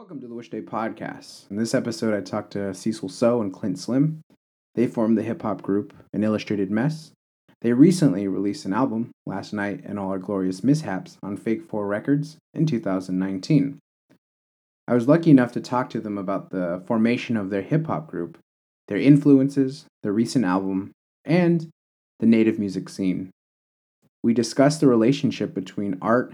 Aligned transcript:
Welcome 0.00 0.22
to 0.22 0.28
the 0.28 0.34
Wish 0.34 0.48
Day 0.48 0.62
Podcast. 0.62 1.50
In 1.50 1.56
this 1.56 1.74
episode, 1.74 2.14
I 2.14 2.22
talked 2.22 2.54
to 2.54 2.72
Cecil 2.72 3.10
So 3.10 3.42
and 3.42 3.52
Clint 3.52 3.78
Slim. 3.78 4.22
They 4.74 4.86
formed 4.86 5.18
the 5.18 5.22
hip 5.22 5.42
hop 5.42 5.60
group 5.60 5.92
An 6.14 6.24
Illustrated 6.24 6.70
Mess. 6.70 7.12
They 7.60 7.74
recently 7.74 8.26
released 8.26 8.64
an 8.64 8.72
album, 8.72 9.10
Last 9.26 9.52
Night 9.52 9.82
and 9.84 9.98
All 9.98 10.08
Our 10.08 10.18
Glorious 10.18 10.64
Mishaps, 10.64 11.18
on 11.22 11.36
Fake 11.36 11.62
4 11.62 11.86
Records 11.86 12.38
in 12.54 12.64
2019. 12.64 13.78
I 14.88 14.94
was 14.94 15.06
lucky 15.06 15.30
enough 15.30 15.52
to 15.52 15.60
talk 15.60 15.90
to 15.90 16.00
them 16.00 16.16
about 16.16 16.48
the 16.48 16.82
formation 16.86 17.36
of 17.36 17.50
their 17.50 17.60
hip 17.60 17.86
hop 17.86 18.06
group, 18.06 18.38
their 18.88 18.96
influences, 18.96 19.84
their 20.02 20.14
recent 20.14 20.46
album, 20.46 20.92
and 21.26 21.68
the 22.20 22.26
native 22.26 22.58
music 22.58 22.88
scene. 22.88 23.28
We 24.22 24.32
discussed 24.32 24.80
the 24.80 24.88
relationship 24.88 25.52
between 25.52 25.98
art 26.00 26.32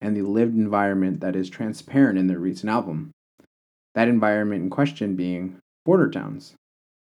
and 0.00 0.16
the 0.16 0.22
lived 0.22 0.56
environment 0.56 1.20
that 1.20 1.36
is 1.36 1.48
transparent 1.48 2.18
in 2.18 2.26
their 2.26 2.38
recent 2.38 2.70
album. 2.70 3.10
That 3.94 4.08
environment 4.08 4.62
in 4.62 4.70
question 4.70 5.16
being 5.16 5.58
border 5.84 6.10
towns. 6.10 6.54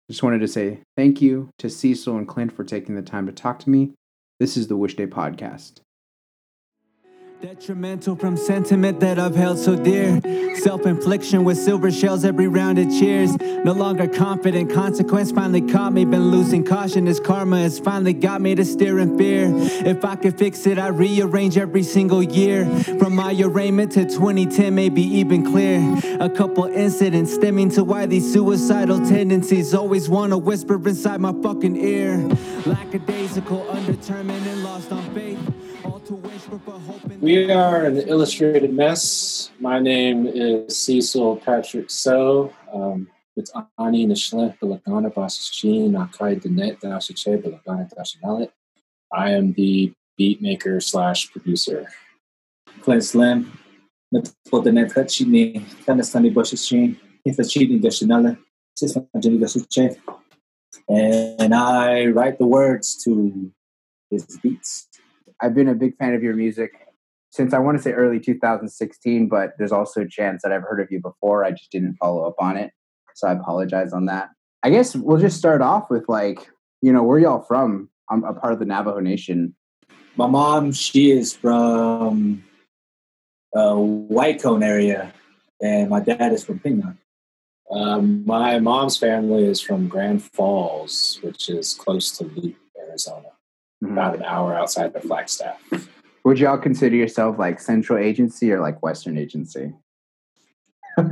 Just 0.09 0.23
wanted 0.23 0.39
to 0.39 0.47
say 0.47 0.79
thank 0.95 1.21
you 1.21 1.49
to 1.57 1.69
Cecil 1.69 2.17
and 2.17 2.27
Clint 2.27 2.51
for 2.51 2.63
taking 2.63 2.95
the 2.95 3.01
time 3.01 3.25
to 3.25 3.31
talk 3.31 3.59
to 3.59 3.69
me. 3.69 3.93
This 4.39 4.57
is 4.57 4.67
the 4.67 4.77
Wish 4.77 4.95
Day 4.95 5.07
Podcast. 5.07 5.79
Detrimental 7.41 8.15
from 8.15 8.37
sentiment 8.37 9.01
that 9.01 9.19
I've 9.19 9.35
held 9.35 9.59
so 9.59 9.75
dear. 9.75 10.21
Self 10.55 10.85
infliction 10.85 11.43
with 11.43 11.57
silver 11.57 11.91
shells 11.91 12.23
every 12.23 12.47
round 12.47 12.79
it 12.79 12.89
cheers. 12.89 13.35
No 13.37 13.73
longer 13.73 14.07
confident, 14.07 14.71
consequence 14.71 15.31
finally 15.31 15.61
caught 15.61 15.91
me. 15.91 16.05
Been 16.05 16.31
losing 16.31 16.63
caution 16.63 17.05
This 17.05 17.19
karma 17.19 17.59
has 17.59 17.77
finally 17.77 18.13
got 18.13 18.41
me 18.41 18.55
to 18.55 18.63
steer 18.63 18.99
in 18.99 19.17
fear. 19.17 19.51
If 19.53 20.05
I 20.05 20.15
could 20.15 20.37
fix 20.37 20.65
it, 20.65 20.79
I 20.79 20.87
rearrange 20.87 21.57
every 21.57 21.83
single 21.83 22.23
year. 22.23 22.65
From 22.99 23.15
my 23.15 23.35
arraignment 23.37 23.91
to 23.93 24.05
2010, 24.05 24.73
maybe 24.73 25.01
even 25.01 25.45
clear. 25.45 25.81
A 26.21 26.29
couple 26.29 26.65
incidents 26.65 27.33
stemming 27.33 27.69
to 27.71 27.83
why 27.83 28.05
these 28.05 28.31
suicidal 28.31 28.99
tendencies 28.99 29.73
always 29.73 30.07
want 30.07 30.31
to 30.31 30.37
whisper 30.37 30.75
inside 30.87 31.19
my 31.19 31.33
fucking 31.43 31.75
ear. 31.75 32.17
Lackadaisical, 32.65 33.69
undetermined, 33.69 34.47
and 34.47 34.63
lost 34.63 34.91
on 34.91 35.03
faith. 35.13 35.24
We 37.19 37.51
are 37.51 37.85
an 37.85 37.97
illustrated 37.97 38.71
mess. 38.73 39.49
My 39.59 39.79
name 39.79 40.27
is 40.27 40.77
Cecil 40.77 41.37
Patrick 41.37 41.89
So. 41.89 42.53
Um, 42.71 43.07
it's 43.35 43.51
Ani 43.79 44.05
Nishle 44.05 44.55
Bilagana 44.59 45.11
Basichin 45.11 45.93
Akai 45.93 46.39
Denet 46.39 46.79
Dashiche 46.81 47.41
Bilagana 47.41 47.89
Dashinalit. 47.91 48.51
I 49.11 49.31
am 49.31 49.53
the 49.53 49.93
beat 50.15 50.43
maker 50.43 50.79
slash 50.79 51.31
producer. 51.31 51.87
Clint 52.81 53.03
Slim, 53.03 53.57
Natpotenet 54.13 54.93
Hachini, 54.93 55.61
Kanastani 55.85 56.31
Boshichin, 56.31 56.97
Infachini 57.27 57.81
Gashinala, 57.81 58.37
Sismajini 58.79 59.39
Gasuche. 59.39 59.97
And 60.87 61.55
I 61.55 62.05
write 62.07 62.37
the 62.37 62.45
words 62.45 62.95
to 63.05 63.51
his 64.11 64.37
beats. 64.43 64.87
I've 65.45 65.53
been 65.53 65.67
a 65.67 65.75
big 65.75 65.95
fan 65.97 66.15
of 66.15 66.23
your 66.23 66.35
music 66.35 66.71
since 67.29 67.53
I 67.53 67.59
want 67.59 67.77
to 67.77 67.83
say 67.83 67.91
early 67.91 68.19
2016, 68.19 69.27
but 69.27 69.51
there's 69.59 69.71
also 69.71 70.01
a 70.01 70.07
chance 70.07 70.41
that 70.41 70.51
I've 70.51 70.63
heard 70.63 70.79
of 70.79 70.87
you 70.89 70.99
before. 70.99 71.45
I 71.45 71.51
just 71.51 71.71
didn't 71.71 71.97
follow 71.97 72.25
up 72.25 72.33
on 72.39 72.57
it. 72.57 72.71
So 73.13 73.27
I 73.27 73.33
apologize 73.33 73.93
on 73.93 74.07
that. 74.07 74.29
I 74.63 74.71
guess 74.71 74.95
we'll 74.95 75.19
just 75.19 75.37
start 75.37 75.61
off 75.61 75.91
with 75.91 76.09
like, 76.09 76.49
you 76.81 76.91
know, 76.91 77.03
where 77.03 77.19
y'all 77.19 77.43
from? 77.43 77.89
I'm 78.09 78.23
a 78.23 78.33
part 78.33 78.53
of 78.53 78.59
the 78.59 78.65
Navajo 78.65 78.99
Nation. 78.99 79.53
My 80.15 80.25
mom, 80.25 80.71
she 80.71 81.11
is 81.11 81.35
from 81.35 82.43
uh, 83.55 83.75
White 83.75 84.41
Cone 84.41 84.63
area, 84.63 85.13
and 85.61 85.91
my 85.91 85.99
dad 85.99 86.33
is 86.33 86.43
from 86.43 86.57
Pinga. 86.57 86.97
Um, 87.69 88.25
my 88.25 88.57
mom's 88.57 88.97
family 88.97 89.45
is 89.45 89.61
from 89.61 89.87
Grand 89.87 90.23
Falls, 90.23 91.19
which 91.21 91.49
is 91.49 91.75
close 91.75 92.17
to 92.17 92.23
Leupp, 92.23 92.55
Arizona. 92.79 93.34
About 93.83 94.15
an 94.15 94.23
hour 94.23 94.55
outside 94.55 94.95
of 94.95 95.01
Flagstaff. 95.03 95.59
Would 96.23 96.39
y'all 96.39 96.57
consider 96.57 96.95
yourself 96.95 97.37
like 97.37 97.59
Central 97.59 97.99
Agency 97.99 98.51
or 98.51 98.59
like 98.59 98.81
Western 98.81 99.17
Agency? 99.17 99.73
Uh, 100.97 101.03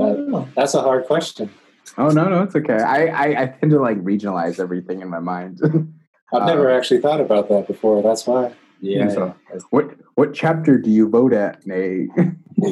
I. 0.00 0.46
That's 0.56 0.74
a 0.74 0.80
hard 0.80 1.06
question. 1.06 1.50
Oh 1.96 2.08
no, 2.08 2.28
no, 2.28 2.42
it's 2.42 2.54
okay. 2.54 2.78
I 2.78 3.06
I, 3.06 3.42
I 3.42 3.46
tend 3.46 3.70
to 3.72 3.80
like 3.80 3.98
regionalize 3.98 4.60
everything 4.60 5.02
in 5.02 5.08
my 5.08 5.20
mind. 5.20 5.60
I've 6.32 6.42
Uh, 6.42 6.46
never 6.46 6.70
actually 6.70 7.00
thought 7.00 7.20
about 7.20 7.48
that 7.48 7.66
before. 7.66 8.02
That's 8.02 8.26
why. 8.26 8.52
Yeah. 8.80 9.08
So, 9.08 9.34
what 9.70 9.94
what 10.14 10.34
chapter 10.34 10.78
do 10.78 10.90
you 10.90 11.08
vote 11.08 11.32
at, 11.32 11.66
Nate? 11.66 12.10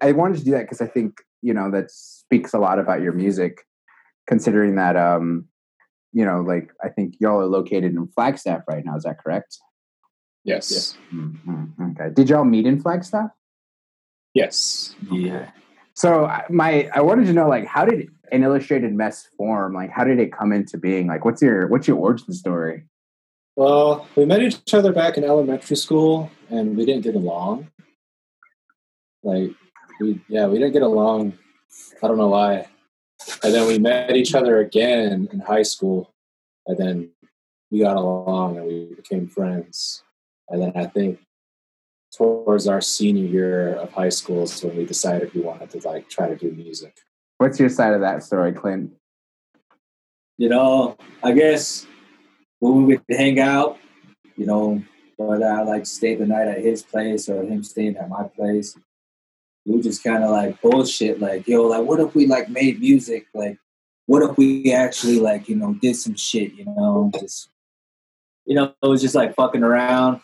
I 0.00 0.12
wanted 0.12 0.38
to 0.38 0.44
do 0.44 0.52
that 0.52 0.62
because 0.62 0.80
I 0.80 0.86
think 0.86 1.20
you 1.42 1.54
know 1.54 1.70
that 1.70 1.90
speaks 1.90 2.52
a 2.54 2.58
lot 2.58 2.78
about 2.78 3.02
your 3.02 3.12
music, 3.12 3.66
considering 4.26 4.76
that 4.76 4.96
um, 4.96 5.46
you 6.12 6.24
know, 6.24 6.40
like 6.40 6.70
I 6.82 6.88
think 6.88 7.14
y'all 7.18 7.40
are 7.40 7.46
located 7.46 7.94
in 7.94 8.06
Flagstaff 8.08 8.62
right 8.68 8.84
now. 8.84 8.96
Is 8.96 9.04
that 9.04 9.18
correct? 9.18 9.58
Yes. 10.44 10.96
Mhm, 11.12 11.92
Okay. 11.92 12.10
Did 12.14 12.28
y'all 12.28 12.44
meet 12.44 12.66
in 12.66 12.80
Flagstaff? 12.80 13.30
Yes. 14.34 14.94
yeah. 15.10 15.50
So 15.94 16.30
my 16.48 16.88
I 16.94 17.00
wanted 17.02 17.26
to 17.26 17.32
know 17.32 17.48
like 17.48 17.66
how 17.66 17.84
did 17.84 18.08
an 18.32 18.42
illustrated 18.42 18.94
mess 18.94 19.28
form? 19.36 19.74
Like 19.74 19.90
how 19.90 20.04
did 20.04 20.18
it 20.18 20.32
come 20.32 20.52
into 20.52 20.78
being? 20.78 21.06
Like 21.06 21.24
what's 21.24 21.42
your 21.42 21.68
what's 21.68 21.86
your 21.86 21.98
origin 21.98 22.32
story? 22.32 22.84
Well, 23.54 24.08
we 24.16 24.24
met 24.24 24.42
each 24.42 24.72
other 24.72 24.92
back 24.92 25.18
in 25.18 25.24
elementary 25.24 25.76
school, 25.76 26.30
and 26.48 26.74
we 26.74 26.86
didn't 26.86 27.02
get 27.02 27.14
along. 27.14 27.68
Like, 29.22 29.50
we 30.00 30.20
yeah, 30.28 30.46
we 30.46 30.58
didn't 30.58 30.72
get 30.72 30.82
along. 30.82 31.34
I 32.02 32.08
don't 32.08 32.16
know 32.16 32.28
why. 32.28 32.66
And 33.42 33.52
then 33.52 33.66
we 33.66 33.78
met 33.78 34.16
each 34.16 34.34
other 34.34 34.60
again 34.60 35.28
in 35.32 35.40
high 35.40 35.62
school, 35.62 36.12
and 36.66 36.78
then 36.78 37.10
we 37.70 37.80
got 37.80 37.96
along 37.96 38.58
and 38.58 38.66
we 38.66 38.94
became 38.94 39.26
friends. 39.26 40.02
And 40.48 40.62
then 40.62 40.72
I 40.74 40.86
think 40.86 41.20
towards 42.12 42.68
our 42.68 42.80
senior 42.80 43.26
year 43.26 43.74
of 43.74 43.92
high 43.92 44.10
school 44.10 44.42
is 44.42 44.62
when 44.62 44.76
we 44.76 44.84
decided 44.84 45.32
we 45.34 45.40
wanted 45.40 45.70
to 45.70 45.88
like 45.88 46.08
try 46.08 46.28
to 46.28 46.36
do 46.36 46.50
music. 46.52 46.94
What's 47.38 47.58
your 47.58 47.70
side 47.70 47.94
of 47.94 48.00
that 48.02 48.22
story, 48.22 48.52
Clint? 48.52 48.92
you 50.42 50.48
know, 50.48 50.96
I 51.22 51.30
guess 51.30 51.86
when 52.58 52.74
we 52.74 52.96
would 52.96 53.04
hang 53.08 53.38
out, 53.38 53.78
you 54.36 54.44
know, 54.44 54.82
whether 55.16 55.46
I 55.46 55.62
like 55.62 55.86
stay 55.86 56.16
the 56.16 56.26
night 56.26 56.48
at 56.48 56.58
his 56.58 56.82
place 56.82 57.28
or 57.28 57.44
him 57.44 57.62
staying 57.62 57.96
at 57.96 58.08
my 58.08 58.24
place, 58.24 58.76
we 59.64 59.80
just 59.80 60.02
kind 60.02 60.24
of 60.24 60.30
like 60.30 60.60
bullshit, 60.60 61.20
like, 61.20 61.46
yo, 61.46 61.62
like, 61.62 61.84
what 61.84 62.00
if 62.00 62.14
we 62.14 62.26
like 62.26 62.48
made 62.48 62.80
music? 62.80 63.26
Like, 63.34 63.58
what 64.06 64.22
if 64.22 64.36
we 64.36 64.72
actually 64.72 65.20
like, 65.20 65.48
you 65.48 65.56
know, 65.56 65.74
did 65.74 65.96
some 65.96 66.16
shit, 66.16 66.54
you 66.54 66.64
know, 66.64 67.10
just, 67.20 67.48
you 68.44 68.54
know, 68.54 68.74
it 68.82 68.86
was 68.86 69.00
just 69.00 69.14
like 69.14 69.34
fucking 69.34 69.62
around, 69.62 70.20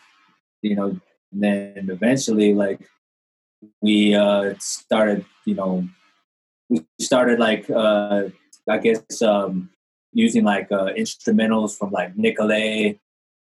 you 0.61 0.75
know, 0.75 0.99
and 1.31 1.43
then 1.43 1.89
eventually, 1.89 2.53
like, 2.53 2.81
we 3.81 4.15
uh 4.15 4.53
started, 4.59 5.25
you 5.45 5.55
know, 5.55 5.87
we 6.69 6.85
started 6.99 7.39
like, 7.39 7.69
uh, 7.69 8.23
I 8.69 8.77
guess, 8.77 9.21
um, 9.21 9.69
using 10.13 10.43
like 10.43 10.71
uh, 10.71 10.93
instrumentals 10.97 11.77
from 11.77 11.91
like 11.91 12.17
Nicolay, 12.17 12.99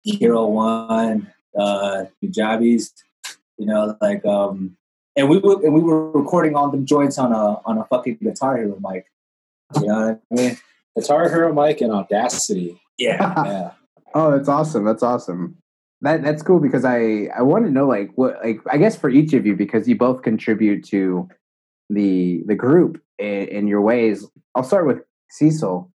Hero 0.04 0.46
One, 0.46 1.32
uh, 1.58 2.04
Nujabes, 2.22 2.92
you 3.58 3.66
know, 3.66 3.96
like 4.00 4.24
um, 4.24 4.76
and 5.16 5.28
we 5.28 5.38
were 5.38 5.54
and 5.64 5.74
we 5.74 5.80
were 5.80 6.10
recording 6.10 6.56
on 6.56 6.70
them 6.70 6.86
joints 6.86 7.18
on 7.18 7.32
a 7.32 7.60
on 7.64 7.78
a 7.78 7.84
fucking 7.84 8.18
Guitar 8.22 8.56
Hero 8.56 8.78
mic. 8.80 9.06
You 9.80 9.86
know 9.86 10.06
what 10.06 10.20
I 10.38 10.42
mean? 10.42 10.58
Guitar 10.96 11.28
Hero 11.28 11.52
mic 11.52 11.80
and 11.80 11.92
Audacity. 11.92 12.80
Yeah. 12.98 13.32
Yeah. 13.44 13.70
Oh, 14.14 14.30
that's 14.30 14.46
awesome. 14.46 14.84
That's 14.84 15.02
awesome. 15.02 15.56
That 16.02 16.22
that's 16.22 16.42
cool 16.42 16.60
because 16.60 16.84
I 16.84 17.30
I 17.34 17.40
want 17.40 17.64
to 17.64 17.70
know 17.70 17.86
like 17.86 18.10
what 18.16 18.36
like 18.44 18.58
I 18.70 18.76
guess 18.76 18.94
for 18.94 19.08
each 19.08 19.32
of 19.32 19.46
you 19.46 19.56
because 19.56 19.88
you 19.88 19.96
both 19.96 20.20
contribute 20.20 20.84
to 20.88 21.30
the 21.88 22.42
the 22.44 22.54
group 22.54 23.02
in, 23.18 23.48
in 23.48 23.66
your 23.66 23.80
ways. 23.80 24.26
I'll 24.54 24.64
start 24.64 24.86
with 24.86 24.98
Cecil. 25.30 25.90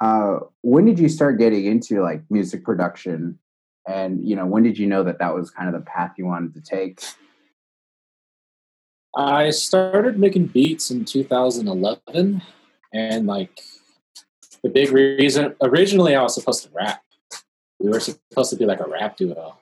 Uh, 0.00 0.38
when 0.62 0.84
did 0.84 1.00
you 1.00 1.08
start 1.08 1.40
getting 1.40 1.64
into 1.64 2.00
like 2.02 2.22
music 2.30 2.64
production, 2.64 3.36
and 3.84 4.24
you 4.24 4.36
know 4.36 4.46
when 4.46 4.62
did 4.62 4.78
you 4.78 4.86
know 4.86 5.02
that 5.02 5.18
that 5.18 5.34
was 5.34 5.50
kind 5.50 5.66
of 5.66 5.74
the 5.74 5.84
path 5.84 6.12
you 6.18 6.26
wanted 6.26 6.54
to 6.54 6.60
take? 6.60 7.02
I 9.16 9.50
started 9.50 10.18
making 10.18 10.46
beats 10.46 10.90
in 10.90 11.04
2011, 11.04 12.42
and 12.92 13.26
like 13.26 13.60
the 14.62 14.68
big 14.68 14.92
reason 14.92 15.54
originally 15.62 16.14
I 16.14 16.22
was 16.22 16.34
supposed 16.34 16.64
to 16.64 16.70
rap. 16.72 17.02
We 17.78 17.90
were 17.90 18.00
supposed 18.00 18.50
to 18.50 18.56
be 18.56 18.66
like 18.66 18.80
a 18.80 18.88
rap 18.88 19.16
duo, 19.16 19.56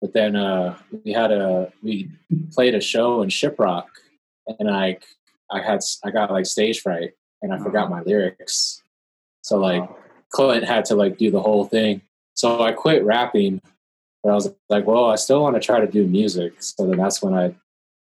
but 0.00 0.12
then 0.12 0.36
uh, 0.36 0.78
we 1.04 1.12
had 1.12 1.32
a 1.32 1.72
we 1.82 2.10
played 2.52 2.74
a 2.74 2.80
show 2.80 3.22
in 3.22 3.28
Shiprock, 3.28 3.86
and 4.46 4.68
like 4.68 5.04
I 5.50 5.60
had 5.62 5.80
I 6.04 6.10
got 6.10 6.30
like 6.30 6.46
stage 6.46 6.80
fright, 6.80 7.12
and 7.42 7.52
I 7.52 7.58
forgot 7.58 7.90
my 7.90 8.02
lyrics. 8.02 8.82
So 9.42 9.58
like 9.58 9.88
Clint 10.30 10.64
had 10.64 10.84
to 10.86 10.94
like 10.94 11.18
do 11.18 11.30
the 11.30 11.40
whole 11.40 11.64
thing. 11.64 12.02
So 12.34 12.62
I 12.62 12.72
quit 12.72 13.04
rapping 13.04 13.60
But 14.22 14.30
I 14.30 14.34
was 14.34 14.52
like, 14.68 14.86
well, 14.86 15.06
I 15.06 15.16
still 15.16 15.42
want 15.42 15.56
to 15.56 15.60
try 15.60 15.80
to 15.80 15.86
do 15.86 16.06
music. 16.06 16.62
So 16.62 16.86
then 16.86 16.98
that's 16.98 17.22
when 17.22 17.34
I 17.34 17.54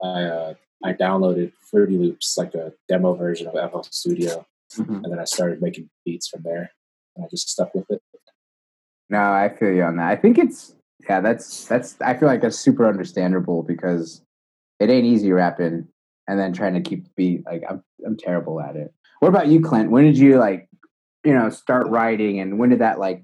I 0.03 0.23
uh, 0.23 0.53
I 0.83 0.93
downloaded 0.93 1.53
Fruity 1.59 1.97
Loops, 1.97 2.37
like 2.37 2.55
a 2.55 2.73
demo 2.87 3.13
version 3.13 3.47
of 3.47 3.53
FL 3.55 3.81
Studio, 3.83 4.45
Mhm. 4.73 5.03
and 5.03 5.11
then 5.11 5.19
I 5.19 5.25
started 5.25 5.61
making 5.61 5.89
beats 6.05 6.27
from 6.27 6.41
there. 6.43 6.71
And 7.15 7.25
I 7.25 7.27
just 7.29 7.49
stuck 7.49 7.75
with 7.75 7.89
it. 7.91 8.01
No, 9.09 9.19
I 9.19 9.49
feel 9.49 9.71
you 9.73 9.83
on 9.83 9.97
that. 9.97 10.07
I 10.09 10.15
think 10.15 10.37
it's 10.37 10.73
yeah, 11.07 11.19
that's 11.19 11.65
that's 11.67 11.99
I 12.01 12.15
feel 12.15 12.27
like 12.29 12.41
that's 12.41 12.57
super 12.59 12.87
understandable 12.87 13.63
because 13.63 14.21
it 14.79 14.89
ain't 14.89 15.05
easy 15.05 15.31
rapping 15.31 15.87
and 16.27 16.39
then 16.39 16.53
trying 16.53 16.73
to 16.75 16.81
keep 16.81 17.03
the 17.03 17.11
beat. 17.15 17.45
Like 17.45 17.63
I'm 17.69 17.83
I'm 18.05 18.17
terrible 18.17 18.61
at 18.61 18.75
it. 18.75 18.93
What 19.19 19.29
about 19.29 19.47
you, 19.47 19.61
Clint? 19.61 19.91
When 19.91 20.05
did 20.05 20.17
you 20.17 20.39
like, 20.39 20.67
you 21.23 21.33
know, 21.33 21.49
start 21.49 21.87
writing 21.87 22.39
and 22.39 22.57
when 22.57 22.69
did 22.69 22.79
that 22.79 22.99
like 22.99 23.23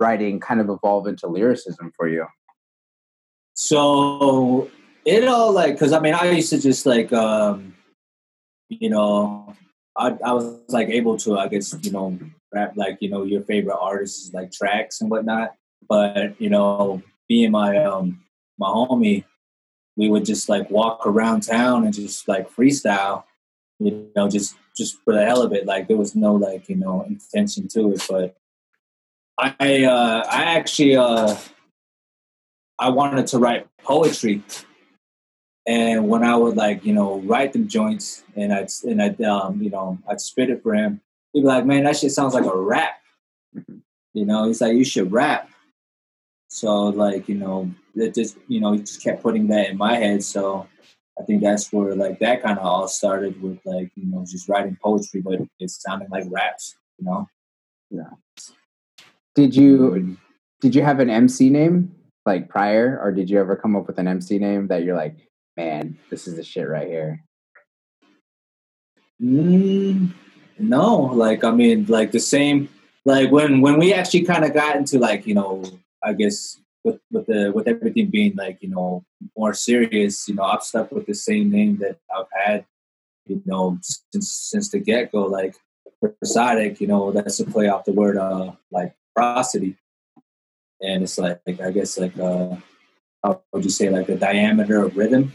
writing 0.00 0.40
kind 0.40 0.60
of 0.60 0.70
evolve 0.70 1.06
into 1.06 1.26
lyricism 1.26 1.92
for 1.96 2.08
you? 2.08 2.26
So 3.54 4.70
it 5.08 5.28
all 5.28 5.52
like 5.52 5.74
because 5.74 5.92
I 5.92 6.00
mean 6.00 6.14
I 6.14 6.30
used 6.30 6.50
to 6.50 6.60
just 6.60 6.86
like 6.86 7.12
um 7.12 7.74
you 8.68 8.90
know 8.90 9.54
I 9.96 10.16
I 10.24 10.32
was 10.32 10.60
like 10.68 10.88
able 10.88 11.16
to 11.18 11.38
I 11.38 11.48
guess 11.48 11.74
you 11.82 11.90
know 11.90 12.18
rap 12.52 12.72
like 12.76 12.98
you 13.00 13.10
know 13.10 13.24
your 13.24 13.42
favorite 13.42 13.78
artists 13.78 14.32
like 14.32 14.52
tracks 14.52 15.00
and 15.00 15.10
whatnot. 15.10 15.54
But 15.88 16.40
you 16.40 16.50
know 16.50 17.02
being 17.28 17.50
my 17.50 17.76
um 17.84 18.24
my 18.58 18.68
homie 18.68 19.24
we 19.96 20.08
would 20.08 20.24
just 20.24 20.48
like 20.48 20.70
walk 20.70 21.06
around 21.06 21.42
town 21.42 21.84
and 21.84 21.92
just 21.92 22.28
like 22.28 22.50
freestyle 22.50 23.24
you 23.78 24.10
know 24.14 24.28
just 24.28 24.56
just 24.76 25.02
for 25.04 25.12
the 25.12 25.24
hell 25.24 25.42
of 25.42 25.52
it. 25.52 25.66
Like 25.66 25.88
there 25.88 25.96
was 25.96 26.14
no 26.14 26.34
like 26.34 26.68
you 26.68 26.76
know 26.76 27.02
intention 27.02 27.68
to 27.68 27.92
it. 27.92 28.06
But 28.08 28.36
I 29.36 29.84
uh 29.84 30.24
I 30.30 30.42
actually 30.56 30.96
uh 30.96 31.36
I 32.78 32.90
wanted 32.90 33.26
to 33.28 33.38
write 33.38 33.66
poetry. 33.82 34.42
And 35.68 36.08
when 36.08 36.24
I 36.24 36.34
would 36.34 36.56
like, 36.56 36.86
you 36.86 36.94
know, 36.94 37.20
write 37.20 37.52
them 37.52 37.68
joints 37.68 38.24
and 38.34 38.54
I'd 38.54 38.70
and 38.84 39.02
I'd 39.02 39.20
um, 39.20 39.60
you 39.60 39.68
know, 39.68 39.98
I'd 40.08 40.18
spit 40.18 40.48
it 40.48 40.62
for 40.62 40.74
him, 40.74 41.02
he'd 41.34 41.42
be 41.42 41.46
like, 41.46 41.66
Man, 41.66 41.84
that 41.84 41.98
shit 41.98 42.10
sounds 42.10 42.32
like 42.32 42.46
a 42.46 42.56
rap. 42.56 42.94
You 44.14 44.24
know, 44.24 44.46
he's 44.46 44.62
like, 44.62 44.74
You 44.74 44.84
should 44.84 45.12
rap. 45.12 45.50
So 46.48 46.84
like, 46.84 47.28
you 47.28 47.34
know, 47.34 47.70
it 47.94 48.14
just 48.14 48.38
you 48.48 48.60
know, 48.60 48.72
he 48.72 48.78
just 48.78 49.04
kept 49.04 49.22
putting 49.22 49.48
that 49.48 49.68
in 49.68 49.76
my 49.76 49.96
head. 49.96 50.24
So 50.24 50.66
I 51.20 51.24
think 51.24 51.42
that's 51.42 51.70
where 51.70 51.94
like 51.94 52.18
that 52.20 52.42
kind 52.42 52.58
of 52.58 52.64
all 52.64 52.88
started 52.88 53.40
with 53.42 53.58
like, 53.66 53.92
you 53.94 54.06
know, 54.06 54.24
just 54.26 54.48
writing 54.48 54.78
poetry, 54.82 55.20
but 55.20 55.38
it 55.60 55.70
sounded 55.70 56.08
like 56.10 56.24
raps, 56.30 56.76
you 56.98 57.04
know. 57.04 57.28
Yeah. 57.90 58.08
Did 59.34 59.54
you 59.54 60.16
did 60.62 60.74
you 60.74 60.82
have 60.82 60.98
an 60.98 61.10
MC 61.10 61.50
name 61.50 61.94
like 62.24 62.48
prior 62.48 62.98
or 63.02 63.12
did 63.12 63.28
you 63.28 63.38
ever 63.38 63.54
come 63.54 63.76
up 63.76 63.86
with 63.86 63.98
an 63.98 64.08
MC 64.08 64.38
name 64.38 64.68
that 64.68 64.82
you're 64.82 64.96
like, 64.96 65.27
man, 65.58 65.98
this 66.08 66.28
is 66.28 66.36
the 66.36 66.44
shit 66.44 66.68
right 66.68 66.86
here? 66.86 67.24
Mm, 69.20 70.12
no, 70.58 70.94
like 71.24 71.42
I 71.42 71.50
mean, 71.50 71.86
like 71.88 72.12
the 72.12 72.20
same. 72.20 72.68
Like 73.04 73.32
when 73.32 73.60
when 73.60 73.78
we 73.78 73.92
actually 73.92 74.24
kind 74.24 74.44
of 74.44 74.54
got 74.54 74.76
into 74.76 74.98
like 74.98 75.26
you 75.26 75.34
know, 75.34 75.64
I 76.02 76.12
guess 76.12 76.60
with 76.84 77.00
with 77.10 77.26
the 77.26 77.50
with 77.52 77.66
everything 77.66 78.06
being 78.06 78.36
like 78.36 78.58
you 78.60 78.70
know 78.70 79.04
more 79.36 79.52
serious, 79.52 80.28
you 80.28 80.36
know, 80.36 80.44
I've 80.44 80.62
stuck 80.62 80.92
with 80.92 81.06
the 81.06 81.14
same 81.14 81.50
name 81.50 81.78
that 81.78 81.98
I've 82.14 82.30
had, 82.32 82.64
you 83.26 83.42
know, 83.44 83.78
since 83.82 84.30
since 84.30 84.70
the 84.70 84.78
get 84.78 85.10
go. 85.10 85.24
Like 85.24 85.56
prosodic, 86.00 86.80
you 86.80 86.86
know, 86.86 87.10
that's 87.10 87.40
a 87.40 87.44
play 87.44 87.68
off 87.68 87.84
the 87.84 87.92
word 87.92 88.16
uh 88.16 88.52
like 88.70 88.94
prosody, 89.16 89.74
and 90.80 91.02
it's 91.02 91.18
like, 91.18 91.40
like 91.44 91.60
I 91.60 91.72
guess 91.72 91.98
like 91.98 92.16
uh 92.16 92.54
how 93.24 93.42
would 93.52 93.64
you 93.64 93.70
say 93.70 93.90
like 93.90 94.06
the 94.06 94.14
diameter 94.16 94.84
of 94.84 94.96
rhythm, 94.96 95.32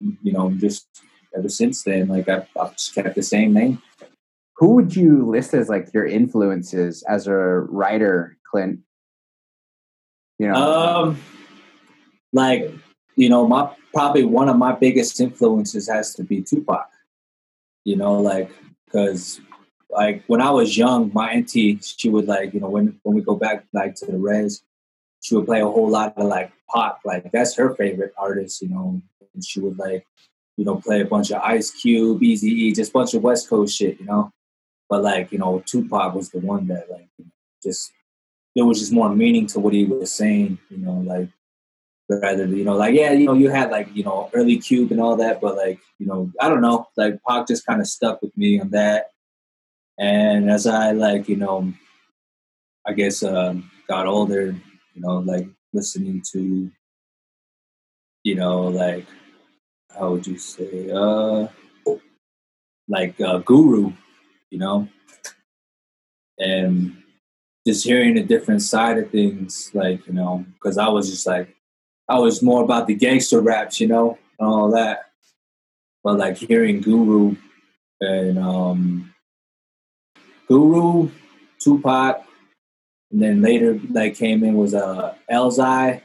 you 0.00 0.32
know, 0.32 0.50
just 0.52 0.86
ever 1.36 1.48
since 1.48 1.82
then, 1.82 2.08
like 2.08 2.28
I've, 2.28 2.46
I've 2.58 2.76
just 2.76 2.94
kept 2.94 3.14
the 3.14 3.22
same 3.22 3.52
name. 3.52 3.82
Who 4.56 4.74
would 4.74 4.96
you 4.96 5.28
list 5.28 5.54
as 5.54 5.68
like 5.68 5.92
your 5.94 6.06
influences 6.06 7.04
as 7.08 7.26
a 7.26 7.34
writer, 7.34 8.36
Clint? 8.50 8.80
You 10.38 10.48
know, 10.48 10.54
Um, 10.54 11.22
like 12.32 12.72
you 13.16 13.28
know, 13.28 13.46
my 13.46 13.70
probably 13.92 14.24
one 14.24 14.48
of 14.48 14.56
my 14.56 14.72
biggest 14.72 15.20
influences 15.20 15.88
has 15.88 16.14
to 16.14 16.24
be 16.24 16.42
Tupac. 16.42 16.88
You 17.84 17.96
know, 17.96 18.20
like 18.20 18.50
because 18.84 19.40
like 19.90 20.24
when 20.26 20.40
I 20.40 20.50
was 20.50 20.76
young, 20.76 21.10
my 21.14 21.30
auntie 21.30 21.78
she 21.80 22.08
would 22.08 22.26
like 22.26 22.54
you 22.54 22.60
know 22.60 22.68
when 22.68 22.98
when 23.02 23.14
we 23.14 23.22
go 23.22 23.36
back 23.36 23.64
like 23.72 23.94
to 23.96 24.06
the 24.06 24.18
res, 24.18 24.62
she 25.20 25.34
would 25.34 25.46
play 25.46 25.60
a 25.60 25.66
whole 25.66 25.88
lot 25.88 26.16
of 26.16 26.26
like 26.26 26.52
pop. 26.68 27.00
Like 27.04 27.30
that's 27.32 27.56
her 27.56 27.74
favorite 27.74 28.12
artist. 28.18 28.62
You 28.62 28.68
know, 28.68 29.02
and 29.38 29.44
she 29.44 29.60
would 29.60 29.78
like 29.78 30.04
you 30.56 30.64
know 30.64 30.76
play 30.76 31.00
a 31.00 31.04
bunch 31.04 31.30
of 31.30 31.40
Ice 31.42 31.70
Cube, 31.70 32.22
Easy 32.22 32.48
E, 32.48 32.72
just 32.72 32.90
a 32.90 32.94
bunch 32.94 33.14
of 33.14 33.22
West 33.22 33.48
Coast 33.48 33.76
shit. 33.76 34.00
You 34.00 34.06
know, 34.06 34.32
but 34.88 35.02
like 35.02 35.30
you 35.30 35.38
know, 35.38 35.62
Tupac 35.64 36.14
was 36.14 36.30
the 36.30 36.40
one 36.40 36.66
that 36.66 36.90
like 36.90 37.08
just 37.62 37.92
there 38.56 38.66
was 38.66 38.80
just 38.80 38.92
more 38.92 39.14
meaning 39.14 39.46
to 39.48 39.60
what 39.60 39.72
he 39.72 39.84
was 39.84 40.12
saying. 40.12 40.58
You 40.68 40.78
know, 40.78 40.94
like 40.94 41.28
rather 42.08 42.46
than, 42.46 42.56
you 42.56 42.64
know 42.64 42.74
like 42.74 42.94
yeah 42.94 43.12
you 43.12 43.26
know 43.26 43.34
you 43.34 43.50
had 43.50 43.70
like 43.70 43.94
you 43.94 44.02
know 44.02 44.30
early 44.32 44.58
cube 44.58 44.90
and 44.90 45.00
all 45.00 45.14
that 45.16 45.42
but 45.42 45.56
like 45.56 45.78
you 45.98 46.06
know 46.06 46.32
i 46.40 46.48
don't 46.48 46.62
know 46.62 46.88
like 46.96 47.20
Pac 47.28 47.46
just 47.46 47.66
kind 47.66 47.82
of 47.82 47.86
stuck 47.86 48.22
with 48.22 48.34
me 48.34 48.58
on 48.58 48.70
that 48.70 49.10
and 49.98 50.50
as 50.50 50.66
i 50.66 50.92
like 50.92 51.28
you 51.28 51.36
know 51.36 51.70
i 52.86 52.94
guess 52.94 53.22
um 53.22 53.70
got 53.88 54.06
older 54.06 54.56
you 54.94 55.02
know 55.02 55.18
like 55.18 55.46
listening 55.74 56.22
to 56.32 56.70
you 58.24 58.34
know 58.34 58.62
like 58.62 59.04
how 59.98 60.12
would 60.12 60.26
you 60.26 60.38
say 60.38 60.90
uh 60.90 61.46
like 62.88 63.20
uh 63.20 63.38
guru 63.38 63.92
you 64.50 64.58
know 64.58 64.88
and 66.38 66.96
just 67.66 67.84
hearing 67.84 68.16
a 68.16 68.22
different 68.22 68.62
side 68.62 68.96
of 68.98 69.10
things 69.10 69.70
like 69.74 70.06
you 70.06 70.12
know 70.12 70.44
because 70.54 70.78
i 70.78 70.88
was 70.88 71.10
just 71.10 71.26
like 71.26 71.54
I 72.08 72.18
was 72.18 72.42
more 72.42 72.62
about 72.64 72.86
the 72.86 72.94
gangster 72.94 73.40
raps, 73.40 73.80
you 73.80 73.86
know, 73.86 74.18
and 74.38 74.48
all 74.48 74.70
that. 74.70 75.10
But 76.02 76.16
like 76.16 76.38
hearing 76.38 76.80
Guru 76.80 77.36
and 78.00 78.38
um 78.38 79.14
Guru, 80.46 81.10
Tupac, 81.60 82.24
and 83.10 83.20
then 83.22 83.42
later 83.42 83.78
like 83.90 84.14
came 84.14 84.42
in 84.42 84.54
was 84.54 84.72
uh 84.72 85.14
Elzhi. 85.30 86.00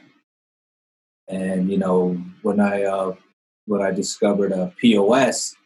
And 1.26 1.70
you 1.70 1.78
know, 1.78 2.20
when 2.42 2.60
I 2.60 2.82
uh 2.82 3.14
when 3.66 3.82
I 3.82 3.90
discovered 3.90 4.52
a 4.52 4.72
POS, 4.80 5.56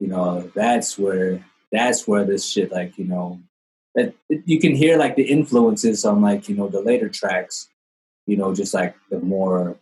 you 0.00 0.08
know, 0.08 0.50
that's 0.54 0.98
where 0.98 1.44
that's 1.70 2.06
where 2.06 2.24
this 2.24 2.46
shit 2.46 2.70
like, 2.72 2.98
you 2.98 3.04
know, 3.04 3.40
it, 3.94 4.16
you 4.28 4.60
can 4.60 4.74
hear 4.74 4.98
like 4.98 5.16
the 5.16 5.24
influences 5.24 6.04
on 6.04 6.20
like, 6.20 6.48
you 6.48 6.56
know, 6.56 6.68
the 6.68 6.80
later 6.80 7.08
tracks 7.08 7.68
you 8.26 8.36
know, 8.36 8.54
just 8.54 8.74
like 8.74 8.94
the 9.10 9.20
more 9.20 9.76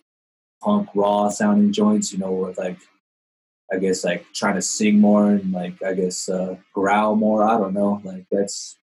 punk 0.63 0.89
raw 0.95 1.29
sounding 1.29 1.73
joints, 1.73 2.13
you 2.13 2.19
know, 2.19 2.33
with 2.33 2.59
like 2.59 2.79
I 3.73 3.79
guess 3.79 4.05
like 4.05 4.27
trying 4.35 4.57
to 4.57 4.63
sing 4.63 4.99
more 4.99 5.31
and 5.31 5.53
like 5.53 5.83
I 5.83 5.95
guess 5.95 6.29
uh 6.29 6.57
growl 6.75 7.17
more. 7.17 7.45
I 7.45 7.57
don't 7.59 7.75
know. 7.75 8.01
Like 8.05 8.27
that's 8.31 8.77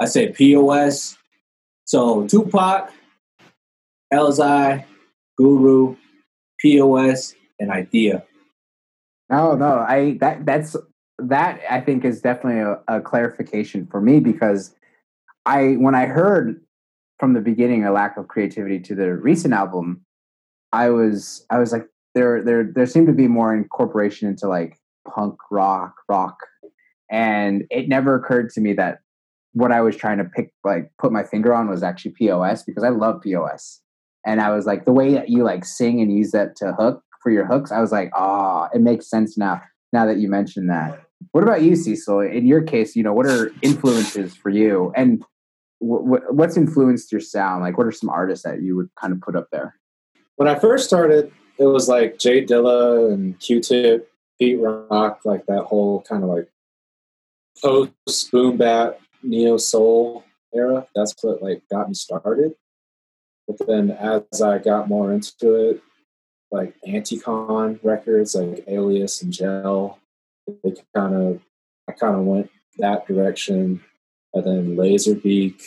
I 0.00 0.06
say 0.06 0.32
POS. 0.32 1.16
So 1.84 2.26
Tupac, 2.26 2.90
Elzhi, 4.12 4.84
Guru, 5.36 5.96
POS, 6.60 7.34
and 7.58 7.70
Eyedea. 7.70 8.22
no, 9.30 9.54
no, 9.54 9.78
I 9.78 10.16
that 10.20 10.46
that's 10.46 10.76
that 11.18 11.60
I 11.68 11.80
think 11.80 12.04
is 12.04 12.20
definitely 12.20 12.60
a, 12.60 12.96
a 12.96 13.00
clarification 13.00 13.86
for 13.86 14.00
me 14.00 14.20
because 14.20 14.74
I 15.46 15.72
when 15.72 15.94
I 15.94 16.06
heard 16.06 16.60
from 17.18 17.32
the 17.32 17.40
beginning 17.40 17.84
a 17.84 17.90
lack 17.90 18.16
of 18.16 18.28
creativity 18.28 18.78
to 18.80 18.94
the 18.94 19.14
recent 19.14 19.54
album, 19.54 20.04
I 20.72 20.90
was 20.90 21.44
I 21.50 21.58
was 21.58 21.72
like 21.72 21.86
there 22.14 22.42
there 22.42 22.64
there 22.64 22.86
seemed 22.86 23.08
to 23.08 23.12
be 23.12 23.28
more 23.28 23.54
incorporation 23.54 24.28
into 24.28 24.48
like 24.48 24.78
punk 25.12 25.36
rock 25.50 25.94
rock, 26.08 26.36
and 27.10 27.64
it 27.70 27.88
never 27.88 28.14
occurred 28.14 28.50
to 28.50 28.60
me 28.60 28.72
that 28.74 29.00
what 29.52 29.72
I 29.72 29.80
was 29.80 29.96
trying 29.96 30.18
to 30.18 30.24
pick 30.24 30.52
like 30.64 30.90
put 30.98 31.10
my 31.10 31.24
finger 31.24 31.52
on 31.52 31.68
was 31.68 31.82
actually 31.82 32.12
POS 32.12 32.62
because 32.62 32.84
I 32.84 32.90
love 32.90 33.22
POS, 33.22 33.80
and 34.24 34.40
I 34.40 34.50
was 34.50 34.66
like 34.66 34.84
the 34.84 34.92
way 34.92 35.14
that 35.14 35.30
you 35.30 35.42
like 35.42 35.64
sing 35.64 36.00
and 36.00 36.12
use 36.12 36.30
that 36.30 36.54
to 36.56 36.72
hook 36.72 37.02
for 37.20 37.30
your 37.30 37.46
hooks, 37.46 37.72
I 37.72 37.80
was 37.80 37.92
like 37.92 38.10
ah, 38.14 38.68
it 38.74 38.80
makes 38.80 39.08
sense 39.08 39.36
now 39.36 39.62
now 39.92 40.06
that 40.06 40.18
you 40.18 40.28
mentioned 40.28 40.70
that. 40.70 41.02
What 41.32 41.42
about 41.44 41.62
you, 41.62 41.74
Cecil? 41.74 42.20
In 42.20 42.46
your 42.46 42.62
case, 42.62 42.94
you 42.94 43.02
know, 43.02 43.12
what 43.12 43.26
are 43.26 43.52
influences 43.62 44.34
for 44.34 44.50
you, 44.50 44.92
and 44.96 45.24
what, 45.78 46.34
what's 46.34 46.56
influenced 46.56 47.12
your 47.12 47.20
sound? 47.20 47.62
Like, 47.62 47.76
what 47.76 47.86
are 47.86 47.92
some 47.92 48.10
artists 48.10 48.44
that 48.44 48.62
you 48.62 48.76
would 48.76 48.88
kind 49.00 49.12
of 49.12 49.20
put 49.20 49.36
up 49.36 49.48
there? 49.50 49.74
When 50.36 50.48
I 50.48 50.58
first 50.58 50.86
started, 50.86 51.32
it 51.58 51.66
was 51.66 51.88
like 51.88 52.18
Jay 52.18 52.44
Dilla 52.44 53.12
and 53.12 53.38
Q-Tip, 53.40 54.10
Pete 54.38 54.58
Rock, 54.60 55.20
like 55.24 55.46
that 55.46 55.64
whole 55.64 56.02
kind 56.02 56.22
of 56.22 56.30
like 56.30 56.48
post 57.60 58.30
boom 58.30 58.60
neo 59.22 59.56
soul 59.56 60.24
era. 60.54 60.86
That's 60.94 61.14
what 61.22 61.42
like 61.42 61.62
got 61.70 61.88
me 61.88 61.94
started. 61.94 62.54
But 63.48 63.66
then 63.66 63.90
as 63.90 64.42
I 64.42 64.58
got 64.58 64.88
more 64.88 65.12
into 65.12 65.54
it, 65.54 65.82
like 66.50 66.74
Anticon 66.86 67.78
records, 67.82 68.34
like 68.34 68.64
Alias 68.66 69.22
and 69.22 69.32
Jel, 69.32 69.98
they 70.46 70.74
kind 70.94 71.14
of, 71.14 71.40
I 71.88 71.92
kind 71.92 72.16
of 72.16 72.22
went 72.22 72.50
that 72.78 73.06
direction. 73.06 73.82
And 74.34 74.44
then 74.44 74.76
Lazerbeak, 74.76 75.62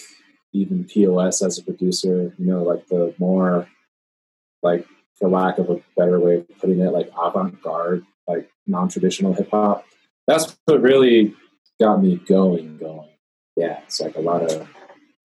even 0.54 0.86
POS 0.86 1.42
as 1.42 1.58
a 1.58 1.64
producer, 1.64 2.34
you 2.38 2.46
know, 2.46 2.64
like 2.64 2.88
the 2.88 3.14
more, 3.18 3.68
like, 4.62 4.86
for 5.16 5.30
lack 5.30 5.60
of 5.60 5.70
a 5.70 5.82
better 5.96 6.20
way 6.20 6.38
of 6.38 6.60
putting 6.60 6.80
it, 6.80 6.92
like 6.92 7.12
avant 7.22 7.62
garde, 7.62 8.06
like 8.28 8.50
non 8.66 8.90
traditional 8.90 9.34
hip 9.34 9.50
hop. 9.52 9.86
That's 10.28 10.58
what 10.66 10.82
really 10.82 11.36
got 11.80 12.02
me 12.02 12.18
going, 12.18 12.78
going. 12.78 13.10
Yeah, 13.56 13.82
it's 13.84 14.00
like 14.00 14.16
a 14.16 14.22
lot 14.22 14.44
of 14.44 14.68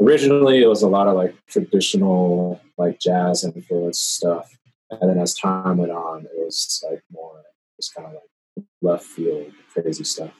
originally 0.01 0.63
it 0.63 0.67
was 0.67 0.83
a 0.83 0.89
lot 0.89 1.09
of 1.09 1.17
like 1.17 1.35
traditional 1.47 2.61
like 2.77 3.01
jazz 3.01 3.45
influenced 3.45 4.17
stuff 4.17 4.57
and 4.91 5.11
then 5.11 5.19
as 5.19 5.35
time 5.35 5.79
went 5.79 5.93
on 5.93 6.23
it 6.23 6.31
was 6.35 6.85
like 6.91 7.03
more 7.13 7.43
just 7.77 7.95
kind 7.95 8.07
of 8.07 8.15
like 8.15 8.67
left 8.83 9.05
field 9.05 9.53
crazy 9.73 10.05
stuff. 10.05 10.31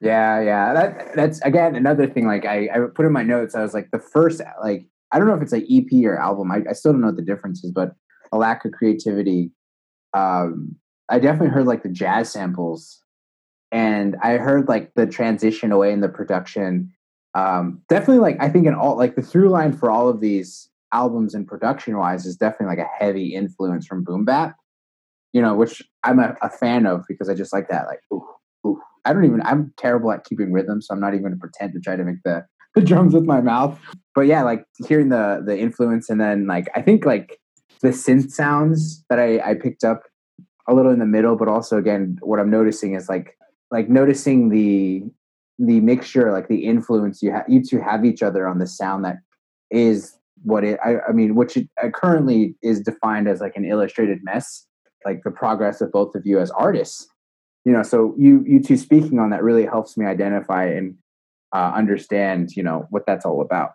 Yeah 0.00 0.40
yeah 0.40 0.72
that 0.74 1.14
that's 1.16 1.40
again 1.42 1.74
another 1.74 2.06
thing 2.06 2.26
like 2.26 2.44
I, 2.44 2.68
I 2.72 2.78
put 2.94 3.06
in 3.06 3.12
my 3.12 3.22
notes 3.22 3.54
i 3.54 3.62
was 3.62 3.74
like 3.74 3.90
the 3.90 3.98
first 3.98 4.42
like 4.62 4.86
i 5.12 5.18
don't 5.18 5.26
know 5.26 5.34
if 5.34 5.42
it's 5.42 5.52
like 5.52 5.64
ep 5.70 5.90
or 6.04 6.18
album 6.18 6.52
i, 6.52 6.62
I 6.68 6.72
still 6.74 6.92
don't 6.92 7.00
know 7.00 7.08
what 7.08 7.16
the 7.16 7.22
difference 7.22 7.64
is 7.64 7.72
but 7.72 7.92
a 8.32 8.38
lack 8.38 8.64
of 8.64 8.72
creativity 8.72 9.50
um 10.12 10.76
i 11.08 11.18
definitely 11.18 11.48
heard 11.48 11.66
like 11.66 11.82
the 11.82 11.88
jazz 11.88 12.30
samples. 12.30 13.02
And 13.72 14.16
i 14.22 14.36
heard 14.36 14.68
like 14.68 14.92
the 14.94 15.06
transition 15.06 15.72
away 15.72 15.92
in 15.92 16.00
the 16.00 16.08
production. 16.08 16.92
Um, 17.34 17.82
definitely 17.88 18.20
like 18.20 18.36
I 18.40 18.48
think 18.48 18.66
in 18.66 18.74
all 18.74 18.96
like 18.96 19.16
the 19.16 19.22
through 19.22 19.50
line 19.50 19.72
for 19.72 19.90
all 19.90 20.08
of 20.08 20.20
these 20.20 20.70
albums 20.92 21.34
and 21.34 21.46
production 21.46 21.96
wise 21.96 22.26
is 22.26 22.36
definitely 22.36 22.76
like 22.76 22.86
a 22.86 23.04
heavy 23.04 23.34
influence 23.34 23.86
from 23.86 24.04
boom 24.04 24.24
bap, 24.24 24.56
you 25.32 25.42
know, 25.42 25.54
which 25.54 25.82
I'm 26.04 26.18
a, 26.18 26.34
a 26.42 26.50
fan 26.50 26.86
of 26.86 27.04
because 27.08 27.28
I 27.28 27.34
just 27.34 27.52
like 27.52 27.68
that 27.68 27.86
like 27.86 28.00
ooh, 28.12 28.26
ooh. 28.66 28.80
I 29.04 29.12
don't 29.12 29.24
even 29.24 29.42
I'm 29.42 29.72
terrible 29.76 30.10
at 30.12 30.24
keeping 30.24 30.52
rhythm, 30.52 30.82
so 30.82 30.94
I'm 30.94 31.00
not 31.00 31.14
even 31.14 31.22
going 31.22 31.34
to 31.34 31.38
pretend 31.38 31.72
to 31.74 31.80
try 31.80 31.96
to 31.96 32.04
make 32.04 32.22
the 32.24 32.44
the 32.74 32.82
drums 32.82 33.14
with 33.14 33.24
my 33.24 33.40
mouth. 33.40 33.78
But 34.14 34.22
yeah, 34.22 34.42
like 34.42 34.64
hearing 34.86 35.08
the 35.08 35.42
the 35.44 35.58
influence 35.58 36.10
and 36.10 36.20
then 36.20 36.46
like 36.46 36.68
I 36.74 36.82
think 36.82 37.04
like 37.04 37.38
the 37.82 37.88
synth 37.88 38.30
sounds 38.30 39.04
that 39.08 39.18
I 39.18 39.40
I 39.40 39.54
picked 39.54 39.84
up 39.84 40.02
a 40.68 40.74
little 40.74 40.92
in 40.92 40.98
the 40.98 41.06
middle, 41.06 41.36
but 41.36 41.48
also 41.48 41.78
again 41.78 42.18
what 42.22 42.40
I'm 42.40 42.50
noticing 42.50 42.94
is 42.94 43.08
like 43.08 43.36
like 43.70 43.88
noticing 43.88 44.48
the 44.50 45.02
the 45.58 45.80
mixture, 45.80 46.32
like 46.32 46.48
the 46.48 46.64
influence 46.64 47.22
you 47.22 47.32
have, 47.32 47.44
you 47.48 47.62
two 47.62 47.80
have 47.80 48.04
each 48.04 48.22
other 48.22 48.46
on 48.46 48.58
the 48.58 48.66
sound 48.66 49.04
that 49.04 49.16
is 49.70 50.15
what 50.42 50.64
it. 50.64 50.78
I, 50.84 50.96
I 51.08 51.12
mean, 51.12 51.34
which 51.34 51.56
it, 51.56 51.68
uh, 51.82 51.88
currently 51.90 52.54
is 52.62 52.80
defined 52.80 53.28
as 53.28 53.40
like 53.40 53.56
an 53.56 53.64
illustrated 53.64 54.18
mess, 54.22 54.66
like 55.04 55.22
the 55.24 55.30
progress 55.30 55.80
of 55.80 55.92
both 55.92 56.14
of 56.14 56.26
you 56.26 56.38
as 56.38 56.50
artists. 56.52 57.08
You 57.64 57.72
know, 57.72 57.82
so 57.82 58.14
you 58.16 58.44
you 58.46 58.62
two 58.62 58.76
speaking 58.76 59.18
on 59.18 59.30
that 59.30 59.42
really 59.42 59.64
helps 59.64 59.96
me 59.96 60.06
identify 60.06 60.64
and 60.64 60.96
uh, 61.52 61.72
understand, 61.74 62.50
you 62.56 62.62
know, 62.62 62.86
what 62.90 63.04
that's 63.06 63.24
all 63.24 63.40
about. 63.40 63.72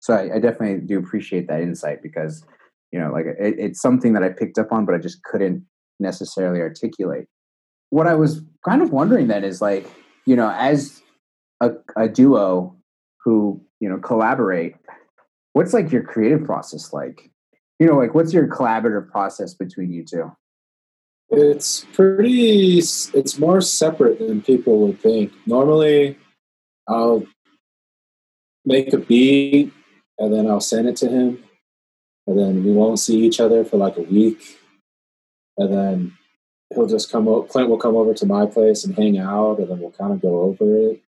So 0.00 0.14
I, 0.14 0.36
I, 0.36 0.38
definitely 0.38 0.86
do 0.86 0.98
appreciate 0.98 1.46
that 1.48 1.60
insight 1.60 2.02
because, 2.02 2.42
you 2.90 2.98
know, 2.98 3.12
like 3.12 3.26
it, 3.26 3.54
it's 3.58 3.80
something 3.80 4.14
that 4.14 4.22
I 4.22 4.30
picked 4.30 4.58
up 4.58 4.72
on, 4.72 4.86
but 4.86 4.94
I 4.94 4.98
just 4.98 5.22
couldn't 5.24 5.64
necessarily 5.98 6.60
articulate. 6.60 7.26
What 7.90 8.06
I 8.06 8.14
was 8.14 8.42
kind 8.66 8.82
of 8.82 8.92
wondering 8.92 9.28
then 9.28 9.44
is 9.44 9.60
like, 9.60 9.86
you 10.26 10.36
know, 10.36 10.50
as 10.50 11.02
a, 11.60 11.72
a 11.96 12.08
duo 12.08 12.76
who 13.24 13.62
you 13.80 13.88
know 13.88 13.98
collaborate 13.98 14.74
what's 15.52 15.72
like 15.72 15.90
your 15.90 16.02
creative 16.02 16.44
process 16.44 16.92
like? 16.92 17.30
You 17.78 17.86
know 17.86 17.96
like 17.96 18.14
what's 18.14 18.32
your 18.32 18.46
collaborative 18.46 19.10
process 19.10 19.54
between 19.54 19.92
you 19.92 20.04
two? 20.04 20.32
It's 21.30 21.86
pretty 21.92 22.78
it's 22.78 23.38
more 23.38 23.60
separate 23.60 24.18
than 24.18 24.42
people 24.42 24.80
would 24.80 25.00
think. 25.00 25.32
Normally 25.46 26.18
i'll 26.90 27.24
make 28.64 28.92
a 28.92 28.98
beat 28.98 29.72
and 30.18 30.34
then 30.34 30.46
i'll 30.46 30.60
send 30.60 30.88
it 30.88 30.96
to 30.96 31.08
him 31.08 31.42
and 32.26 32.38
then 32.38 32.64
we 32.64 32.72
won't 32.72 32.98
see 32.98 33.20
each 33.24 33.40
other 33.40 33.64
for 33.64 33.76
like 33.76 33.96
a 33.96 34.02
week 34.02 34.58
and 35.56 35.72
then 35.72 36.18
he'll 36.74 36.86
just 36.86 37.10
come 37.10 37.24
clint 37.48 37.68
will 37.68 37.78
come 37.78 37.96
over 37.96 38.12
to 38.12 38.26
my 38.26 38.44
place 38.44 38.84
and 38.84 38.96
hang 38.96 39.18
out 39.18 39.58
and 39.58 39.70
then 39.70 39.80
we'll 39.80 39.92
kind 39.92 40.12
of 40.12 40.20
go 40.20 40.40
over 40.42 40.90
it 40.90 41.02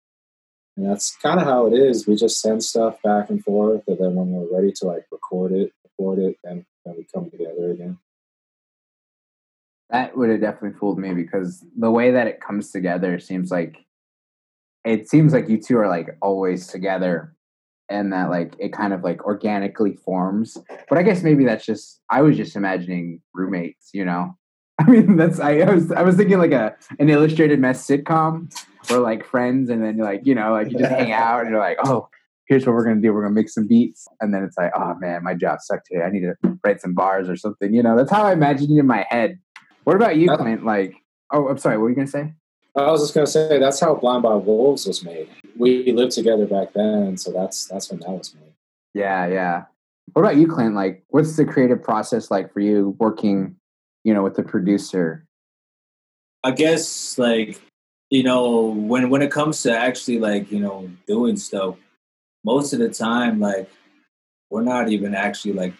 and 0.76 0.86
that's 0.88 1.16
kind 1.16 1.40
of 1.40 1.46
how 1.46 1.66
it 1.66 1.74
is. 1.74 2.06
We 2.06 2.16
just 2.16 2.40
send 2.40 2.62
stuff 2.64 3.00
back 3.02 3.30
and 3.30 3.42
forth, 3.42 3.82
and 3.86 3.98
then 3.98 4.14
when 4.14 4.28
we're 4.32 4.54
ready 4.54 4.72
to 4.72 4.86
like 4.86 5.06
record 5.10 5.52
it, 5.52 5.72
record 5.84 6.18
it, 6.18 6.38
and 6.44 6.64
then 6.84 6.94
we 6.96 7.06
come 7.12 7.30
together 7.30 7.70
again. 7.70 7.98
That 9.90 10.16
would 10.16 10.30
have 10.30 10.40
definitely 10.40 10.78
fooled 10.78 10.98
me 10.98 11.12
because 11.12 11.64
the 11.76 11.90
way 11.90 12.12
that 12.12 12.26
it 12.26 12.40
comes 12.40 12.70
together 12.70 13.18
seems 13.18 13.50
like 13.50 13.76
it 14.84 15.08
seems 15.08 15.32
like 15.32 15.48
you 15.48 15.58
two 15.58 15.78
are 15.78 15.88
like 15.88 16.16
always 16.22 16.66
together 16.66 17.36
and 17.88 18.12
that 18.12 18.30
like 18.30 18.54
it 18.58 18.72
kind 18.72 18.92
of 18.92 19.04
like 19.04 19.24
organically 19.24 19.96
forms. 19.96 20.56
But 20.88 20.98
I 20.98 21.02
guess 21.02 21.22
maybe 21.22 21.44
that's 21.44 21.66
just 21.66 22.00
I 22.10 22.22
was 22.22 22.36
just 22.36 22.56
imagining 22.56 23.20
roommates, 23.34 23.90
you 23.92 24.04
know. 24.04 24.36
I 24.86 24.90
mean, 24.90 25.16
that's 25.16 25.38
I, 25.38 25.58
I 25.58 25.72
was 25.72 25.92
I 25.92 26.02
was 26.02 26.16
thinking 26.16 26.38
like 26.38 26.52
a 26.52 26.74
an 26.98 27.08
illustrated 27.08 27.60
mess 27.60 27.86
sitcom 27.86 28.52
or 28.90 28.98
like 28.98 29.24
friends, 29.24 29.70
and 29.70 29.82
then 29.82 29.98
like 29.98 30.22
you 30.24 30.34
know 30.34 30.52
like 30.52 30.70
you 30.70 30.78
just 30.78 30.90
hang 30.90 31.12
out 31.12 31.42
and 31.42 31.50
you're 31.50 31.60
like, 31.60 31.78
oh, 31.84 32.08
here's 32.46 32.66
what 32.66 32.74
we're 32.74 32.84
gonna 32.84 33.00
do. 33.00 33.12
We're 33.12 33.22
gonna 33.22 33.34
make 33.34 33.48
some 33.48 33.68
beats, 33.68 34.08
and 34.20 34.34
then 34.34 34.42
it's 34.42 34.56
like, 34.56 34.72
oh 34.74 34.94
man, 34.96 35.22
my 35.22 35.34
job 35.34 35.60
sucked 35.60 35.86
today. 35.86 36.02
I 36.02 36.10
need 36.10 36.20
to 36.20 36.34
write 36.64 36.80
some 36.80 36.94
bars 36.94 37.28
or 37.28 37.36
something. 37.36 37.72
You 37.72 37.82
know, 37.82 37.96
that's 37.96 38.10
how 38.10 38.24
I 38.24 38.32
imagine 38.32 38.70
it 38.72 38.80
in 38.80 38.86
my 38.86 39.06
head. 39.08 39.38
What 39.84 39.96
about 39.96 40.16
you, 40.16 40.28
Clint? 40.36 40.64
Like, 40.64 40.94
oh, 41.32 41.48
I'm 41.48 41.58
sorry. 41.58 41.76
What 41.76 41.84
were 41.84 41.90
you 41.90 41.96
gonna 41.96 42.08
say? 42.08 42.32
I 42.74 42.90
was 42.90 43.02
just 43.02 43.14
gonna 43.14 43.26
say 43.26 43.58
that's 43.58 43.80
how 43.80 43.94
Blind 43.94 44.22
by 44.22 44.34
Wolves 44.34 44.86
was 44.86 45.04
made. 45.04 45.28
We 45.56 45.92
lived 45.92 46.12
together 46.12 46.46
back 46.46 46.72
then, 46.72 47.16
so 47.16 47.30
that's 47.30 47.66
that's 47.66 47.90
when 47.90 48.00
that 48.00 48.10
was 48.10 48.34
made. 48.34 48.52
Yeah, 48.94 49.26
yeah. 49.26 49.64
What 50.14 50.22
about 50.22 50.36
you, 50.36 50.46
Clint? 50.46 50.74
Like, 50.74 51.04
what's 51.08 51.36
the 51.36 51.44
creative 51.44 51.82
process 51.82 52.30
like 52.30 52.52
for 52.52 52.60
you 52.60 52.96
working, 52.98 53.56
you 54.04 54.14
know, 54.14 54.22
with 54.22 54.36
the 54.36 54.42
producer? 54.42 55.24
I 56.44 56.50
guess 56.50 57.18
like 57.18 57.60
you 58.12 58.22
know, 58.22 58.66
when 58.66 59.08
when 59.08 59.22
it 59.22 59.30
comes 59.30 59.62
to 59.62 59.74
actually 59.74 60.18
like, 60.18 60.52
you 60.52 60.60
know, 60.60 60.90
doing 61.06 61.34
stuff, 61.34 61.76
most 62.44 62.74
of 62.74 62.78
the 62.78 62.90
time, 62.90 63.40
like 63.40 63.70
we're 64.50 64.62
not 64.62 64.90
even 64.90 65.14
actually 65.14 65.54
like, 65.54 65.72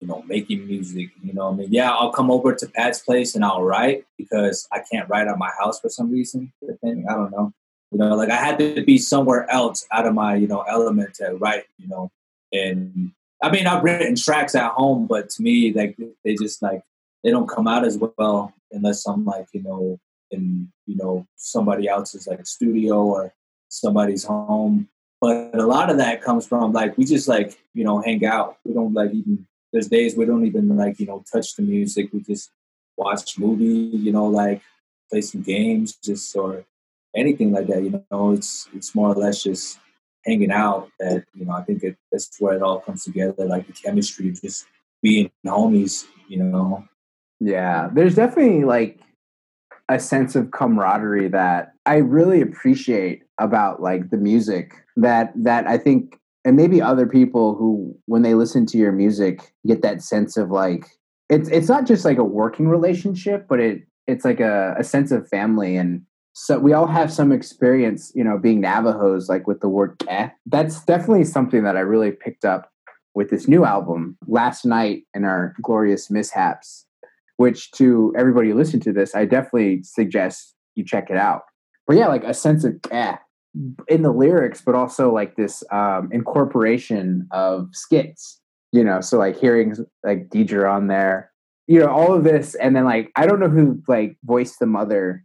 you 0.00 0.06
know, 0.06 0.22
making 0.28 0.64
music. 0.64 1.10
You 1.24 1.32
know, 1.32 1.48
I 1.48 1.54
mean, 1.54 1.72
yeah, 1.72 1.90
I'll 1.90 2.12
come 2.12 2.30
over 2.30 2.54
to 2.54 2.68
Pat's 2.68 3.00
place 3.00 3.34
and 3.34 3.44
I'll 3.44 3.64
write 3.64 4.04
because 4.16 4.68
I 4.70 4.78
can't 4.88 5.08
write 5.08 5.26
at 5.26 5.38
my 5.38 5.50
house 5.58 5.80
for 5.80 5.88
some 5.88 6.12
reason. 6.12 6.52
I 6.62 7.14
don't 7.14 7.32
know. 7.32 7.52
You 7.90 7.98
know, 7.98 8.14
like 8.14 8.30
I 8.30 8.36
had 8.36 8.60
to 8.60 8.84
be 8.84 8.96
somewhere 8.96 9.50
else 9.50 9.84
out 9.90 10.06
of 10.06 10.14
my, 10.14 10.36
you 10.36 10.46
know, 10.46 10.60
element 10.60 11.14
to 11.14 11.34
write. 11.34 11.64
You 11.78 11.88
know, 11.88 12.12
and 12.52 13.10
I 13.42 13.50
mean, 13.50 13.66
I've 13.66 13.82
written 13.82 14.14
tracks 14.14 14.54
at 14.54 14.70
home, 14.70 15.08
but 15.08 15.30
to 15.30 15.42
me, 15.42 15.72
like 15.72 15.98
they 16.24 16.36
just 16.36 16.62
like 16.62 16.82
they 17.26 17.32
don't 17.32 17.48
come 17.48 17.66
out 17.66 17.84
as 17.84 17.98
well 17.98 18.54
unless 18.70 19.04
I'm 19.04 19.24
like, 19.24 19.48
you 19.52 19.60
know, 19.64 19.98
in 20.30 20.68
you 20.86 20.96
know 20.96 21.26
somebody 21.34 21.88
else's 21.88 22.28
like 22.28 22.46
studio 22.46 23.02
or 23.02 23.34
somebody's 23.68 24.22
home. 24.22 24.88
But 25.20 25.50
a 25.54 25.66
lot 25.66 25.90
of 25.90 25.96
that 25.96 26.22
comes 26.22 26.46
from 26.46 26.72
like 26.72 26.96
we 26.96 27.04
just 27.04 27.26
like 27.26 27.58
you 27.74 27.82
know 27.82 28.00
hang 28.00 28.24
out. 28.24 28.58
We 28.64 28.74
don't 28.74 28.94
like 28.94 29.10
even 29.10 29.44
there's 29.72 29.88
days 29.88 30.16
we 30.16 30.24
don't 30.24 30.46
even 30.46 30.76
like 30.76 31.00
you 31.00 31.06
know 31.06 31.24
touch 31.30 31.56
the 31.56 31.62
music. 31.62 32.12
We 32.12 32.20
just 32.20 32.52
watch 32.96 33.36
movie 33.40 33.96
you 34.06 34.12
know 34.12 34.26
like 34.26 34.62
play 35.10 35.20
some 35.20 35.42
games 35.42 35.96
just 35.96 36.36
or 36.36 36.64
anything 37.16 37.50
like 37.50 37.66
that 37.66 37.82
you 37.82 38.04
know. 38.08 38.32
It's 38.34 38.68
it's 38.72 38.94
more 38.94 39.08
or 39.08 39.16
less 39.16 39.42
just 39.42 39.80
hanging 40.24 40.52
out 40.52 40.90
that 41.00 41.24
you 41.34 41.44
know 41.44 41.52
i 41.52 41.62
think 41.62 41.84
it, 41.84 41.96
that's 42.10 42.40
where 42.40 42.54
it 42.54 42.62
all 42.62 42.78
comes 42.78 43.02
together. 43.02 43.44
Like 43.46 43.66
the 43.66 43.72
chemistry 43.72 44.30
just 44.30 44.66
being 45.02 45.30
homies 45.44 46.04
you 46.28 46.42
know 46.42 46.86
yeah 47.40 47.88
there's 47.92 48.14
definitely 48.14 48.64
like 48.64 49.00
a 49.88 49.98
sense 49.98 50.34
of 50.34 50.50
camaraderie 50.50 51.28
that 51.28 51.72
I 51.84 51.96
really 51.96 52.40
appreciate 52.40 53.22
about 53.38 53.80
like 53.80 54.10
the 54.10 54.16
music 54.16 54.74
that 54.96 55.32
that 55.36 55.66
I 55.66 55.78
think 55.78 56.18
and 56.44 56.56
maybe 56.56 56.80
other 56.80 57.06
people 57.06 57.54
who 57.54 57.96
when 58.06 58.22
they 58.22 58.34
listen 58.34 58.66
to 58.66 58.78
your 58.78 58.92
music 58.92 59.52
get 59.66 59.82
that 59.82 60.02
sense 60.02 60.36
of 60.36 60.50
like 60.50 60.86
it's 61.28 61.48
it's 61.50 61.68
not 61.68 61.86
just 61.86 62.04
like 62.04 62.18
a 62.18 62.24
working 62.24 62.68
relationship 62.68 63.46
but 63.48 63.60
it 63.60 63.82
it's 64.06 64.24
like 64.24 64.40
a, 64.40 64.74
a 64.78 64.84
sense 64.84 65.10
of 65.10 65.28
family 65.28 65.76
and 65.76 66.02
so 66.32 66.58
we 66.58 66.72
all 66.72 66.86
have 66.86 67.12
some 67.12 67.32
experience 67.32 68.12
you 68.14 68.24
know 68.24 68.38
being 68.38 68.60
navajos 68.60 69.28
like 69.28 69.46
with 69.46 69.60
the 69.60 69.68
word 69.68 69.98
ke 69.98 70.30
that's 70.46 70.84
definitely 70.84 71.24
something 71.24 71.62
that 71.64 71.76
i 71.76 71.80
really 71.80 72.12
picked 72.12 72.44
up 72.44 72.70
with 73.14 73.30
this 73.30 73.48
new 73.48 73.64
album 73.64 74.16
last 74.26 74.64
night 74.64 75.02
in 75.14 75.24
our 75.24 75.54
glorious 75.62 76.10
mishaps 76.10 76.85
which 77.36 77.70
to 77.72 78.14
everybody 78.16 78.50
who 78.50 78.54
listened 78.54 78.82
to 78.84 78.92
this, 78.92 79.14
I 79.14 79.24
definitely 79.24 79.82
suggest 79.82 80.54
you 80.74 80.84
check 80.84 81.10
it 81.10 81.16
out. 81.16 81.42
But 81.86 81.96
yeah, 81.96 82.08
like 82.08 82.24
a 82.24 82.34
sense 82.34 82.64
of 82.64 82.74
eh, 82.90 83.16
in 83.88 84.02
the 84.02 84.12
lyrics, 84.12 84.60
but 84.60 84.74
also 84.74 85.12
like 85.12 85.36
this 85.36 85.62
um, 85.72 86.08
incorporation 86.12 87.26
of 87.30 87.68
skits. 87.72 88.40
you 88.72 88.84
know, 88.84 89.00
so 89.00 89.18
like 89.18 89.38
hearing 89.38 89.74
like 90.04 90.28
Deidre 90.28 90.70
on 90.70 90.88
there, 90.88 91.30
you 91.66 91.78
know, 91.80 91.88
all 91.88 92.14
of 92.14 92.24
this, 92.24 92.54
and 92.56 92.76
then 92.76 92.84
like 92.84 93.10
I 93.16 93.26
don't 93.26 93.40
know 93.40 93.48
who 93.48 93.80
like 93.88 94.16
voiced 94.24 94.58
the 94.58 94.66
mother, 94.66 95.24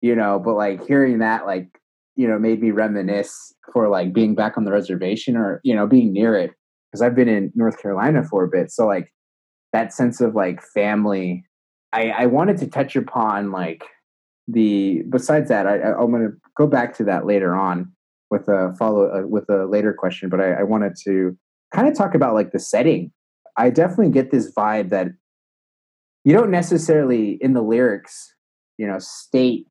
you 0.00 0.14
know, 0.14 0.38
but 0.38 0.54
like 0.54 0.86
hearing 0.86 1.18
that 1.18 1.46
like 1.46 1.68
you 2.14 2.28
know 2.28 2.38
made 2.38 2.60
me 2.60 2.70
reminisce 2.70 3.54
for 3.72 3.88
like 3.88 4.12
being 4.12 4.34
back 4.34 4.58
on 4.58 4.64
the 4.64 4.72
reservation 4.72 5.36
or 5.36 5.60
you 5.64 5.74
know 5.74 5.86
being 5.86 6.12
near 6.12 6.36
it 6.36 6.52
because 6.90 7.02
I've 7.02 7.14
been 7.14 7.28
in 7.28 7.52
North 7.54 7.80
Carolina 7.80 8.22
for 8.22 8.44
a 8.44 8.48
bit, 8.48 8.70
so 8.70 8.86
like 8.86 9.12
that 9.72 9.92
sense 9.92 10.20
of 10.20 10.34
like 10.34 10.62
family. 10.62 11.44
I 11.92 12.10
I 12.10 12.26
wanted 12.26 12.58
to 12.58 12.66
touch 12.66 12.96
upon 12.96 13.50
like 13.52 13.84
the 14.48 15.02
besides 15.08 15.48
that 15.48 15.66
I, 15.66 15.78
I 15.78 15.98
I'm 15.98 16.10
going 16.10 16.22
to 16.22 16.36
go 16.56 16.66
back 16.66 16.96
to 16.96 17.04
that 17.04 17.26
later 17.26 17.54
on 17.54 17.92
with 18.30 18.48
a 18.48 18.74
follow 18.78 19.10
uh, 19.10 19.26
with 19.26 19.48
a 19.50 19.66
later 19.66 19.92
question, 19.92 20.28
but 20.28 20.40
I, 20.40 20.52
I 20.52 20.62
wanted 20.62 20.94
to 21.04 21.36
kind 21.74 21.88
of 21.88 21.96
talk 21.96 22.14
about 22.14 22.34
like 22.34 22.52
the 22.52 22.58
setting. 22.58 23.12
I 23.56 23.70
definitely 23.70 24.10
get 24.10 24.30
this 24.30 24.52
vibe 24.52 24.88
that 24.90 25.08
you 26.24 26.32
don't 26.32 26.50
necessarily 26.50 27.32
in 27.40 27.52
the 27.52 27.62
lyrics, 27.62 28.34
you 28.78 28.86
know, 28.86 28.98
state 28.98 29.66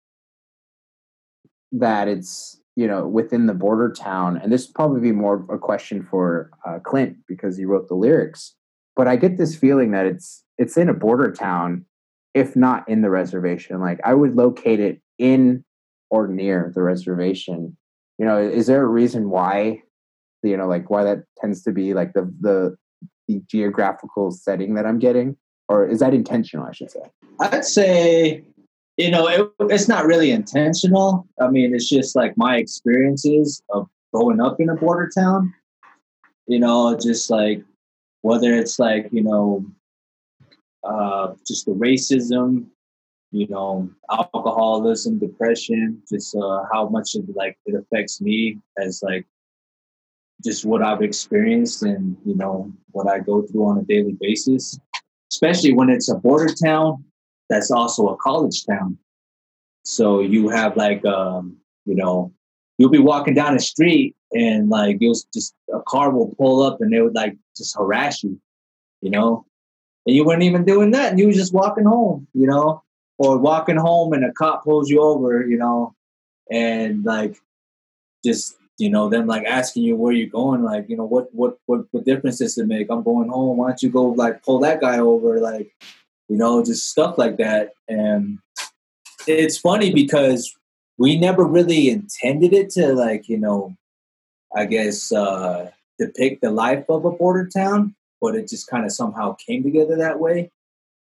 that 1.72 2.08
it's 2.08 2.60
you 2.76 2.88
know 2.88 3.08
within 3.08 3.48
the 3.48 3.54
border 3.54 3.92
town, 3.92 4.38
and 4.38 4.52
this 4.52 4.68
probably 4.68 5.02
be 5.02 5.12
more 5.12 5.46
a 5.50 5.58
question 5.58 6.04
for 6.10 6.52
uh, 6.66 6.80
Clint 6.80 7.18
because 7.28 7.58
he 7.58 7.66
wrote 7.66 7.88
the 7.88 7.96
lyrics. 7.96 8.56
But 8.96 9.08
I 9.08 9.16
get 9.16 9.38
this 9.38 9.56
feeling 9.56 9.92
that 9.92 10.06
it's 10.06 10.44
it's 10.58 10.78
in 10.78 10.90
a 10.90 10.94
border 10.94 11.32
town, 11.32 11.86
if 12.34 12.56
not 12.56 12.88
in 12.88 13.02
the 13.02 13.10
reservation. 13.10 13.80
Like 13.80 14.00
I 14.04 14.14
would 14.14 14.36
locate 14.36 14.80
it 14.80 15.02
in 15.18 15.64
or 16.10 16.28
near 16.28 16.72
the 16.74 16.82
reservation. 16.82 17.78
You 18.18 18.26
know, 18.26 18.38
is 18.38 18.68
there 18.68 18.84
a 18.84 18.88
reason 18.88 19.30
why 19.30 19.82
you 20.44 20.58
know 20.58 20.68
like 20.68 20.90
why 20.90 21.04
that 21.04 21.24
tends 21.38 21.64
to 21.64 21.72
be 21.72 21.94
like 21.94 22.14
the 22.14 22.32
the 22.40 22.76
the 23.28 23.42
geographical 23.48 24.32
setting 24.32 24.74
that 24.74 24.88
i'm 24.88 24.98
getting 24.98 25.38
or 25.70 25.88
is 25.88 26.00
that 26.00 26.16
intentional 26.16 26.66
i 26.66 26.72
should 26.72 26.90
say 26.90 27.02
I'd 27.42 27.66
say, 27.66 28.44
you 28.98 29.10
know, 29.10 29.28
it, 29.28 29.52
it's 29.72 29.88
not 29.88 30.06
really 30.06 30.32
intentional. 30.32 31.28
I 31.40 31.50
mean, 31.50 31.74
it's 31.74 31.90
just 31.90 32.16
like 32.16 32.38
my 32.38 32.58
experiences 32.58 33.64
of 33.72 33.90
growing 34.14 34.40
up 34.40 34.60
in 34.60 34.70
a 34.70 34.76
border 34.76 35.10
town. 35.16 35.54
You 36.48 36.60
know, 36.60 36.98
just 36.98 37.30
like 37.30 37.64
whether 38.22 38.54
it's 38.54 38.78
like 38.78 39.10
you 39.12 39.24
know, 39.24 39.66
uh, 40.84 41.34
just 41.48 41.66
the 41.66 41.74
racism, 41.74 42.66
you 43.32 43.48
know, 43.48 43.90
alcoholism, 44.10 45.20
depression, 45.20 46.02
just 46.10 46.36
uh, 46.36 46.64
how 46.72 46.90
much 46.90 47.16
it 47.16 47.26
like 47.36 47.58
it 47.66 47.76
affects 47.76 48.22
me 48.22 48.58
as 48.78 49.02
like 49.04 49.26
just 50.44 50.66
what 50.66 50.82
I've 50.82 51.02
experienced 51.02 51.84
and 51.84 52.18
you 52.26 52.36
know 52.36 52.72
what 52.92 53.08
I 53.08 53.20
go 53.20 53.44
through 53.44 53.66
on 53.68 53.78
a 53.78 53.84
daily 53.84 54.18
basis, 54.20 54.80
especially 55.32 55.74
when 55.74 55.90
it's 55.90 56.10
a 56.10 56.16
border 56.16 56.54
town 56.54 57.06
that's 57.50 57.72
also 57.72 58.08
a 58.08 58.18
college 58.18 58.66
town. 58.66 58.98
So 59.84 60.22
you 60.22 60.50
have 60.50 60.76
like 60.78 61.06
um, 61.06 61.58
you 61.86 61.96
know, 61.96 62.34
you'll 62.78 62.90
be 62.90 63.00
walking 63.00 63.34
down 63.34 63.54
the 63.54 63.60
street 63.60 64.16
and 64.34 64.70
like 64.70 64.98
you'll 65.00 65.20
just 65.34 65.54
a 65.74 65.82
car 65.88 66.12
will 66.12 66.36
pull 66.38 66.64
up 66.64 66.82
and 66.82 66.92
they 66.92 67.02
would 67.02 67.16
like 67.16 67.38
just 67.56 67.78
harass 67.78 68.24
you, 68.24 68.40
you 69.02 69.10
know, 69.10 69.46
and 70.06 70.16
you 70.16 70.26
weren't 70.26 70.44
even 70.44 70.66
doing 70.66 70.92
that, 70.92 71.12
and 71.12 71.20
you 71.20 71.28
was 71.28 71.36
just 71.36 71.54
walking 71.54 71.86
home, 71.86 72.28
you 72.34 72.48
know, 72.48 72.84
or 73.18 73.38
walking 73.38 73.78
home 73.78 74.14
and 74.14 74.26
a 74.26 74.32
cop 74.34 74.64
pulls 74.64 74.90
you 74.90 75.02
over, 75.02 75.46
you 75.46 75.58
know, 75.58 75.96
and 76.50 77.04
like 77.04 77.38
just 78.26 78.56
you 78.78 78.90
know 78.90 79.10
them 79.10 79.28
like 79.28 79.46
asking 79.46 79.84
you 79.84 79.96
where 79.96 80.12
you're 80.12 80.28
going 80.28 80.64
like 80.64 80.90
you 80.90 80.98
know 80.98 81.06
what 81.06 81.34
what 81.34 81.58
what 81.68 81.86
what 81.92 82.06
difference 82.06 82.40
does 82.40 82.58
it 82.58 82.68
make? 82.68 82.88
I'm 82.90 83.04
going 83.04 83.30
home. 83.30 83.58
Why 83.58 83.70
don't 83.70 83.84
you 83.84 83.90
go 83.90 84.06
like 84.10 84.44
pull 84.44 84.60
that 84.60 84.82
guy 84.82 85.00
over? 85.00 85.40
Like 85.40 85.72
you 86.30 86.38
know 86.38 86.64
just 86.64 86.90
stuff 86.90 87.18
like 87.18 87.38
that. 87.38 87.74
And 87.88 88.40
it's 89.28 89.58
funny 89.58 89.94
because 89.94 90.56
we 90.98 91.18
never 91.18 91.44
really 91.44 91.90
intended 91.90 92.54
it 92.54 92.70
to 92.70 92.94
like 92.94 93.28
you 93.28 93.38
know 93.38 93.76
i 94.56 94.66
guess 94.66 95.12
uh 95.12 95.70
depict 96.00 96.42
the 96.42 96.52
life 96.52 96.86
of 96.90 97.06
a 97.06 97.12
border 97.12 97.48
town 97.48 97.96
but 98.22 98.36
it 98.36 98.48
just 98.48 98.68
kind 98.68 98.86
of 98.86 98.92
somehow 98.92 99.34
came 99.34 99.64
together 99.64 99.98
that 99.98 100.20
way 100.20 100.52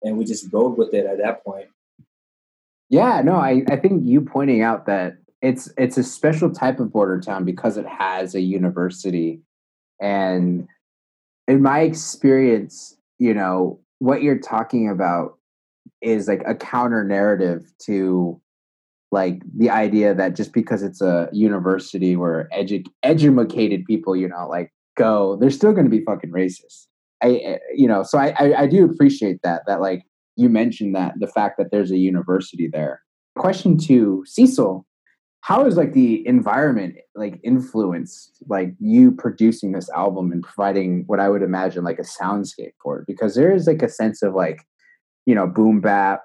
and 0.03 0.17
we 0.17 0.25
just 0.25 0.51
rode 0.53 0.79
with 0.79 0.95
it 0.95 1.05
at 1.05 1.19
that 1.19 1.45
point. 1.45 1.69
Yeah 2.89 3.21
no 3.23 3.37
i 3.37 3.63
i 3.69 3.77
think 3.77 4.03
you 4.05 4.21
pointing 4.21 4.63
out 4.63 4.87
that 4.87 5.17
it's 5.43 5.73
it's 5.77 5.99
a 5.99 6.03
special 6.03 6.51
type 6.51 6.81
of 6.81 6.93
border 6.93 7.21
town 7.21 7.45
because 7.45 7.77
it 7.77 7.87
has 7.87 8.35
a 8.35 8.41
university. 8.41 9.41
And 10.01 10.67
in 11.47 11.63
my 11.63 11.81
experience 11.81 12.97
you 13.19 13.35
know 13.35 13.81
what 13.99 14.23
you're 14.23 14.39
talking 14.39 14.89
about 14.89 15.39
is 16.01 16.27
like 16.27 16.43
a 16.47 16.55
counter 16.55 17.05
narrative 17.05 17.71
to 17.87 18.41
like 19.13 19.43
the 19.57 19.71
idea 19.71 20.15
that 20.15 20.37
just 20.37 20.53
because 20.53 20.83
it's 20.83 21.01
a 21.01 21.29
university 21.33 22.17
where 22.17 22.49
edu- 22.57 22.87
educated 23.03 23.85
people 23.85 24.17
you 24.17 24.29
know 24.29 24.49
like 24.49 24.73
go 24.97 25.37
they're 25.37 25.51
still 25.51 25.73
going 25.73 25.85
to 25.85 25.91
be 25.91 26.05
fucking 26.05 26.31
racist 26.31 26.87
i 27.23 27.31
eh, 27.37 27.59
you 27.75 27.87
know 27.87 28.03
so 28.03 28.19
I, 28.19 28.35
I 28.39 28.63
i 28.63 28.67
do 28.67 28.85
appreciate 28.85 29.41
that 29.43 29.63
that 29.67 29.81
like 29.81 30.03
you 30.37 30.49
mentioned 30.49 30.95
that 30.95 31.15
the 31.19 31.27
fact 31.27 31.59
that 31.59 31.71
there's 31.71 31.91
a 31.91 31.99
university 31.99 32.69
there. 32.73 33.03
Question 33.37 33.79
two 33.79 34.25
cecil 34.27 34.87
how 35.43 35.65
is 35.65 35.77
like 35.77 35.95
the 35.95 36.27
environment 36.27 36.97
like 37.15 37.41
influenced 37.43 38.43
like 38.49 38.75
you 38.79 39.11
producing 39.11 39.73
this 39.73 39.89
album 39.91 40.33
and 40.33 40.43
providing 40.43 41.05
what 41.07 41.21
i 41.21 41.29
would 41.29 41.43
imagine 41.43 41.85
like 41.85 41.99
a 41.99 42.03
soundscape 42.03 42.73
for 42.83 42.99
it? 42.99 43.07
Because 43.07 43.35
there 43.35 43.53
is 43.53 43.67
like 43.67 43.83
a 43.83 43.89
sense 43.89 44.23
of 44.23 44.35
like 44.35 44.63
you 45.27 45.35
know 45.35 45.47
boom 45.47 45.81
bap 45.81 46.23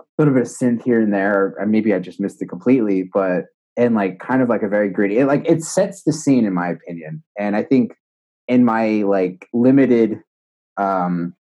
a 0.00 0.04
little 0.18 0.34
bit 0.34 0.42
of 0.42 0.48
synth 0.48 0.82
here 0.82 1.00
and 1.00 1.12
there 1.12 1.54
or 1.58 1.66
maybe 1.66 1.94
i 1.94 1.98
just 1.98 2.20
missed 2.20 2.42
it 2.42 2.46
completely 2.46 3.08
but 3.14 3.44
and 3.76 3.94
like 3.94 4.18
kind 4.18 4.42
of 4.42 4.48
like 4.48 4.62
a 4.62 4.68
very 4.68 4.90
gritty 4.90 5.18
it, 5.18 5.26
like 5.26 5.48
it 5.48 5.62
sets 5.62 6.02
the 6.02 6.12
scene 6.12 6.44
in 6.44 6.52
my 6.52 6.68
opinion. 6.68 7.22
And 7.38 7.56
i 7.56 7.62
think 7.62 7.94
in 8.48 8.64
my 8.64 9.02
like 9.02 9.48
limited 9.52 10.20
um 10.76 11.34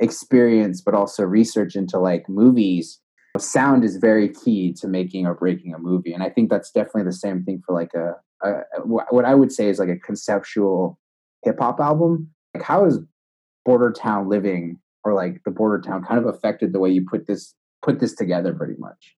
experience 0.00 0.80
but 0.80 0.94
also 0.94 1.22
research 1.22 1.76
into 1.76 1.98
like 1.98 2.28
movies 2.28 3.00
sound 3.38 3.84
is 3.84 3.96
very 3.96 4.28
key 4.28 4.72
to 4.72 4.86
making 4.86 5.26
or 5.26 5.34
breaking 5.34 5.72
a 5.72 5.78
movie 5.78 6.12
and 6.12 6.22
i 6.22 6.28
think 6.28 6.50
that's 6.50 6.70
definitely 6.70 7.04
the 7.04 7.12
same 7.12 7.42
thing 7.44 7.62
for 7.64 7.74
like 7.74 7.92
a, 7.94 8.14
a 8.46 8.62
what 8.84 9.24
i 9.24 9.34
would 9.34 9.52
say 9.52 9.68
is 9.68 9.78
like 9.78 9.88
a 9.88 9.98
conceptual 9.98 10.98
hip-hop 11.44 11.78
album. 11.78 12.30
Like 12.54 12.64
how 12.64 12.84
is 12.86 12.98
border 13.64 13.92
town 13.92 14.28
living 14.28 14.78
or 15.04 15.14
like 15.14 15.42
the 15.44 15.50
border 15.50 15.80
town 15.80 16.04
kind 16.04 16.18
of 16.18 16.26
affected 16.26 16.72
the 16.72 16.80
way 16.80 16.90
you 16.90 17.06
put 17.08 17.26
this 17.26 17.54
put 17.82 18.00
this 18.00 18.14
together 18.14 18.54
pretty 18.54 18.74
much? 18.78 19.14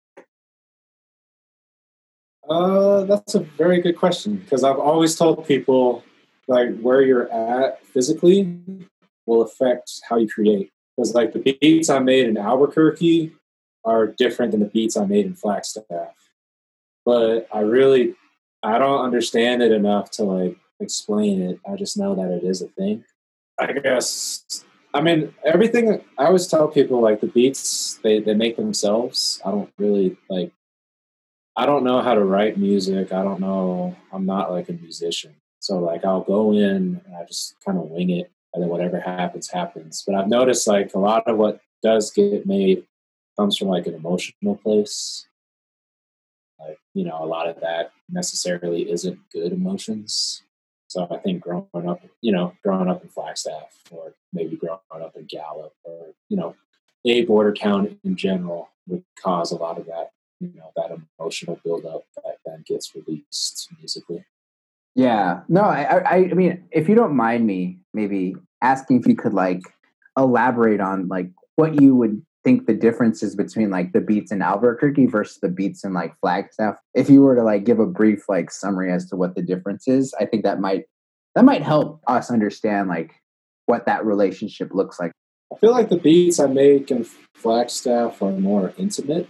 Uh, 2.48 3.04
that's 3.04 3.34
a 3.34 3.40
very 3.40 3.80
good 3.80 3.96
question 3.96 4.36
because 4.36 4.62
I've 4.62 4.78
always 4.78 5.16
told 5.16 5.46
people 5.46 6.04
like 6.48 6.78
where 6.80 7.02
you're 7.02 7.30
at 7.32 7.84
physically 7.86 8.58
will 9.26 9.42
affect 9.42 10.00
how 10.08 10.16
you 10.16 10.28
create. 10.28 10.70
Because 10.96 11.14
like 11.14 11.32
the 11.32 11.56
beats 11.60 11.90
I 11.90 11.98
made 11.98 12.26
in 12.26 12.36
Albuquerque 12.36 13.32
are 13.84 14.06
different 14.06 14.52
than 14.52 14.60
the 14.60 14.66
beats 14.66 14.96
I 14.96 15.04
made 15.04 15.26
in 15.26 15.34
Flagstaff. 15.34 16.30
But 17.04 17.48
I 17.52 17.60
really 17.60 18.14
I 18.62 18.78
don't 18.78 19.04
understand 19.04 19.62
it 19.62 19.72
enough 19.72 20.10
to 20.12 20.24
like 20.24 20.56
explain 20.80 21.42
it. 21.42 21.60
I 21.70 21.76
just 21.76 21.96
know 21.96 22.14
that 22.14 22.30
it 22.30 22.44
is 22.44 22.62
a 22.62 22.68
thing. 22.68 23.04
I 23.58 23.72
guess 23.72 24.64
I 24.94 25.00
mean 25.00 25.34
everything 25.44 26.02
I 26.18 26.26
always 26.26 26.46
tell 26.46 26.68
people 26.68 27.00
like 27.00 27.20
the 27.20 27.26
beats 27.26 27.98
they, 28.02 28.20
they 28.20 28.34
make 28.34 28.56
themselves. 28.56 29.40
I 29.44 29.50
don't 29.50 29.72
really 29.78 30.16
like 30.30 30.52
I 31.58 31.66
don't 31.66 31.84
know 31.84 32.02
how 32.02 32.14
to 32.14 32.24
write 32.24 32.58
music. 32.58 33.12
I 33.12 33.22
don't 33.22 33.40
know 33.40 33.96
I'm 34.12 34.26
not 34.26 34.50
like 34.50 34.68
a 34.68 34.72
musician. 34.72 35.34
So 35.66 35.80
like 35.80 36.04
I'll 36.04 36.20
go 36.20 36.52
in 36.52 37.02
and 37.04 37.16
I 37.20 37.24
just 37.24 37.56
kind 37.64 37.76
of 37.76 37.90
wing 37.90 38.10
it 38.10 38.30
and 38.54 38.62
then 38.62 38.70
whatever 38.70 39.00
happens 39.00 39.50
happens. 39.50 40.04
But 40.06 40.14
I've 40.14 40.28
noticed 40.28 40.68
like 40.68 40.94
a 40.94 40.98
lot 41.00 41.26
of 41.26 41.38
what 41.38 41.60
does 41.82 42.12
get 42.12 42.46
made 42.46 42.84
comes 43.36 43.56
from 43.56 43.66
like 43.66 43.88
an 43.88 43.94
emotional 43.94 44.54
place. 44.54 45.26
Like, 46.60 46.78
you 46.94 47.04
know, 47.04 47.18
a 47.20 47.26
lot 47.26 47.48
of 47.48 47.60
that 47.62 47.90
necessarily 48.08 48.88
isn't 48.88 49.18
good 49.32 49.52
emotions. 49.52 50.42
So 50.86 51.08
I 51.10 51.16
think 51.16 51.42
growing 51.42 51.66
up, 51.74 52.00
you 52.20 52.30
know, 52.30 52.52
growing 52.62 52.88
up 52.88 53.02
in 53.02 53.08
Flagstaff 53.08 53.82
or 53.90 54.14
maybe 54.32 54.54
growing 54.54 54.78
up 54.92 55.16
in 55.16 55.24
Gallup 55.24 55.74
or, 55.82 56.14
you 56.28 56.36
know, 56.36 56.54
a 57.04 57.24
border 57.24 57.52
town 57.52 57.98
in 58.04 58.14
general 58.14 58.68
would 58.86 59.02
cause 59.20 59.50
a 59.50 59.56
lot 59.56 59.80
of 59.80 59.86
that, 59.86 60.12
you 60.38 60.52
know, 60.54 60.70
that 60.76 60.96
emotional 61.18 61.58
buildup 61.64 62.04
that 62.22 62.38
then 62.46 62.62
gets 62.64 62.94
released 62.94 63.68
musically. 63.80 64.24
Yeah. 64.96 65.40
No, 65.48 65.60
I, 65.60 65.98
I, 65.98 66.14
I 66.16 66.34
mean, 66.34 66.64
if 66.72 66.88
you 66.88 66.94
don't 66.94 67.14
mind 67.14 67.46
me 67.46 67.78
maybe 67.92 68.34
asking 68.62 69.00
if 69.00 69.06
you 69.06 69.14
could 69.14 69.34
like 69.34 69.60
elaborate 70.16 70.80
on 70.80 71.06
like 71.06 71.30
what 71.56 71.80
you 71.80 71.94
would 71.94 72.22
think 72.42 72.66
the 72.66 72.74
differences 72.74 73.36
between 73.36 73.70
like 73.70 73.92
the 73.92 74.00
beats 74.00 74.32
in 74.32 74.40
Albuquerque 74.40 75.06
versus 75.06 75.38
the 75.42 75.48
beats 75.48 75.84
in 75.84 75.92
like 75.92 76.14
Flagstaff. 76.20 76.76
If 76.94 77.10
you 77.10 77.20
were 77.20 77.34
to 77.36 77.42
like 77.42 77.64
give 77.64 77.78
a 77.78 77.86
brief 77.86 78.24
like 78.28 78.50
summary 78.50 78.90
as 78.90 79.06
to 79.10 79.16
what 79.16 79.34
the 79.34 79.42
difference 79.42 79.86
is, 79.86 80.14
I 80.18 80.24
think 80.24 80.44
that 80.44 80.60
might 80.60 80.84
that 81.34 81.44
might 81.44 81.62
help 81.62 82.00
us 82.06 82.30
understand 82.30 82.88
like 82.88 83.12
what 83.66 83.84
that 83.84 84.06
relationship 84.06 84.70
looks 84.72 84.98
like. 84.98 85.12
I 85.52 85.58
feel 85.58 85.72
like 85.72 85.90
the 85.90 85.98
beats 85.98 86.40
I 86.40 86.46
make 86.46 86.90
in 86.90 87.04
Flagstaff 87.34 88.22
are 88.22 88.32
more 88.32 88.72
intimate. 88.78 89.28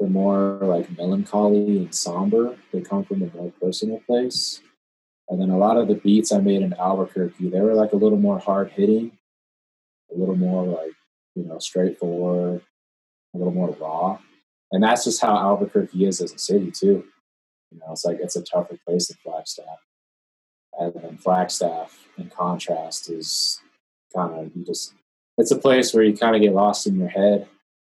They're 0.00 0.08
more 0.08 0.58
like 0.62 0.98
melancholy 0.98 1.78
and 1.78 1.94
somber. 1.94 2.56
They 2.72 2.80
come 2.80 3.04
from 3.04 3.22
a 3.22 3.36
more 3.36 3.52
personal 3.60 4.00
place. 4.06 4.60
And 5.28 5.40
then 5.40 5.50
a 5.50 5.58
lot 5.58 5.76
of 5.76 5.88
the 5.88 5.94
beats 5.94 6.32
I 6.32 6.38
made 6.38 6.62
in 6.62 6.72
Albuquerque, 6.74 7.48
they 7.48 7.60
were 7.60 7.74
like 7.74 7.92
a 7.92 7.96
little 7.96 8.18
more 8.18 8.38
hard 8.38 8.70
hitting, 8.70 9.12
a 10.14 10.18
little 10.18 10.36
more 10.36 10.64
like, 10.64 10.92
you 11.34 11.44
know, 11.44 11.58
straightforward, 11.58 12.62
a 13.34 13.38
little 13.38 13.52
more 13.52 13.70
raw. 13.80 14.18
And 14.72 14.82
that's 14.82 15.04
just 15.04 15.20
how 15.20 15.36
Albuquerque 15.36 16.04
is 16.04 16.20
as 16.20 16.32
a 16.32 16.38
city 16.38 16.70
too. 16.70 17.04
You 17.72 17.78
know, 17.78 17.92
it's 17.92 18.04
like 18.04 18.18
it's 18.20 18.36
a 18.36 18.42
tougher 18.42 18.78
place 18.86 19.08
than 19.08 19.16
Flagstaff. 19.22 19.78
And 20.78 20.92
then 20.94 21.16
Flagstaff, 21.16 22.06
in 22.18 22.30
contrast, 22.30 23.10
is 23.10 23.60
kind 24.14 24.34
of 24.34 24.56
you 24.56 24.64
just 24.64 24.94
it's 25.38 25.50
a 25.50 25.58
place 25.58 25.92
where 25.92 26.04
you 26.04 26.16
kind 26.16 26.36
of 26.36 26.42
get 26.42 26.54
lost 26.54 26.86
in 26.86 26.98
your 26.98 27.08
head. 27.08 27.48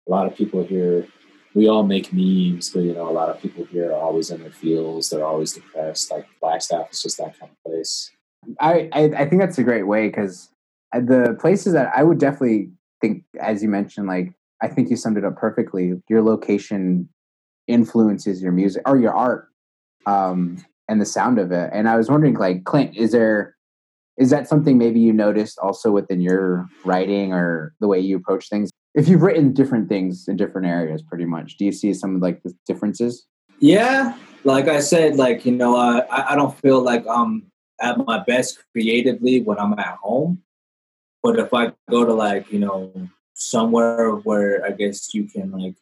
A 0.07 0.11
lot 0.11 0.27
of 0.27 0.35
people 0.35 0.63
here, 0.63 1.07
we 1.53 1.67
all 1.67 1.83
make 1.83 2.13
memes, 2.13 2.69
but 2.69 2.81
you 2.81 2.93
know, 2.93 3.09
a 3.09 3.11
lot 3.11 3.29
of 3.29 3.41
people 3.41 3.65
here 3.65 3.91
are 3.91 3.99
always 3.99 4.29
in 4.29 4.41
their 4.41 4.51
feels. 4.51 5.09
They're 5.09 5.25
always 5.25 5.53
depressed. 5.53 6.11
Like 6.11 6.27
Blackstaff 6.41 6.91
is 6.91 7.01
just 7.01 7.17
that 7.17 7.39
kind 7.39 7.51
of 7.51 7.71
place. 7.71 8.11
I 8.59 8.89
I, 8.91 9.03
I 9.17 9.29
think 9.29 9.41
that's 9.41 9.57
a 9.57 9.63
great 9.63 9.87
way 9.87 10.07
because 10.07 10.49
the 10.93 11.37
places 11.39 11.73
that 11.73 11.91
I 11.95 12.03
would 12.03 12.19
definitely 12.19 12.69
think, 13.01 13.23
as 13.39 13.61
you 13.61 13.69
mentioned, 13.69 14.07
like 14.07 14.33
I 14.61 14.67
think 14.67 14.89
you 14.89 14.95
summed 14.95 15.17
it 15.17 15.25
up 15.25 15.37
perfectly. 15.37 16.01
Your 16.09 16.21
location 16.21 17.09
influences 17.67 18.41
your 18.41 18.51
music 18.51 18.81
or 18.85 18.97
your 18.97 19.13
art 19.13 19.49
um, 20.05 20.63
and 20.87 21.01
the 21.01 21.05
sound 21.05 21.37
of 21.37 21.51
it. 21.51 21.69
And 21.73 21.89
I 21.89 21.97
was 21.97 22.09
wondering, 22.09 22.35
like 22.35 22.63
Clint, 22.63 22.95
is 22.95 23.11
there 23.11 23.55
is 24.17 24.31
that 24.31 24.47
something 24.47 24.77
maybe 24.77 24.99
you 24.99 25.13
noticed 25.13 25.59
also 25.59 25.91
within 25.91 26.21
your 26.21 26.67
writing 26.83 27.33
or 27.33 27.75
the 27.79 27.87
way 27.87 27.99
you 27.99 28.17
approach 28.17 28.49
things? 28.49 28.71
If 28.97 29.07
you've 29.07 29.21
written 29.21 29.53
different 29.53 29.89
things 29.89 30.27
in 30.27 30.37
different 30.37 30.65
areas, 30.65 31.03
pretty 31.03 31.25
much, 31.25 31.57
do 31.57 31.65
you 31.65 31.71
see 31.71 31.93
some 31.93 32.15
of 32.15 32.21
like 32.23 32.41
the 32.41 32.51
differences? 32.65 33.27
Yeah, 33.59 34.17
like 34.43 34.67
I 34.67 34.79
said, 34.79 35.17
like 35.17 35.45
you 35.45 35.51
know, 35.51 35.77
I 35.77 36.31
I 36.31 36.35
don't 36.35 36.57
feel 36.57 36.81
like 36.81 37.05
I'm 37.07 37.51
at 37.79 38.03
my 38.03 38.23
best 38.23 38.57
creatively 38.71 39.41
when 39.41 39.59
I'm 39.59 39.73
at 39.77 39.97
home. 40.01 40.41
But 41.21 41.37
if 41.37 41.53
I 41.53 41.73
go 41.91 42.05
to 42.05 42.13
like 42.13 42.51
you 42.51 42.57
know 42.57 42.91
somewhere 43.35 44.15
where 44.15 44.65
I 44.65 44.71
guess 44.71 45.13
you 45.13 45.25
can 45.25 45.51
like 45.51 45.75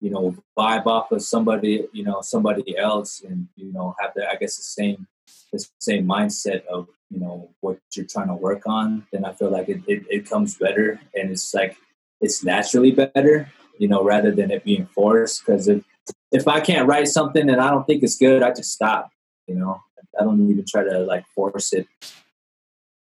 you 0.00 0.10
know 0.10 0.34
vibe 0.58 0.86
off 0.86 1.12
of 1.12 1.22
somebody 1.22 1.86
you 1.92 2.02
know 2.02 2.22
somebody 2.22 2.76
else 2.76 3.22
and 3.22 3.46
you 3.54 3.72
know 3.72 3.94
have 4.00 4.14
the 4.16 4.28
I 4.28 4.34
guess 4.34 4.56
the 4.56 4.64
same 4.64 5.06
the 5.52 5.64
same 5.78 6.06
mindset 6.06 6.66
of 6.66 6.88
you 7.08 7.20
know 7.20 7.50
what 7.60 7.78
you're 7.94 8.06
trying 8.06 8.28
to 8.28 8.34
work 8.34 8.62
on, 8.66 9.06
then 9.12 9.24
I 9.24 9.32
feel 9.32 9.50
like 9.50 9.68
it, 9.68 9.82
it, 9.86 10.04
it 10.10 10.28
comes 10.28 10.56
better 10.56 10.98
and 11.14 11.30
it's 11.30 11.54
like 11.54 11.76
it's 12.22 12.42
naturally 12.42 12.92
better, 12.92 13.50
you 13.78 13.88
know, 13.88 14.02
rather 14.02 14.30
than 14.30 14.50
it 14.50 14.64
being 14.64 14.86
forced. 14.86 15.44
Because 15.44 15.68
if 15.68 15.84
if 16.30 16.48
I 16.48 16.60
can't 16.60 16.88
write 16.88 17.08
something 17.08 17.48
and 17.50 17.60
I 17.60 17.70
don't 17.70 17.86
think 17.86 18.02
it's 18.02 18.16
good, 18.16 18.42
I 18.42 18.50
just 18.50 18.72
stop. 18.72 19.10
You 19.46 19.56
know, 19.56 19.80
I 20.18 20.24
don't 20.24 20.50
even 20.50 20.64
try 20.66 20.84
to 20.84 21.00
like 21.00 21.26
force 21.34 21.72
it. 21.72 21.86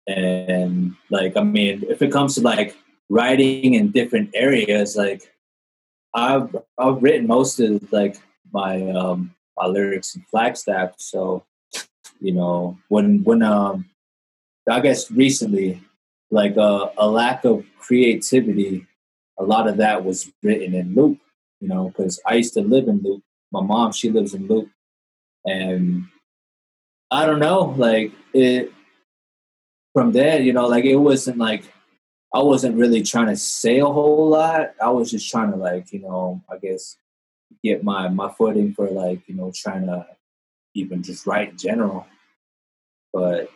And 0.05 0.95
like, 1.09 1.35
I 1.35 1.43
mean, 1.43 1.83
if 1.89 2.01
it 2.01 2.11
comes 2.11 2.35
to 2.35 2.41
like 2.41 2.77
writing 3.09 3.73
in 3.73 3.91
different 3.91 4.29
areas, 4.35 4.95
like 4.95 5.33
I've 6.13 6.55
I've 6.77 7.01
written 7.01 7.27
most 7.27 7.59
of 7.59 7.91
like 7.91 8.17
my 8.53 8.89
um 8.91 9.33
my 9.57 9.65
lyrics 9.65 10.15
in 10.15 10.21
Flagstaff, 10.29 10.93
so 10.97 11.43
you 12.19 12.33
know 12.33 12.77
when 12.87 13.23
when 13.23 13.41
um 13.41 13.85
i 14.69 14.79
guess 14.79 15.09
recently 15.11 15.81
like 16.29 16.57
uh, 16.57 16.89
a 16.97 17.07
lack 17.07 17.45
of 17.45 17.65
creativity 17.79 18.85
a 19.39 19.43
lot 19.43 19.67
of 19.67 19.77
that 19.77 20.03
was 20.03 20.31
written 20.43 20.73
in 20.73 20.95
Luke, 20.95 21.17
you 21.59 21.67
know 21.67 21.89
because 21.89 22.19
i 22.25 22.35
used 22.35 22.53
to 22.53 22.61
live 22.61 22.87
in 22.87 23.01
Luke. 23.01 23.23
my 23.51 23.61
mom 23.61 23.91
she 23.91 24.09
lives 24.09 24.33
in 24.33 24.47
Luke. 24.47 24.69
and 25.45 26.05
i 27.11 27.25
don't 27.25 27.39
know 27.39 27.75
like 27.77 28.11
it 28.33 28.71
from 29.93 30.11
there 30.11 30.41
you 30.41 30.53
know 30.53 30.67
like 30.67 30.85
it 30.85 30.97
wasn't 30.97 31.37
like 31.37 31.63
i 32.33 32.41
wasn't 32.41 32.75
really 32.75 33.01
trying 33.01 33.27
to 33.27 33.35
say 33.37 33.79
a 33.79 33.85
whole 33.85 34.29
lot 34.29 34.73
i 34.81 34.89
was 34.89 35.09
just 35.11 35.29
trying 35.29 35.51
to 35.51 35.57
like 35.57 35.91
you 35.91 35.99
know 35.99 36.41
i 36.51 36.57
guess 36.57 36.97
get 37.63 37.83
my 37.83 38.07
my 38.09 38.31
footing 38.37 38.73
for 38.73 38.89
like 38.89 39.21
you 39.27 39.35
know 39.35 39.51
trying 39.55 39.85
to 39.85 40.05
even 40.77 41.03
just 41.03 41.25
write 41.25 41.49
in 41.49 41.57
general. 41.57 42.07
But 43.11 43.49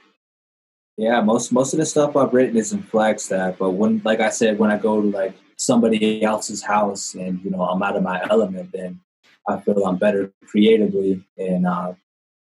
yeah, 0.98 1.22
most 1.22 1.52
most 1.52 1.74
of 1.74 1.80
the 1.80 1.86
stuff 1.86 2.15
I've 2.15 2.34
written 2.34 2.58
is 2.58 2.74
in 2.74 2.84
Flagstaff. 2.84 3.58
But 3.60 3.72
when, 3.72 4.02
like 4.04 4.20
I 4.20 4.30
said, 4.30 4.60
when 4.60 4.72
I 4.72 4.78
go 4.78 5.02
to 5.02 5.08
like 5.08 5.36
somebody 5.62 6.24
else's 6.24 6.63
house 6.63 7.13
and 7.13 7.39
you 7.43 7.52
know 7.52 7.62
I'm 7.62 7.84
out 7.84 7.95
of 7.95 8.04
my 8.04 8.19
element, 8.30 8.71
then 8.74 9.00
I 9.47 9.60
feel 9.60 9.86
I'm 9.86 9.97
better 9.97 10.32
creatively, 10.45 11.24
and 11.38 11.67
uh, 11.67 11.93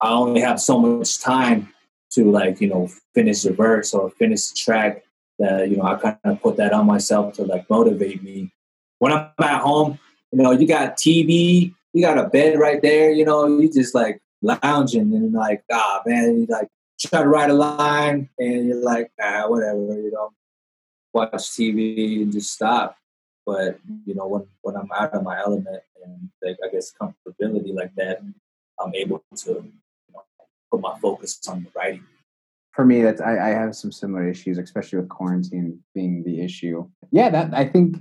I 0.01 0.11
only 0.11 0.41
have 0.41 0.61
so 0.61 0.79
much 0.79 1.21
time 1.21 1.73
to 2.11 2.31
like 2.31 2.61
you 2.61 2.69
know 2.69 2.89
finish 3.15 3.43
the 3.43 3.53
verse 3.53 3.95
or 3.95 4.11
finish 4.11 4.49
the 4.49 4.57
track. 4.57 5.05
That 5.39 5.71
you 5.71 5.77
know 5.77 5.85
I 5.85 5.97
kind 5.97 6.19
of 6.25 6.43
put 6.43 6.57
that 6.57 6.73
on 6.73 6.87
myself 6.87 7.35
to 7.35 7.45
like 7.45 7.71
motivate 7.71 8.23
me. 8.23 8.53
When 8.99 9.13
I'm 9.13 9.31
at 9.41 9.61
home, 9.61 9.99
you 10.33 10.43
know, 10.43 10.53
you 10.53 10.67
got 10.67 10.97
TV, 10.97 11.75
you 11.93 12.03
got 12.03 12.19
a 12.19 12.29
bed 12.29 12.59
right 12.59 12.81
there. 12.83 13.11
You 13.11 13.25
know, 13.25 13.47
you 13.47 13.71
just 13.71 13.95
like 13.95 14.21
lounging 14.43 15.15
and 15.15 15.33
like, 15.33 15.63
ah, 15.71 16.03
man, 16.07 16.41
you 16.41 16.47
like 16.49 16.69
try 16.99 17.23
to 17.23 17.29
write 17.29 17.51
a 17.51 17.55
line 17.55 18.29
and 18.39 18.67
you're 18.67 18.83
like, 18.83 19.11
ah, 19.21 19.45
whatever, 19.49 19.79
you 19.79 20.11
know, 20.11 20.33
watch 21.17 21.33
TV 21.33 22.23
and 22.23 22.33
just 22.33 22.53
stop. 22.53 22.97
But 23.45 23.79
you 24.05 24.15
know, 24.15 24.27
when 24.27 24.47
when 24.63 24.77
I'm 24.77 24.91
out 24.95 25.15
of 25.15 25.23
my 25.23 25.39
element 25.39 25.83
and 26.05 26.31
like 26.43 26.59
I 26.65 26.69
guess 26.73 26.93
comfortability 27.01 27.75
like 27.75 27.95
that, 27.97 28.21
I'm 28.81 28.95
able 28.95 29.25
to 29.37 29.51
you 29.51 29.73
know, 30.13 30.23
put 30.71 30.81
my 30.81 30.99
focus 31.01 31.41
on 31.49 31.65
the 31.65 31.71
writing. 31.75 32.05
For 32.73 32.85
me, 32.85 33.03
that's 33.03 33.21
I, 33.21 33.33
I 33.33 33.49
have 33.49 33.75
some 33.75 33.93
similar 33.93 34.29
issues, 34.29 34.59
especially 34.59 34.99
with 34.99 35.09
quarantine 35.09 35.81
being 35.95 36.23
the 36.25 36.43
issue. 36.43 36.89
Yeah, 37.11 37.31
that 37.31 37.55
I 37.55 37.65
think 37.65 37.97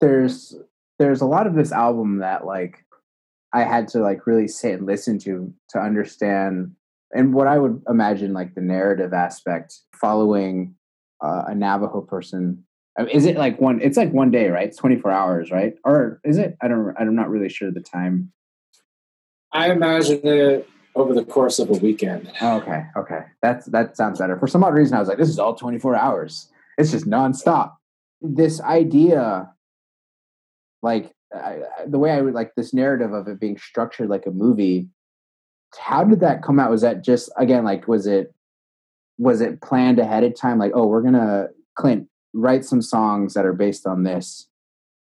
there's 0.00 0.54
there's 0.98 1.22
a 1.22 1.26
lot 1.26 1.46
of 1.46 1.54
this 1.54 1.72
album 1.72 2.18
that 2.18 2.44
like 2.44 2.84
I 3.52 3.62
had 3.62 3.88
to 3.88 4.00
like 4.00 4.26
really 4.26 4.48
sit 4.48 4.74
and 4.74 4.86
listen 4.86 5.18
to 5.20 5.52
to 5.70 5.78
understand 5.78 6.72
and 7.14 7.32
what 7.32 7.46
I 7.46 7.58
would 7.58 7.80
imagine 7.88 8.32
like 8.32 8.54
the 8.54 8.60
narrative 8.60 9.14
aspect 9.14 9.78
following 9.94 10.74
uh, 11.24 11.44
a 11.48 11.54
Navajo 11.54 12.02
person. 12.02 12.64
Is 13.10 13.24
it 13.24 13.36
like 13.36 13.60
one? 13.60 13.80
It's 13.80 13.96
like 13.96 14.12
one 14.12 14.30
day, 14.30 14.48
right? 14.50 14.68
It's 14.68 14.76
twenty 14.76 14.96
four 14.96 15.10
hours, 15.10 15.50
right? 15.50 15.74
Or 15.84 16.20
is 16.22 16.38
it? 16.38 16.56
I 16.60 16.68
don't. 16.68 16.94
I'm 16.98 17.16
not 17.16 17.28
really 17.28 17.48
sure 17.48 17.70
the 17.70 17.80
time. 17.80 18.32
I 19.52 19.72
imagine 19.72 20.20
it 20.24 20.68
over 20.94 21.12
the 21.12 21.24
course 21.24 21.58
of 21.58 21.70
a 21.70 21.74
weekend. 21.74 22.30
Oh, 22.40 22.58
okay, 22.58 22.84
okay, 22.96 23.20
that's 23.42 23.66
that 23.66 23.96
sounds 23.96 24.20
better. 24.20 24.36
For 24.38 24.46
some 24.46 24.62
odd 24.62 24.74
reason, 24.74 24.96
I 24.96 25.00
was 25.00 25.08
like, 25.08 25.18
this 25.18 25.28
is 25.28 25.40
all 25.40 25.54
twenty 25.56 25.78
four 25.78 25.96
hours. 25.96 26.50
It's 26.78 26.92
just 26.92 27.06
nonstop. 27.06 27.74
This 28.20 28.60
idea, 28.60 29.50
like 30.82 31.12
I, 31.34 31.62
the 31.86 31.98
way 31.98 32.12
I 32.12 32.20
would 32.20 32.34
like 32.34 32.54
this 32.54 32.72
narrative 32.72 33.12
of 33.12 33.26
it 33.26 33.40
being 33.40 33.58
structured 33.58 34.08
like 34.08 34.26
a 34.26 34.30
movie. 34.30 34.88
How 35.76 36.04
did 36.04 36.20
that 36.20 36.44
come 36.44 36.60
out? 36.60 36.70
Was 36.70 36.82
that 36.82 37.02
just 37.02 37.32
again 37.36 37.64
like 37.64 37.88
was 37.88 38.06
it 38.06 38.32
was 39.18 39.40
it 39.40 39.60
planned 39.60 39.98
ahead 39.98 40.24
of 40.24 40.38
time? 40.38 40.58
Like 40.58 40.72
oh 40.74 40.86
we're 40.86 41.02
gonna 41.02 41.48
Clint 41.76 42.08
write 42.32 42.64
some 42.64 42.82
songs 42.82 43.34
that 43.34 43.46
are 43.46 43.52
based 43.52 43.86
on 43.86 44.02
this, 44.02 44.48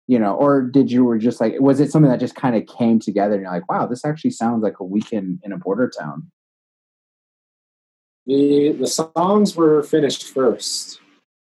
you 0.07 0.19
know, 0.19 0.35
or 0.35 0.61
did 0.61 0.91
you 0.91 1.03
were 1.03 1.17
just 1.17 1.41
like 1.41 1.55
was 1.59 1.79
it 1.79 1.91
something 1.91 2.11
that 2.11 2.19
just 2.19 2.35
kind 2.35 2.55
of 2.55 2.65
came 2.67 2.99
together 2.99 3.33
and 3.33 3.43
you're 3.43 3.51
like 3.51 3.69
wow 3.69 3.85
this 3.85 4.05
actually 4.05 4.31
sounds 4.31 4.63
like 4.63 4.79
a 4.79 4.83
weekend 4.83 5.39
in 5.43 5.51
a 5.51 5.57
border 5.57 5.89
town. 5.89 6.31
The 8.25 8.71
the 8.71 8.87
songs 8.87 9.55
were 9.55 9.83
finished 9.83 10.23
first, 10.23 11.01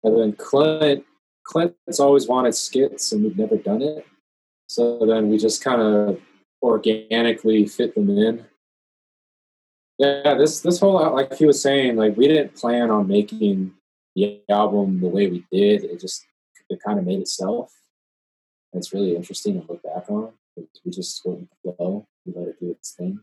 and 0.04 0.18
then 0.18 0.32
Clint 0.32 1.04
Clint's 1.46 2.00
always 2.00 2.26
wanted 2.26 2.54
skits 2.54 3.12
and 3.12 3.22
we've 3.22 3.38
never 3.38 3.56
done 3.56 3.80
it. 3.80 4.04
So 4.68 5.06
then 5.06 5.28
we 5.28 5.38
just 5.38 5.62
kind 5.62 5.80
of 5.80 6.20
organically 6.62 7.66
fit 7.66 7.94
them 7.94 8.10
in. 8.10 8.44
Yeah, 9.98 10.34
this 10.34 10.60
this 10.60 10.78
whole 10.80 10.98
uh, 10.98 11.10
like 11.10 11.34
he 11.34 11.46
was 11.46 11.60
saying, 11.60 11.96
like 11.96 12.16
we 12.16 12.28
didn't 12.28 12.54
plan 12.54 12.90
on 12.90 13.08
making 13.08 13.72
the 14.14 14.40
album 14.50 15.00
the 15.00 15.08
way 15.08 15.28
we 15.28 15.44
did. 15.50 15.84
It 15.84 16.00
just 16.00 16.26
it 16.68 16.80
kind 16.84 16.98
of 16.98 17.06
made 17.06 17.20
itself. 17.20 17.72
And 18.72 18.80
it's 18.80 18.92
really 18.92 19.16
interesting 19.16 19.60
to 19.60 19.66
look 19.66 19.82
back 19.82 20.10
on. 20.10 20.32
We 20.84 20.90
just 20.90 21.24
went 21.24 21.48
with 21.64 21.76
flow. 21.76 22.06
We 22.24 22.32
let 22.34 22.48
it 22.48 22.60
do 22.60 22.70
its 22.70 22.92
thing. 22.92 23.20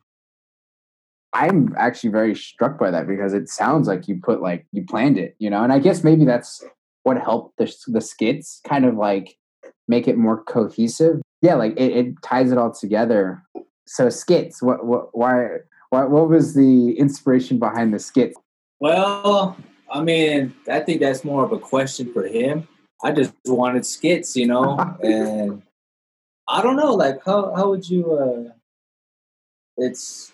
I'm 1.31 1.73
actually 1.77 2.11
very 2.11 2.35
struck 2.35 2.77
by 2.77 2.91
that 2.91 3.07
because 3.07 3.33
it 3.33 3.49
sounds 3.49 3.87
like 3.87 4.07
you 4.07 4.19
put 4.21 4.41
like 4.41 4.65
you 4.71 4.83
planned 4.83 5.17
it, 5.17 5.35
you 5.39 5.49
know. 5.49 5.63
And 5.63 5.73
I 5.73 5.79
guess 5.79 6.03
maybe 6.03 6.25
that's 6.25 6.63
what 7.03 7.17
helped 7.17 7.57
the 7.57 7.71
the 7.87 8.01
skits 8.01 8.61
kind 8.67 8.85
of 8.85 8.95
like 8.95 9.37
make 9.87 10.07
it 10.07 10.17
more 10.17 10.43
cohesive 10.43 11.21
yeah, 11.43 11.55
like 11.55 11.73
it, 11.77 11.91
it 11.91 12.21
ties 12.21 12.53
it 12.53 12.57
all 12.57 12.71
together. 12.71 13.43
So 13.85 14.09
skits, 14.09 14.63
what, 14.63 14.85
what, 14.85 15.09
why, 15.11 15.57
why, 15.93 16.05
what 16.05 16.27
was 16.27 16.55
the 16.55 16.97
inspiration 16.97 17.59
behind 17.59 17.93
the 17.93 17.99
skits? 17.99 18.35
Well, 18.79 19.55
I 19.91 20.01
mean, 20.01 20.55
I 20.67 20.79
think 20.79 21.01
that's 21.01 21.23
more 21.23 21.45
of 21.45 21.51
a 21.51 21.59
question 21.59 22.11
for 22.11 22.25
him. 22.25 22.67
I 23.03 23.11
just 23.11 23.33
wanted 23.45 23.85
skits, 23.85 24.35
you 24.35 24.47
know, 24.47 24.79
and 25.03 25.61
I 26.47 26.63
don't 26.63 26.77
know, 26.77 26.95
like 26.95 27.23
how 27.23 27.53
how 27.53 27.69
would 27.69 27.87
you? 27.87 28.03
uh 28.11 28.53
It's 29.77 30.31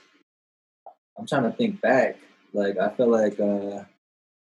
I'm 1.18 1.28
trying 1.28 1.44
to 1.44 1.52
think 1.52 1.82
back. 1.82 2.16
Like 2.54 2.78
I 2.78 2.90
feel 2.96 3.10
like, 3.10 3.38
uh 3.40 3.84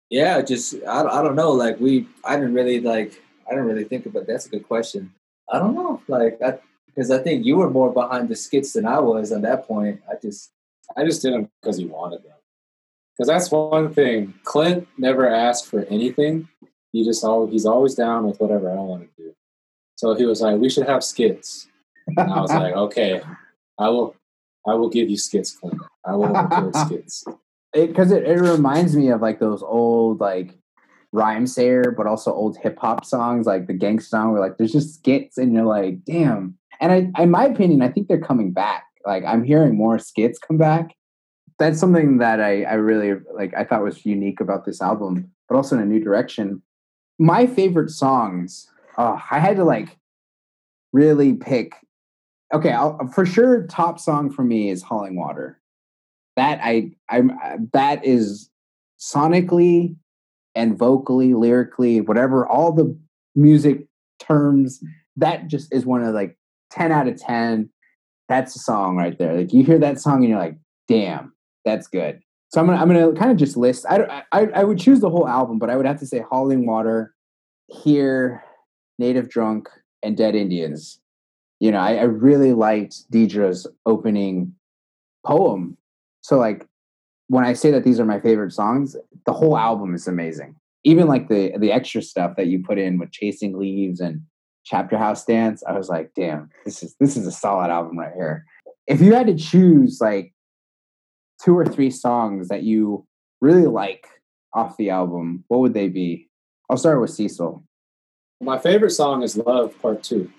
yeah, 0.10 0.42
just 0.42 0.76
I 0.86 1.00
I 1.04 1.22
don't 1.24 1.38
know. 1.38 1.52
Like 1.52 1.80
we, 1.80 2.08
I 2.26 2.36
didn't 2.36 2.56
really 2.56 2.82
like. 2.82 3.24
I 3.48 3.52
didn't 3.52 3.68
really 3.72 3.86
think 3.86 4.06
about. 4.06 4.28
That's 4.28 4.48
a 4.48 4.50
good 4.50 4.68
question. 4.68 5.14
I 5.50 5.60
don't 5.60 5.76
know. 5.76 6.02
Like 6.10 6.42
I 6.42 6.60
because 6.88 7.10
I 7.10 7.20
think 7.20 7.46
you 7.46 7.56
were 7.56 7.70
more 7.70 7.94
behind 7.94 8.28
the 8.28 8.36
skits 8.36 8.74
than 8.74 8.86
I 8.86 9.00
was 9.00 9.32
at 9.32 9.44
that 9.44 9.66
point. 9.66 10.02
I 10.12 10.16
just 10.22 10.52
I 10.98 11.04
just 11.06 11.22
did 11.22 11.34
them 11.34 11.50
because 11.62 11.78
he 11.78 11.86
wanted 11.86 12.24
them. 12.24 12.34
Because 13.18 13.28
that's 13.28 13.52
one 13.52 13.94
thing. 13.94 14.34
Clint 14.44 14.88
never 14.98 15.28
asked 15.28 15.66
for 15.66 15.84
anything. 15.86 16.48
He 16.92 17.04
just 17.04 17.24
always 17.24 17.52
he's 17.52 17.66
always 17.66 17.96
down 17.96 18.26
with 18.26 18.40
whatever 18.40 18.72
I 18.72 18.76
want 18.76 19.04
to 19.04 19.24
do. 19.24 19.34
So 19.98 20.16
he 20.16 20.26
was 20.26 20.42
like, 20.42 20.58
"We 20.60 20.70
should 20.70 20.88
have 20.88 21.04
skits." 21.04 21.68
And 22.08 22.32
I 22.32 22.40
was 22.40 22.52
like, 22.52 22.74
"Okay, 22.88 23.22
I 23.78 23.90
will. 23.90 24.16
I 24.68 24.74
will 24.74 24.90
give 24.90 25.10
you 25.10 25.18
skits, 25.18 25.52
Clint. 25.52 25.82
I 26.06 26.16
will 26.16 26.30
record 26.30 26.76
skits." 26.88 27.26
because 27.74 28.12
it, 28.12 28.24
it, 28.24 28.40
reminds 28.40 28.96
me 28.96 29.10
of 29.10 29.22
like 29.22 29.40
those 29.40 29.62
old 29.62 30.20
like 30.20 30.58
Rhymesayer, 31.14 31.96
but 31.96 32.08
also 32.08 32.34
old 32.34 32.58
hip 32.58 32.78
hop 32.80 33.06
songs, 33.06 33.46
like 33.46 33.68
the 33.68 33.74
gangsta 33.74 34.04
song, 34.04 34.32
where 34.32 34.42
like 34.42 34.58
there's 34.58 34.72
just 34.72 34.96
skits, 34.96 35.38
and 35.38 35.54
you're 35.54 35.64
like, 35.64 36.04
damn. 36.06 36.58
And 36.80 36.92
I, 36.92 37.22
in 37.24 37.32
my 37.32 37.46
opinion, 37.46 37.82
I 37.82 37.90
think 37.90 38.08
they're 38.08 38.22
coming 38.22 38.52
back. 38.52 38.86
Like 39.10 39.24
I'm 39.26 39.44
hearing 39.44 39.76
more 39.76 40.00
skits 40.00 40.40
come 40.40 40.58
back. 40.58 40.96
That's 41.58 41.80
something 41.80 42.20
that 42.20 42.40
I, 42.40 42.64
I 42.64 42.74
really 42.76 43.20
like. 43.34 43.54
I 43.56 43.66
thought 43.66 43.84
was 43.84 44.06
unique 44.06 44.40
about 44.40 44.66
this 44.66 44.82
album, 44.82 45.30
but 45.50 45.56
also 45.56 45.76
in 45.76 45.82
a 45.82 45.86
new 45.86 46.02
direction. 46.02 46.62
My 47.18 47.46
favorite 47.48 47.90
songs. 47.90 48.68
I 48.98 49.40
had 49.40 49.56
to 49.56 49.64
like 49.64 49.98
really 50.92 51.34
pick. 51.34 51.74
Okay, 52.54 52.72
I'll, 52.72 53.00
for 53.14 53.26
sure, 53.26 53.66
top 53.68 53.98
song 54.00 54.30
for 54.30 54.44
me 54.44 54.70
is 54.70 54.84
"Hauling 54.84 55.16
Water." 55.16 55.60
that 56.40 56.60
I 56.64 56.92
I'm 57.10 57.32
uh, 57.32 57.58
that 57.74 58.06
is 58.06 58.50
sonically 58.98 59.96
and 60.56 60.78
vocally, 60.78 61.34
lyrically, 61.34 62.00
whatever, 62.00 62.48
all 62.48 62.72
the 62.72 62.98
music 63.36 63.86
terms, 64.20 64.82
that 65.18 65.48
just 65.48 65.74
is 65.74 65.86
one 65.86 66.02
of 66.02 66.14
like 66.14 66.38
10 66.72 66.92
out 66.94 67.08
of 67.08 67.20
10. 67.20 67.70
That's 68.30 68.56
a 68.56 68.60
song 68.60 68.96
right 68.96 69.18
there. 69.18 69.36
Like 69.36 69.52
you 69.52 69.64
hear 69.64 69.80
that 69.80 70.00
song 70.00 70.18
and 70.18 70.30
you're 70.30 70.40
like, 70.40 70.56
damn, 70.88 71.34
that's 71.66 71.88
good. 71.88 72.22
So 72.50 72.62
I'm 72.62 72.68
gonna 72.68 72.82
I'm 72.82 72.88
gonna 72.88 73.14
kind 73.14 73.32
of 73.32 73.38
just 73.38 73.58
list. 73.58 73.86
I, 73.90 74.24
I 74.32 74.46
I 74.56 74.64
would 74.64 74.80
choose 74.80 75.02
the 75.02 75.10
whole 75.10 75.28
album, 75.28 75.60
but 75.60 75.70
I 75.70 75.76
would 75.76 75.86
have 75.86 76.00
to 76.00 76.08
say 76.08 76.24
Hauling 76.30 76.66
Water, 76.66 77.14
Here, 77.68 78.44
Native 78.98 79.30
Drunk, 79.30 79.68
and 80.02 80.16
Dead 80.16 80.36
Indians. 80.36 81.02
You 81.60 81.72
know, 81.72 81.80
I, 81.80 81.96
I 81.96 82.04
really 82.04 82.54
liked 82.54 83.12
Deidre's 83.12 83.68
opening 83.86 84.56
poem 85.26 85.78
so 86.22 86.38
like 86.38 86.66
when 87.28 87.46
I 87.46 87.54
say 87.54 87.72
that 87.72 87.84
these 87.84 88.00
are 88.00 88.06
my 88.06 88.20
favorite 88.20 88.54
songs, 88.54 88.96
the 89.26 89.34
whole 89.34 89.58
album 89.58 89.94
is 89.94 90.08
amazing. 90.08 90.56
Even 90.84 91.08
like 91.08 91.28
the 91.28 91.54
the 91.58 91.72
extra 91.72 92.02
stuff 92.02 92.36
that 92.38 92.48
you 92.48 92.64
put 92.64 92.78
in 92.78 92.98
with 92.98 93.12
Chasing 93.12 93.58
Leaves 93.58 94.00
and 94.00 94.22
Chapter 94.70 95.00
House 95.00 95.26
Dance, 95.26 95.64
I 95.68 95.76
was 95.76 95.90
like, 95.90 96.12
damn, 96.16 96.52
this 96.64 96.84
is 96.84 96.96
this 97.00 97.18
is 97.18 97.26
a 97.26 97.32
solid 97.32 97.72
album 97.72 97.98
right 97.98 98.14
here. 98.14 98.46
If 98.86 99.02
you 99.02 99.16
had 99.16 99.26
to 99.26 99.36
choose 99.36 99.98
like 100.00 100.32
two 101.44 101.58
or 101.58 101.66
three 101.66 101.90
songs 101.90 102.50
that 102.50 102.62
you 102.62 103.08
really 103.42 103.66
like 103.66 104.06
off 104.54 104.78
the 104.78 104.92
album, 104.92 105.44
what 105.48 105.62
would 105.62 105.74
they 105.74 105.88
be? 105.88 106.30
I'll 106.70 106.78
start 106.78 107.02
with 107.02 107.10
Cecil. 107.10 107.64
My 108.42 108.60
favorite 108.60 108.92
song 108.92 109.24
is 109.24 109.36
Love 109.36 109.74
Part 109.82 110.04
Two. 110.04 110.32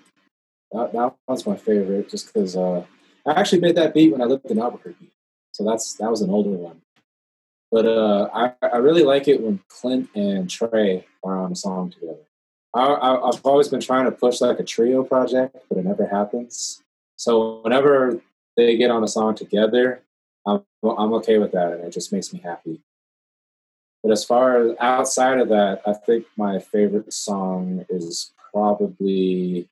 That, 0.71 0.93
that 0.93 1.13
was 1.27 1.45
my 1.45 1.57
favorite 1.57 2.09
just 2.09 2.33
because 2.33 2.55
uh, 2.55 2.85
I 3.25 3.33
actually 3.33 3.59
made 3.59 3.75
that 3.75 3.93
beat 3.93 4.13
when 4.13 4.21
I 4.21 4.25
lived 4.25 4.49
in 4.49 4.59
Albuquerque. 4.59 5.11
So 5.51 5.65
that's 5.65 5.95
that 5.95 6.09
was 6.09 6.21
an 6.21 6.29
older 6.29 6.51
one. 6.51 6.81
But 7.69 7.85
uh, 7.85 8.29
I, 8.33 8.53
I 8.65 8.77
really 8.77 9.03
like 9.03 9.27
it 9.27 9.41
when 9.41 9.59
Clint 9.67 10.09
and 10.15 10.49
Trey 10.49 11.05
are 11.21 11.37
on 11.37 11.51
a 11.51 11.55
song 11.55 11.91
together. 11.91 12.25
I, 12.73 13.19
have 13.25 13.45
always 13.45 13.67
been 13.67 13.81
trying 13.81 14.05
to 14.05 14.11
push 14.11 14.41
like 14.41 14.59
a 14.59 14.63
trio 14.63 15.03
project, 15.03 15.57
but 15.67 15.77
it 15.77 15.85
never 15.85 16.07
happens. 16.07 16.81
So 17.17 17.61
whenever 17.61 18.21
they 18.55 18.77
get 18.77 18.91
on 18.91 19.03
a 19.03 19.07
song 19.07 19.35
together, 19.35 20.03
I'm, 20.45 20.63
I'm 20.83 21.13
okay 21.15 21.37
with 21.37 21.51
that, 21.51 21.73
and 21.73 21.83
it 21.83 21.91
just 21.91 22.13
makes 22.13 22.33
me 22.33 22.39
happy. 22.39 22.81
But 24.03 24.11
as 24.11 24.23
far 24.23 24.57
as 24.57 24.75
outside 24.79 25.39
of 25.39 25.49
that, 25.49 25.81
I 25.85 25.93
think 25.93 26.25
my 26.37 26.59
favorite 26.59 27.13
song 27.13 27.85
is 27.89 28.31
probably. 28.51 29.69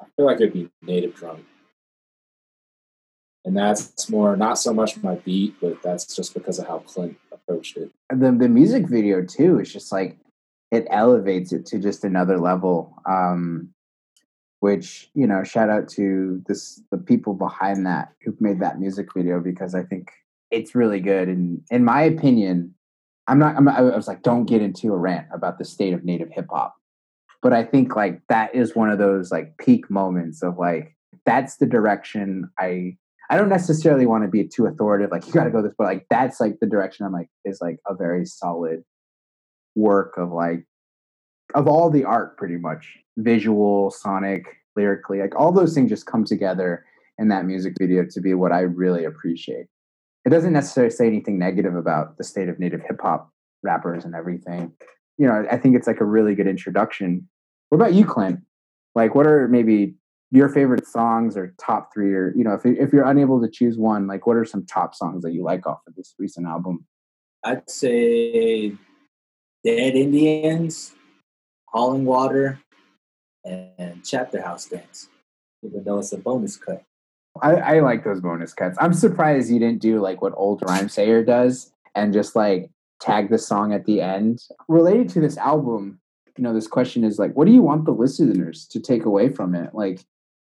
I 0.00 0.06
feel 0.16 0.26
like 0.26 0.36
it'd 0.40 0.52
be 0.52 0.70
Native 0.82 1.14
Drum. 1.14 1.46
and 3.44 3.56
that's 3.56 4.10
more 4.10 4.36
not 4.36 4.58
so 4.58 4.74
much 4.74 5.02
my 5.02 5.14
beat, 5.16 5.54
but 5.60 5.82
that's 5.82 6.14
just 6.14 6.34
because 6.34 6.58
of 6.58 6.66
how 6.66 6.80
Clint 6.80 7.16
approached 7.48 7.76
it. 7.76 7.90
The 8.10 8.32
the 8.32 8.48
music 8.48 8.86
video 8.86 9.24
too 9.24 9.58
is 9.58 9.72
just 9.72 9.92
like 9.92 10.18
it 10.70 10.86
elevates 10.90 11.52
it 11.52 11.66
to 11.66 11.78
just 11.78 12.04
another 12.04 12.38
level. 12.38 12.94
Um, 13.06 13.70
which 14.60 15.08
you 15.14 15.26
know, 15.26 15.44
shout 15.44 15.70
out 15.70 15.88
to 15.90 16.42
this 16.46 16.82
the 16.90 16.98
people 16.98 17.34
behind 17.34 17.86
that 17.86 18.12
who 18.22 18.36
made 18.40 18.60
that 18.60 18.80
music 18.80 19.14
video 19.14 19.40
because 19.40 19.74
I 19.74 19.82
think 19.82 20.10
it's 20.50 20.74
really 20.74 21.00
good. 21.00 21.28
And 21.28 21.62
in 21.70 21.84
my 21.84 22.02
opinion, 22.02 22.74
I'm 23.26 23.38
not. 23.38 23.56
I'm, 23.56 23.68
I 23.68 23.82
was 23.82 24.08
like, 24.08 24.22
don't 24.22 24.46
get 24.46 24.62
into 24.62 24.92
a 24.92 24.96
rant 24.96 25.28
about 25.32 25.58
the 25.58 25.64
state 25.64 25.92
of 25.92 26.04
native 26.04 26.30
hip 26.32 26.46
hop, 26.50 26.74
but 27.40 27.52
I 27.52 27.64
think 27.64 27.94
like 27.94 28.20
that 28.28 28.54
is 28.54 28.74
one 28.74 28.90
of 28.90 28.98
those 28.98 29.30
like 29.30 29.56
peak 29.58 29.90
moments 29.90 30.42
of 30.42 30.58
like 30.58 30.96
that's 31.24 31.56
the 31.56 31.66
direction 31.66 32.50
I 32.58 32.96
I 33.30 33.36
don't 33.36 33.48
necessarily 33.48 34.06
want 34.06 34.24
to 34.24 34.28
be 34.28 34.46
too 34.46 34.66
authoritative, 34.66 35.10
like 35.10 35.26
you 35.26 35.32
got 35.32 35.44
to 35.44 35.50
go 35.50 35.62
this, 35.62 35.74
but 35.76 35.84
like 35.84 36.06
that's 36.08 36.40
like 36.40 36.60
the 36.60 36.66
direction 36.66 37.04
I'm 37.04 37.12
like 37.12 37.28
is 37.44 37.60
like 37.60 37.78
a 37.86 37.94
very 37.94 38.24
solid 38.24 38.82
work 39.74 40.14
of 40.16 40.32
like 40.32 40.64
of 41.54 41.66
all 41.66 41.90
the 41.90 42.04
art, 42.04 42.36
pretty 42.36 42.56
much 42.56 42.98
visual, 43.16 43.90
sonic, 43.90 44.44
lyrically, 44.76 45.20
like 45.20 45.34
all 45.38 45.52
those 45.52 45.74
things 45.74 45.90
just 45.90 46.06
come 46.06 46.24
together 46.24 46.84
in 47.18 47.28
that 47.28 47.44
music 47.44 47.74
video 47.78 48.04
to 48.10 48.20
be 48.20 48.34
what 48.34 48.52
I 48.52 48.60
really 48.60 49.04
appreciate. 49.04 49.66
It 50.24 50.30
doesn't 50.30 50.52
necessarily 50.52 50.90
say 50.90 51.06
anything 51.06 51.38
negative 51.38 51.74
about 51.74 52.18
the 52.18 52.24
state 52.24 52.48
of 52.48 52.58
native 52.58 52.80
hip 52.86 53.00
hop 53.00 53.30
rappers 53.62 54.04
and 54.04 54.14
everything. 54.14 54.72
You 55.16 55.26
know, 55.26 55.46
I 55.50 55.56
think 55.56 55.74
it's 55.74 55.86
like 55.86 56.00
a 56.00 56.04
really 56.04 56.34
good 56.34 56.46
introduction. 56.46 57.28
What 57.70 57.76
about 57.76 57.94
you, 57.94 58.04
Clint? 58.04 58.40
Like, 58.94 59.14
what 59.14 59.26
are 59.26 59.48
maybe 59.48 59.94
your 60.30 60.48
favorite 60.48 60.86
songs 60.86 61.36
or 61.36 61.54
top 61.58 61.92
three 61.92 62.12
or 62.14 62.32
you 62.36 62.44
know 62.44 62.52
if, 62.52 62.64
if 62.66 62.92
you're 62.92 63.08
unable 63.08 63.40
to 63.40 63.48
choose 63.48 63.78
one 63.78 64.06
like 64.06 64.26
what 64.26 64.36
are 64.36 64.44
some 64.44 64.64
top 64.66 64.94
songs 64.94 65.22
that 65.22 65.32
you 65.32 65.42
like 65.42 65.66
off 65.66 65.80
of 65.86 65.94
this 65.94 66.14
recent 66.18 66.46
album? 66.46 66.84
I'd 67.44 67.68
say 67.70 68.74
dead 69.64 69.94
indians 69.94 70.92
hauling 71.66 72.04
water 72.04 72.60
and 73.44 74.04
chapter 74.04 74.42
house 74.42 74.66
dance 74.66 75.08
even 75.62 75.82
though 75.84 75.98
it's 75.98 76.12
a 76.12 76.18
bonus 76.18 76.56
cut. 76.56 76.82
I, 77.42 77.54
I 77.54 77.80
like 77.80 78.04
those 78.04 78.20
bonus 78.20 78.52
cuts. 78.52 78.76
I'm 78.80 78.94
surprised 78.94 79.50
you 79.50 79.58
didn't 79.58 79.80
do 79.80 80.00
like 80.00 80.22
what 80.22 80.32
old 80.36 80.60
Rhymesayers 80.62 81.26
does 81.26 81.72
and 81.94 82.12
just 82.12 82.34
like 82.34 82.70
tag 83.00 83.28
the 83.28 83.38
song 83.38 83.72
at 83.72 83.84
the 83.84 84.00
end. 84.00 84.40
Related 84.68 85.08
to 85.10 85.20
this 85.20 85.36
album 85.36 86.00
you 86.38 86.44
know 86.44 86.54
this 86.54 86.68
question 86.68 87.02
is 87.02 87.18
like 87.18 87.34
what 87.34 87.46
do 87.46 87.52
you 87.52 87.62
want 87.62 87.84
the 87.84 87.90
listeners 87.90 88.66
to 88.68 88.80
take 88.80 89.04
away 89.04 89.28
from 89.28 89.54
it? 89.54 89.74
Like 89.74 90.04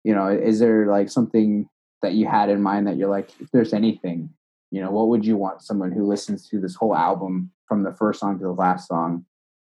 you 0.05 0.15
know 0.15 0.29
is 0.29 0.59
there 0.59 0.87
like 0.87 1.09
something 1.09 1.69
that 2.03 2.15
you 2.15 2.27
had 2.27 2.51
in 2.51 2.63
mind 2.63 2.87
that 2.87 2.97
you're 2.97 3.09
like 3.09 3.31
if 3.41 3.51
there's 3.53 3.73
anything 3.73 4.31
you 4.73 4.81
know 4.81 4.91
what 4.91 5.09
would 5.09 5.25
you 5.25 5.37
want 5.37 5.63
someone 5.63 5.93
who 5.93 6.07
listens 6.07 6.49
to 6.49 6.59
this 6.59 6.75
whole 6.75 6.97
album 6.97 7.53
from 7.73 7.85
the 7.85 7.93
first 7.93 8.21
song 8.21 8.39
to 8.39 8.45
the 8.45 8.53
last 8.53 8.89
song? 8.89 9.25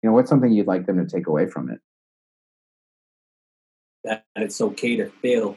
You 0.03 0.09
know 0.09 0.15
what's 0.15 0.31
something 0.31 0.51
you'd 0.51 0.67
like 0.67 0.87
them 0.87 0.97
to 0.97 1.11
take 1.11 1.27
away 1.27 1.47
from 1.47 1.71
it? 1.71 1.81
That 4.05 4.25
it's 4.37 4.61
okay 4.61 4.97
to 4.97 5.11
fail. 5.23 5.57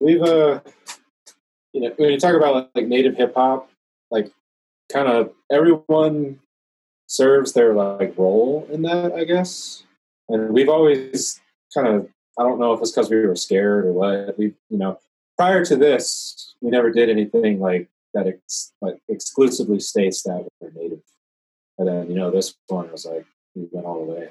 We've 0.00 0.22
uh 0.22 0.60
you 1.72 1.80
know 1.82 1.94
when 1.96 2.10
you 2.10 2.18
talk 2.18 2.34
about 2.34 2.70
like 2.74 2.86
native 2.86 3.16
hip 3.16 3.34
hop 3.34 3.70
like 4.10 4.32
kind 4.90 5.06
of 5.06 5.32
everyone 5.52 6.40
serves 7.06 7.52
their 7.52 7.74
like 7.74 8.16
role 8.16 8.66
in 8.72 8.82
that 8.82 9.12
i 9.12 9.24
guess. 9.24 9.84
And 10.28 10.52
we've 10.52 10.68
always 10.68 11.40
kind 11.74 11.86
of 11.86 12.08
I 12.38 12.42
don't 12.42 12.60
know 12.60 12.72
if 12.72 12.80
it's 12.80 12.90
because 12.90 13.10
we 13.10 13.24
were 13.26 13.36
scared 13.36 13.86
or 13.86 13.92
what. 13.92 14.38
We, 14.38 14.54
you 14.68 14.78
know, 14.78 14.98
prior 15.36 15.64
to 15.64 15.76
this, 15.76 16.54
we 16.60 16.70
never 16.70 16.90
did 16.90 17.08
anything 17.08 17.60
like 17.60 17.88
that. 18.14 18.26
Ex- 18.26 18.72
like 18.80 19.00
exclusively 19.08 19.80
states 19.80 20.22
that 20.22 20.46
we're 20.60 20.70
native, 20.70 21.02
and 21.78 21.88
then 21.88 22.10
you 22.10 22.16
know 22.16 22.30
this 22.30 22.54
one 22.68 22.90
was 22.90 23.06
like 23.06 23.26
we 23.54 23.68
went 23.72 23.86
all 23.86 24.06
the 24.06 24.12
way. 24.12 24.28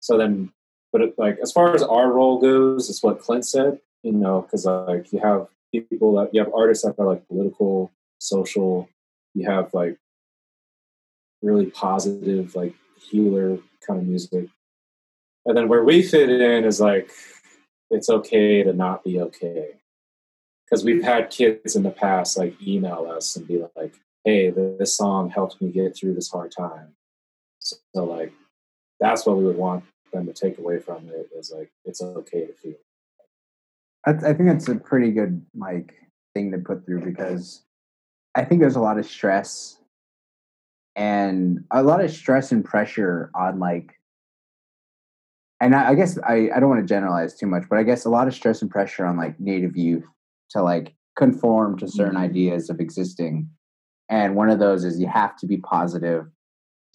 So 0.00 0.18
then, 0.18 0.52
but 0.92 1.00
it, 1.02 1.18
like 1.18 1.38
as 1.42 1.52
far 1.52 1.74
as 1.74 1.82
our 1.82 2.12
role 2.12 2.38
goes, 2.40 2.90
it's 2.90 3.02
what 3.02 3.20
Clint 3.20 3.46
said. 3.46 3.80
You 4.02 4.12
know, 4.12 4.42
because 4.42 4.66
like 4.66 5.12
you 5.12 5.18
have 5.20 5.48
people 5.72 6.14
that 6.16 6.32
you 6.32 6.40
have 6.40 6.52
artists 6.54 6.84
that 6.84 6.98
are 6.98 7.06
like 7.06 7.26
political 7.28 7.92
social. 8.18 8.88
You 9.34 9.50
have 9.50 9.74
like 9.74 9.98
really 11.42 11.66
positive, 11.66 12.54
like 12.54 12.74
healer 12.98 13.58
kind 13.86 14.00
of 14.00 14.06
music. 14.06 14.48
And 15.46 15.56
then 15.56 15.68
where 15.68 15.84
we 15.84 16.02
fit 16.02 16.28
in 16.28 16.64
is 16.64 16.80
like 16.80 17.10
it's 17.90 18.10
okay 18.10 18.62
to 18.62 18.72
not 18.72 19.04
be 19.04 19.20
okay. 19.20 19.68
Because 20.64 20.84
we've 20.84 21.04
had 21.04 21.30
kids 21.30 21.76
in 21.76 21.84
the 21.84 21.90
past 21.90 22.36
like 22.36 22.60
email 22.60 23.06
us 23.08 23.36
and 23.36 23.46
be 23.46 23.64
like, 23.76 23.94
hey, 24.24 24.50
this 24.50 24.96
song 24.96 25.30
helped 25.30 25.62
me 25.62 25.70
get 25.70 25.96
through 25.96 26.14
this 26.14 26.30
hard 26.30 26.52
time. 26.56 26.88
So, 27.60 27.76
like 27.94 28.32
that's 28.98 29.24
what 29.24 29.36
we 29.36 29.44
would 29.44 29.56
want 29.56 29.84
them 30.12 30.26
to 30.26 30.32
take 30.32 30.58
away 30.58 30.80
from 30.80 31.08
it 31.08 31.30
is 31.36 31.52
like 31.56 31.70
it's 31.84 32.02
okay 32.02 32.46
to 32.46 32.52
feel. 32.52 32.74
I 34.04 34.12
think 34.12 34.48
that's 34.48 34.68
a 34.68 34.76
pretty 34.76 35.10
good 35.10 35.44
like 35.56 35.94
thing 36.34 36.52
to 36.52 36.58
put 36.58 36.86
through 36.86 37.04
because 37.04 37.62
I 38.36 38.44
think 38.44 38.60
there's 38.60 38.76
a 38.76 38.80
lot 38.80 38.98
of 38.98 39.06
stress 39.06 39.78
and 40.94 41.64
a 41.72 41.82
lot 41.82 42.04
of 42.04 42.10
stress 42.10 42.52
and 42.52 42.64
pressure 42.64 43.30
on 43.34 43.58
like 43.58 43.95
and 45.60 45.74
I, 45.74 45.90
I 45.90 45.94
guess 45.94 46.18
I, 46.18 46.50
I 46.54 46.60
don't 46.60 46.68
want 46.68 46.82
to 46.82 46.94
generalize 46.94 47.34
too 47.34 47.46
much, 47.46 47.64
but 47.68 47.78
I 47.78 47.82
guess 47.82 48.04
a 48.04 48.10
lot 48.10 48.28
of 48.28 48.34
stress 48.34 48.62
and 48.62 48.70
pressure 48.70 49.06
on 49.06 49.16
like 49.16 49.38
native 49.40 49.76
youth 49.76 50.04
to 50.50 50.62
like 50.62 50.94
conform 51.16 51.78
to 51.78 51.88
certain 51.88 52.14
mm-hmm. 52.14 52.24
ideas 52.24 52.68
of 52.68 52.80
existing. 52.80 53.48
And 54.08 54.36
one 54.36 54.50
of 54.50 54.58
those 54.58 54.84
is 54.84 55.00
you 55.00 55.08
have 55.08 55.36
to 55.38 55.46
be 55.46 55.56
positive, 55.56 56.26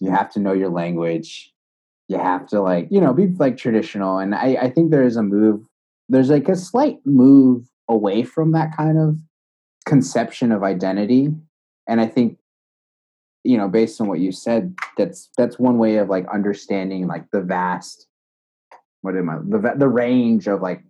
you 0.00 0.10
have 0.10 0.30
to 0.32 0.40
know 0.40 0.52
your 0.52 0.70
language, 0.70 1.52
you 2.08 2.18
have 2.18 2.46
to 2.48 2.60
like, 2.60 2.88
you 2.90 3.00
know, 3.00 3.12
be 3.12 3.26
like 3.38 3.56
traditional. 3.56 4.18
And 4.18 4.34
I, 4.34 4.56
I 4.62 4.70
think 4.70 4.90
there 4.90 5.04
is 5.04 5.16
a 5.16 5.22
move, 5.22 5.66
there's 6.08 6.30
like 6.30 6.48
a 6.48 6.56
slight 6.56 6.98
move 7.04 7.66
away 7.88 8.22
from 8.22 8.52
that 8.52 8.76
kind 8.76 8.98
of 8.98 9.18
conception 9.84 10.52
of 10.52 10.62
identity. 10.62 11.28
And 11.88 12.00
I 12.00 12.06
think 12.06 12.38
you 13.44 13.58
know 13.58 13.68
based 13.68 14.00
on 14.00 14.06
what 14.06 14.20
you 14.20 14.30
said 14.30 14.72
that's 14.96 15.28
that's 15.36 15.58
one 15.58 15.76
way 15.76 15.96
of 15.96 16.08
like 16.08 16.24
understanding 16.32 17.08
like 17.08 17.28
the 17.32 17.40
vast 17.40 18.06
what 19.02 19.16
am 19.16 19.28
I 19.28 19.36
the 19.38 19.74
the 19.76 19.88
range 19.88 20.48
of 20.48 20.62
like 20.62 20.82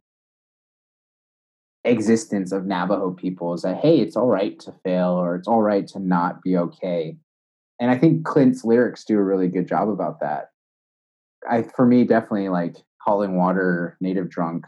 existence 1.85 2.53
of 2.53 2.65
Navajo 2.65 3.11
people 3.11 3.55
is 3.55 3.63
that 3.63 3.79
hey, 3.79 3.99
it's 3.99 4.17
all 4.17 4.29
right 4.29 4.59
to 4.61 4.73
fail 4.85 5.11
or 5.11 5.35
it's 5.35 5.49
all 5.49 5.63
right 5.63 5.87
to 5.89 5.99
not 5.99 6.43
be 6.43 6.57
okay. 6.57 7.17
And 7.81 7.91
I 7.91 7.99
think 7.99 8.25
Clint's 8.25 8.65
lyrics 8.65 9.05
do 9.05 9.19
a 9.19 9.23
really 9.23 9.49
good 9.49 9.67
job 9.67 9.89
about 9.89 10.21
that. 10.21 10.51
I 11.51 11.63
for 11.63 11.85
me 11.85 12.05
definitely 12.05 12.51
like 12.51 12.77
Hauling 13.01 13.37
Water, 13.37 13.97
Native 14.01 14.31
Drunk 14.31 14.65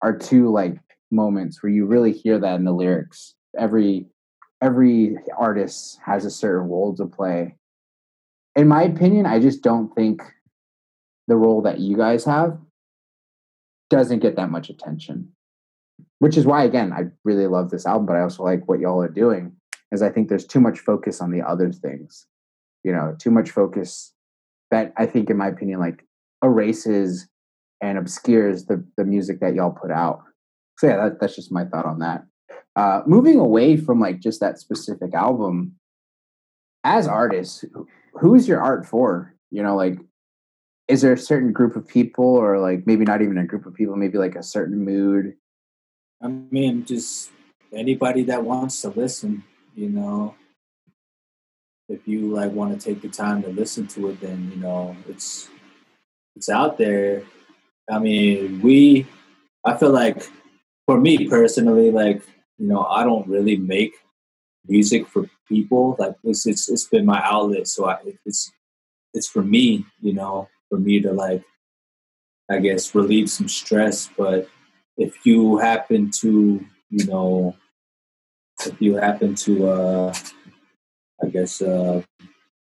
are 0.00 0.16
two 0.16 0.50
like 0.50 0.78
moments 1.10 1.62
where 1.62 1.70
you 1.70 1.86
really 1.86 2.12
hear 2.12 2.38
that 2.38 2.54
in 2.54 2.64
the 2.64 2.72
lyrics. 2.72 3.34
Every 3.58 4.06
every 4.62 5.16
artist 5.36 5.98
has 6.04 6.24
a 6.24 6.30
certain 6.30 6.68
role 6.68 6.94
to 6.96 7.06
play. 7.06 7.56
In 8.56 8.68
my 8.68 8.84
opinion, 8.84 9.26
I 9.26 9.40
just 9.40 9.62
don't 9.62 9.94
think 9.94 10.22
the 11.26 11.36
role 11.36 11.60
that 11.62 11.80
you 11.80 11.96
guys 11.96 12.24
have 12.24 12.58
doesn't 13.94 14.20
get 14.20 14.36
that 14.36 14.50
much 14.50 14.70
attention. 14.70 15.30
Which 16.18 16.36
is 16.36 16.46
why, 16.46 16.64
again, 16.64 16.92
I 16.92 17.04
really 17.24 17.46
love 17.46 17.70
this 17.70 17.86
album, 17.86 18.06
but 18.06 18.16
I 18.16 18.22
also 18.22 18.42
like 18.42 18.68
what 18.68 18.80
y'all 18.80 19.02
are 19.02 19.08
doing. 19.08 19.52
Is 19.92 20.02
I 20.02 20.10
think 20.10 20.28
there's 20.28 20.46
too 20.46 20.60
much 20.60 20.80
focus 20.80 21.20
on 21.20 21.30
the 21.30 21.42
other 21.42 21.70
things, 21.70 22.26
you 22.82 22.92
know, 22.92 23.14
too 23.18 23.30
much 23.30 23.50
focus 23.50 24.12
that 24.70 24.92
I 24.96 25.06
think, 25.06 25.30
in 25.30 25.36
my 25.36 25.48
opinion, 25.48 25.78
like 25.78 26.04
erases 26.42 27.28
and 27.80 27.98
obscures 27.98 28.64
the 28.64 28.84
the 28.96 29.04
music 29.04 29.40
that 29.40 29.54
y'all 29.54 29.70
put 29.70 29.90
out. 29.90 30.22
So 30.78 30.88
yeah, 30.88 30.96
that, 30.96 31.20
that's 31.20 31.36
just 31.36 31.52
my 31.52 31.64
thought 31.64 31.86
on 31.86 32.00
that. 32.00 32.24
Uh, 32.74 33.02
moving 33.06 33.38
away 33.38 33.76
from 33.76 34.00
like 34.00 34.18
just 34.20 34.40
that 34.40 34.58
specific 34.58 35.14
album, 35.14 35.76
as 36.82 37.06
artists, 37.06 37.64
who's 38.14 38.48
your 38.48 38.60
art 38.60 38.84
for? 38.84 39.34
You 39.50 39.62
know, 39.62 39.76
like 39.76 39.98
is 40.88 41.02
there 41.02 41.12
a 41.12 41.18
certain 41.18 41.52
group 41.52 41.76
of 41.76 41.88
people 41.88 42.24
or 42.24 42.58
like 42.58 42.86
maybe 42.86 43.04
not 43.04 43.22
even 43.22 43.38
a 43.38 43.46
group 43.46 43.66
of 43.66 43.74
people 43.74 43.96
maybe 43.96 44.18
like 44.18 44.36
a 44.36 44.42
certain 44.42 44.84
mood? 44.84 45.34
I 46.22 46.28
mean 46.28 46.84
just 46.84 47.30
anybody 47.72 48.22
that 48.24 48.44
wants 48.44 48.80
to 48.82 48.90
listen 48.90 49.44
you 49.74 49.88
know? 49.88 50.34
If 51.88 52.06
you 52.08 52.32
like 52.32 52.52
want 52.52 52.78
to 52.78 52.84
take 52.84 53.02
the 53.02 53.08
time 53.08 53.42
to 53.42 53.48
listen 53.48 53.86
to 53.88 54.10
it 54.10 54.20
then 54.20 54.50
you 54.54 54.60
know 54.60 54.96
it's 55.08 55.48
it's 56.36 56.48
out 56.48 56.78
there. 56.78 57.22
I 57.90 57.98
mean 57.98 58.60
we 58.62 59.06
i 59.66 59.76
feel 59.76 59.90
like 59.90 60.26
for 60.86 61.00
me 61.00 61.28
personally 61.28 61.90
like 61.90 62.22
you 62.58 62.66
know 62.66 62.84
i 62.84 63.02
don't 63.04 63.26
really 63.28 63.56
make 63.56 63.94
music 64.66 65.06
for 65.06 65.28
people. 65.48 65.96
Like 65.98 66.16
it's 66.24 66.46
it's, 66.46 66.68
it's 66.70 66.84
been 66.84 67.04
my 67.04 67.20
outlet 67.22 67.68
so 67.68 67.88
I, 67.88 67.98
it's 68.24 68.50
it's 69.12 69.28
for 69.28 69.42
me 69.42 69.84
you 70.00 70.14
know 70.14 70.48
for 70.74 70.80
me 70.80 71.00
to 71.00 71.12
like 71.12 71.42
I 72.50 72.58
guess 72.58 72.94
relieve 72.94 73.30
some 73.30 73.48
stress. 73.48 74.10
But 74.18 74.48
if 74.96 75.24
you 75.24 75.58
happen 75.58 76.10
to, 76.22 76.64
you 76.90 77.06
know, 77.06 77.56
if 78.66 78.74
you 78.82 78.96
happen 78.96 79.36
to 79.46 79.68
uh 79.68 80.14
I 81.22 81.26
guess 81.28 81.62
uh 81.62 82.02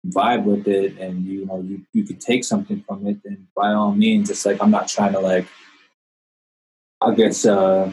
vibe 0.07 0.45
with 0.45 0.69
it 0.69 0.97
and 0.99 1.27
you 1.27 1.47
know 1.47 1.61
you, 1.63 1.83
you 1.93 2.05
could 2.05 2.21
take 2.21 2.45
something 2.45 2.81
from 2.87 3.09
it 3.09 3.19
then 3.25 3.49
by 3.57 3.73
all 3.73 3.91
means 3.91 4.31
it's 4.31 4.47
like 4.47 4.63
I'm 4.63 4.71
not 4.71 4.87
trying 4.87 5.15
to 5.15 5.19
like 5.19 5.49
I 7.01 7.13
guess 7.13 7.45
uh 7.45 7.91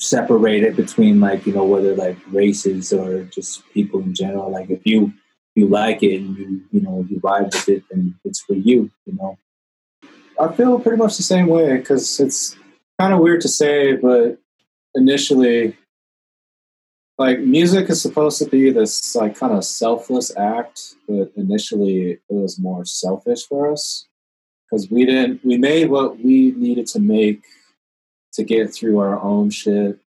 separate 0.00 0.64
it 0.64 0.74
between 0.76 1.20
like, 1.20 1.46
you 1.46 1.52
know, 1.54 1.64
whether 1.64 1.94
like 1.94 2.18
races 2.32 2.92
or 2.92 3.22
just 3.24 3.62
people 3.72 4.00
in 4.00 4.12
general. 4.12 4.50
Like 4.50 4.70
if 4.70 4.84
you 4.84 5.12
you 5.56 5.66
like 5.66 6.02
it 6.02 6.18
and 6.20 6.36
you 6.36 6.62
you 6.70 6.80
know 6.80 7.04
you 7.08 7.18
vibe 7.18 7.46
with 7.46 7.68
it, 7.68 7.82
then 7.90 8.14
it's 8.24 8.40
for 8.40 8.54
you. 8.54 8.90
You 9.06 9.14
know. 9.14 9.38
I 10.38 10.52
feel 10.52 10.78
pretty 10.78 10.98
much 10.98 11.16
the 11.16 11.22
same 11.22 11.46
way 11.46 11.78
because 11.78 12.20
it's 12.20 12.56
kind 13.00 13.14
of 13.14 13.20
weird 13.20 13.40
to 13.40 13.48
say, 13.48 13.96
but 13.96 14.38
initially, 14.94 15.76
like 17.16 17.40
music 17.40 17.88
is 17.88 18.02
supposed 18.02 18.38
to 18.38 18.46
be 18.46 18.70
this 18.70 19.16
like 19.16 19.34
kind 19.34 19.54
of 19.54 19.64
selfless 19.64 20.36
act, 20.36 20.96
but 21.08 21.32
initially 21.36 22.10
it 22.10 22.20
was 22.28 22.58
more 22.58 22.84
selfish 22.84 23.46
for 23.46 23.72
us 23.72 24.06
because 24.70 24.90
we 24.90 25.06
didn't 25.06 25.42
we 25.42 25.56
made 25.56 25.88
what 25.88 26.18
we 26.18 26.50
needed 26.52 26.86
to 26.88 27.00
make 27.00 27.42
to 28.34 28.44
get 28.44 28.74
through 28.74 28.98
our 28.98 29.18
own 29.22 29.48
shit 29.48 29.98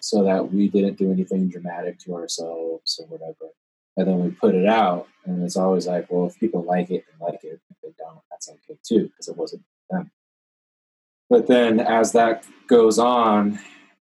so 0.00 0.22
that 0.22 0.52
we 0.52 0.68
didn't 0.68 0.98
do 0.98 1.10
anything 1.10 1.48
dramatic 1.48 1.98
to 1.98 2.14
ourselves 2.14 3.00
or 3.00 3.06
whatever 3.06 3.50
and 3.96 4.06
then 4.06 4.24
we 4.24 4.30
put 4.30 4.54
it 4.54 4.66
out 4.66 5.08
and 5.24 5.42
it's 5.42 5.56
always 5.56 5.86
like 5.86 6.10
well 6.10 6.26
if 6.26 6.38
people 6.38 6.62
like 6.62 6.90
it 6.90 7.04
they 7.06 7.24
like 7.24 7.42
it. 7.44 7.60
If 7.70 7.76
they 7.82 7.92
don't 7.98 8.20
that's 8.30 8.48
okay 8.48 8.78
too 8.82 9.08
because 9.08 9.28
it 9.28 9.36
wasn't 9.36 9.62
them. 9.90 10.10
But 11.28 11.46
then 11.46 11.80
as 11.80 12.12
that 12.12 12.44
goes 12.66 12.98
on 12.98 13.58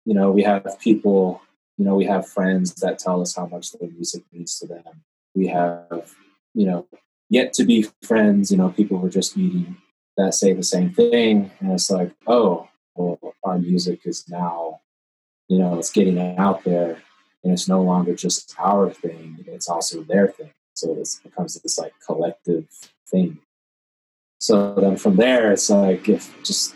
you 0.05 0.13
know 0.13 0.31
we 0.31 0.43
have 0.43 0.65
people 0.79 1.41
you 1.77 1.85
know 1.85 1.95
we 1.95 2.05
have 2.05 2.27
friends 2.27 2.75
that 2.75 2.99
tell 2.99 3.21
us 3.21 3.35
how 3.35 3.47
much 3.47 3.71
the 3.71 3.87
music 3.87 4.23
means 4.31 4.57
to 4.59 4.67
them. 4.67 5.03
We 5.35 5.47
have 5.47 6.15
you 6.53 6.65
know 6.65 6.87
yet 7.29 7.53
to 7.53 7.63
be 7.63 7.85
friends 8.03 8.51
you 8.51 8.57
know 8.57 8.69
people 8.69 8.97
we're 8.97 9.09
just 9.09 9.37
meeting 9.37 9.77
that 10.17 10.33
say 10.33 10.53
the 10.53 10.63
same 10.63 10.91
thing 10.93 11.51
and 11.59 11.71
it's 11.71 11.89
like 11.89 12.11
oh 12.27 12.67
well 12.95 13.19
our 13.43 13.57
music 13.57 14.01
is 14.05 14.27
now 14.27 14.81
you 15.47 15.57
know 15.57 15.77
it's 15.77 15.91
getting 15.91 16.37
out 16.37 16.63
there 16.63 17.01
and 17.43 17.53
it's 17.53 17.67
no 17.67 17.81
longer 17.81 18.13
just 18.13 18.53
our 18.59 18.89
thing 18.89 19.29
it's 19.59 19.67
also 19.67 20.03
their 20.03 20.27
thing. 20.29 20.51
So 20.73 20.93
it 20.93 21.19
becomes 21.21 21.55
this 21.55 21.77
like 21.77 21.93
collective 22.05 22.67
thing. 23.09 23.39
So 24.39 24.75
then 24.75 24.95
from 24.95 25.17
there 25.17 25.51
it's 25.51 25.69
like 25.69 26.07
if 26.07 26.33
just 26.43 26.75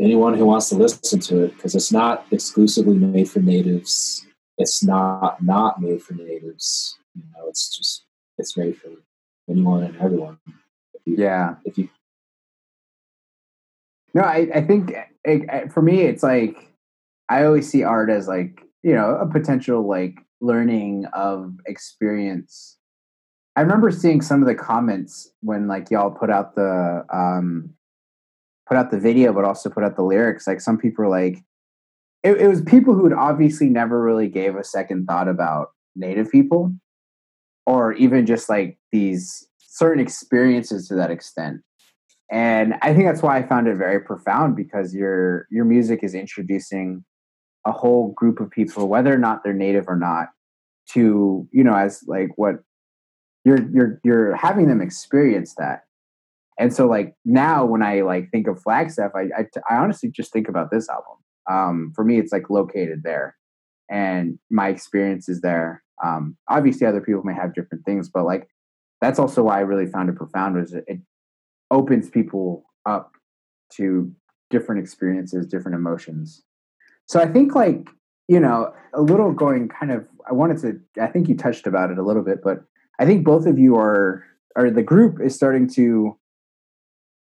anyone 0.00 0.34
who 0.34 0.46
wants 0.46 0.68
to 0.68 0.76
listen 0.76 1.18
to 1.18 1.44
it 1.44 1.56
because 1.56 1.74
it's 1.74 1.90
not 1.90 2.24
exclusively 2.30 2.96
made 2.96 3.28
for 3.28 3.40
natives 3.40 4.26
it's 4.58 4.84
not 4.84 5.42
not 5.42 5.80
made 5.80 6.02
for 6.02 6.14
natives 6.14 6.98
you 7.14 7.22
know 7.34 7.48
it's 7.48 7.76
just 7.76 8.04
it's 8.38 8.56
made 8.56 8.76
for 8.76 8.90
anyone 9.48 9.82
and 9.82 9.96
everyone. 9.96 10.38
If 10.94 11.00
you, 11.06 11.16
yeah. 11.18 11.56
if 11.64 11.78
you 11.78 11.88
no 14.14 14.22
i, 14.22 14.48
I 14.54 14.60
think 14.60 14.94
it, 15.24 15.72
for 15.72 15.82
me 15.82 16.02
it's 16.02 16.22
like 16.22 16.56
i 17.28 17.44
always 17.44 17.68
see 17.68 17.82
art 17.82 18.10
as 18.10 18.28
like 18.28 18.65
you 18.86 18.94
know 18.94 19.16
a 19.16 19.26
potential 19.26 19.86
like 19.86 20.20
learning 20.40 21.06
of 21.12 21.54
experience. 21.66 22.78
I 23.56 23.62
remember 23.62 23.90
seeing 23.90 24.20
some 24.20 24.42
of 24.42 24.46
the 24.46 24.54
comments 24.54 25.28
when 25.40 25.66
like 25.66 25.90
y'all 25.90 26.12
put 26.12 26.30
out 26.30 26.54
the 26.54 27.04
um 27.12 27.70
put 28.68 28.76
out 28.76 28.92
the 28.92 29.00
video 29.00 29.32
but 29.32 29.44
also 29.44 29.68
put 29.68 29.82
out 29.82 29.96
the 29.96 30.04
lyrics. 30.04 30.46
Like 30.46 30.60
some 30.60 30.78
people 30.78 31.04
were 31.04 31.10
like 31.10 31.42
it, 32.22 32.40
it 32.40 32.46
was 32.46 32.62
people 32.62 32.94
who 32.94 33.02
had 33.04 33.12
obviously 33.12 33.68
never 33.68 34.00
really 34.00 34.28
gave 34.28 34.54
a 34.54 34.62
second 34.62 35.06
thought 35.06 35.26
about 35.26 35.70
native 35.96 36.30
people 36.30 36.72
or 37.66 37.92
even 37.94 38.24
just 38.24 38.48
like 38.48 38.78
these 38.92 39.48
certain 39.58 40.00
experiences 40.00 40.86
to 40.86 40.94
that 40.94 41.10
extent. 41.10 41.60
And 42.30 42.74
i 42.82 42.92
think 42.92 43.06
that's 43.06 43.22
why 43.22 43.38
i 43.38 43.42
found 43.42 43.68
it 43.68 43.76
very 43.76 44.00
profound 44.00 44.56
because 44.56 44.94
your 44.94 45.46
your 45.50 45.64
music 45.64 46.00
is 46.02 46.12
introducing 46.14 47.04
a 47.66 47.72
whole 47.72 48.12
group 48.12 48.40
of 48.40 48.50
people, 48.50 48.88
whether 48.88 49.12
or 49.12 49.18
not 49.18 49.42
they're 49.42 49.52
native 49.52 49.88
or 49.88 49.96
not, 49.96 50.28
to 50.92 51.46
you 51.50 51.64
know 51.64 51.74
as 51.74 52.04
like 52.06 52.30
what 52.36 52.56
you're 53.44 53.68
you're 53.70 54.00
you're 54.04 54.36
having 54.36 54.68
them 54.68 54.80
experience 54.80 55.54
that. 55.56 55.82
And 56.58 56.72
so 56.72 56.86
like 56.86 57.14
now 57.24 57.66
when 57.66 57.82
i 57.82 58.00
like 58.00 58.30
think 58.30 58.46
of 58.46 58.62
flagstaff 58.62 59.10
i 59.14 59.28
i, 59.38 59.46
I 59.68 59.76
honestly 59.76 60.10
just 60.10 60.32
think 60.32 60.48
about 60.48 60.70
this 60.70 60.88
album. 60.88 61.18
Um 61.50 61.92
for 61.94 62.04
me 62.04 62.18
it's 62.18 62.32
like 62.32 62.48
located 62.48 63.02
there 63.02 63.36
and 63.90 64.38
my 64.50 64.68
experience 64.68 65.28
is 65.28 65.40
there. 65.42 65.82
Um 66.02 66.36
obviously 66.48 66.86
other 66.86 67.00
people 67.00 67.24
may 67.24 67.34
have 67.34 67.54
different 67.54 67.84
things 67.84 68.08
but 68.08 68.24
like 68.24 68.48
that's 69.00 69.18
also 69.18 69.42
why 69.42 69.58
i 69.58 69.60
really 69.60 69.90
found 69.90 70.08
it 70.08 70.16
profound 70.16 70.56
was 70.56 70.72
it, 70.72 70.84
it 70.86 71.00
opens 71.70 72.08
people 72.08 72.64
up 72.86 73.12
to 73.74 74.10
different 74.50 74.80
experiences 74.80 75.46
different 75.46 75.74
emotions 75.74 76.42
so 77.06 77.20
i 77.20 77.26
think 77.26 77.54
like 77.54 77.88
you 78.28 78.40
know 78.40 78.72
a 78.94 79.00
little 79.00 79.32
going 79.32 79.68
kind 79.68 79.92
of 79.92 80.06
i 80.28 80.32
wanted 80.32 80.58
to 80.58 81.02
i 81.02 81.06
think 81.06 81.28
you 81.28 81.36
touched 81.36 81.66
about 81.66 81.90
it 81.90 81.98
a 81.98 82.02
little 82.02 82.22
bit 82.22 82.42
but 82.42 82.64
i 82.98 83.06
think 83.06 83.24
both 83.24 83.46
of 83.46 83.58
you 83.58 83.76
are 83.76 84.24
or 84.56 84.70
the 84.70 84.82
group 84.82 85.20
is 85.20 85.34
starting 85.34 85.68
to 85.68 86.16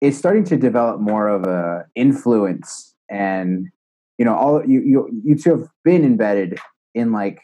is 0.02 0.18
starting 0.18 0.44
to 0.44 0.58
develop 0.58 1.00
more 1.00 1.28
of 1.28 1.44
a 1.44 1.86
influence 1.96 2.94
and 3.10 3.68
you 4.18 4.26
know 4.26 4.36
all 4.36 4.66
you 4.66 4.82
you 4.82 5.22
you 5.24 5.36
two 5.36 5.52
have 5.52 5.68
been 5.84 6.04
embedded 6.04 6.60
in 6.94 7.12
like 7.12 7.40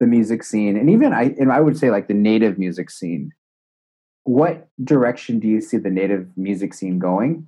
the 0.00 0.06
music 0.06 0.42
scene 0.42 0.76
and 0.76 0.90
even 0.90 1.12
i 1.12 1.34
and 1.38 1.52
i 1.52 1.60
would 1.60 1.76
say 1.76 1.90
like 1.90 2.08
the 2.08 2.14
native 2.14 2.58
music 2.58 2.90
scene. 2.90 3.30
What 4.24 4.68
direction 4.84 5.40
do 5.40 5.48
you 5.48 5.60
see 5.60 5.78
the 5.78 5.90
native 5.90 6.28
music 6.36 6.74
scene 6.74 6.98
going? 6.98 7.46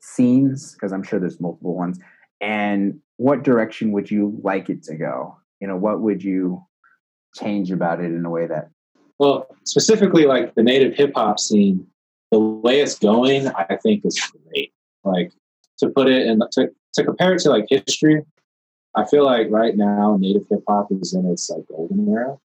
Scenes 0.00 0.72
because 0.72 0.92
i'm 0.92 1.02
sure 1.02 1.18
there's 1.18 1.40
multiple 1.40 1.74
ones 1.74 1.98
and 2.40 3.00
what 3.16 3.42
direction 3.42 3.92
would 3.92 4.10
you 4.10 4.38
like 4.42 4.68
it 4.68 4.82
to 4.84 4.96
go? 4.96 5.36
You 5.60 5.68
know 5.68 5.76
what 5.76 6.00
would 6.00 6.22
you 6.22 6.64
change 7.36 7.70
about 7.70 8.00
it 8.00 8.06
in 8.06 8.24
a 8.24 8.30
way 8.30 8.46
that 8.46 8.70
well 9.18 9.46
specifically 9.64 10.26
like 10.26 10.54
the 10.54 10.62
native 10.62 10.94
hip-hop 10.94 11.38
scene 11.38 11.86
the 12.32 12.38
way 12.38 12.80
it's 12.80 12.98
going 12.98 13.48
i 13.48 13.76
think 13.82 14.04
is 14.04 14.18
great. 14.48 14.72
Like 15.04 15.32
to 15.78 15.88
put 15.88 16.08
it 16.08 16.26
in 16.26 16.40
to, 16.52 16.70
to 16.94 17.04
compare 17.04 17.34
it 17.34 17.40
to 17.40 17.50
like 17.50 17.66
history 17.68 18.22
i 18.94 19.04
feel 19.04 19.24
like 19.24 19.48
right 19.50 19.76
now 19.76 20.16
native 20.18 20.46
hip-hop 20.50 20.88
is 20.90 21.14
in 21.14 21.26
its 21.26 21.48
like 21.50 21.66
golden 21.68 22.08
era 22.08 22.36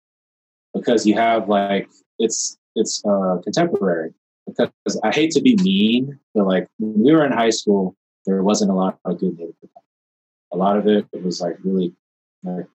because 0.75 1.07
you 1.07 1.15
have 1.15 1.49
like 1.49 1.89
it's 2.19 2.59
it's 2.77 3.03
uh 3.05 3.39
contemporary. 3.43 4.13
Because 4.47 5.01
i 5.05 5.13
hate 5.13 5.31
to 5.33 5.41
be 5.41 5.57
mean 5.57 6.19
but 6.35 6.47
like 6.47 6.67
when 6.79 7.05
we 7.05 7.13
were 7.13 7.25
in 7.25 7.33
high 7.33 7.51
school 7.51 7.97
there 8.27 8.43
wasn't 8.43 8.71
a 8.71 8.75
lot 8.75 8.99
of 9.05 9.19
good 9.19 9.39
native 9.39 9.55
a 10.53 10.57
lot 10.57 10.77
of 10.77 10.87
it, 10.87 11.07
it 11.13 11.23
was 11.23 11.41
like 11.41 11.57
really 11.63 11.93
like 12.43 12.67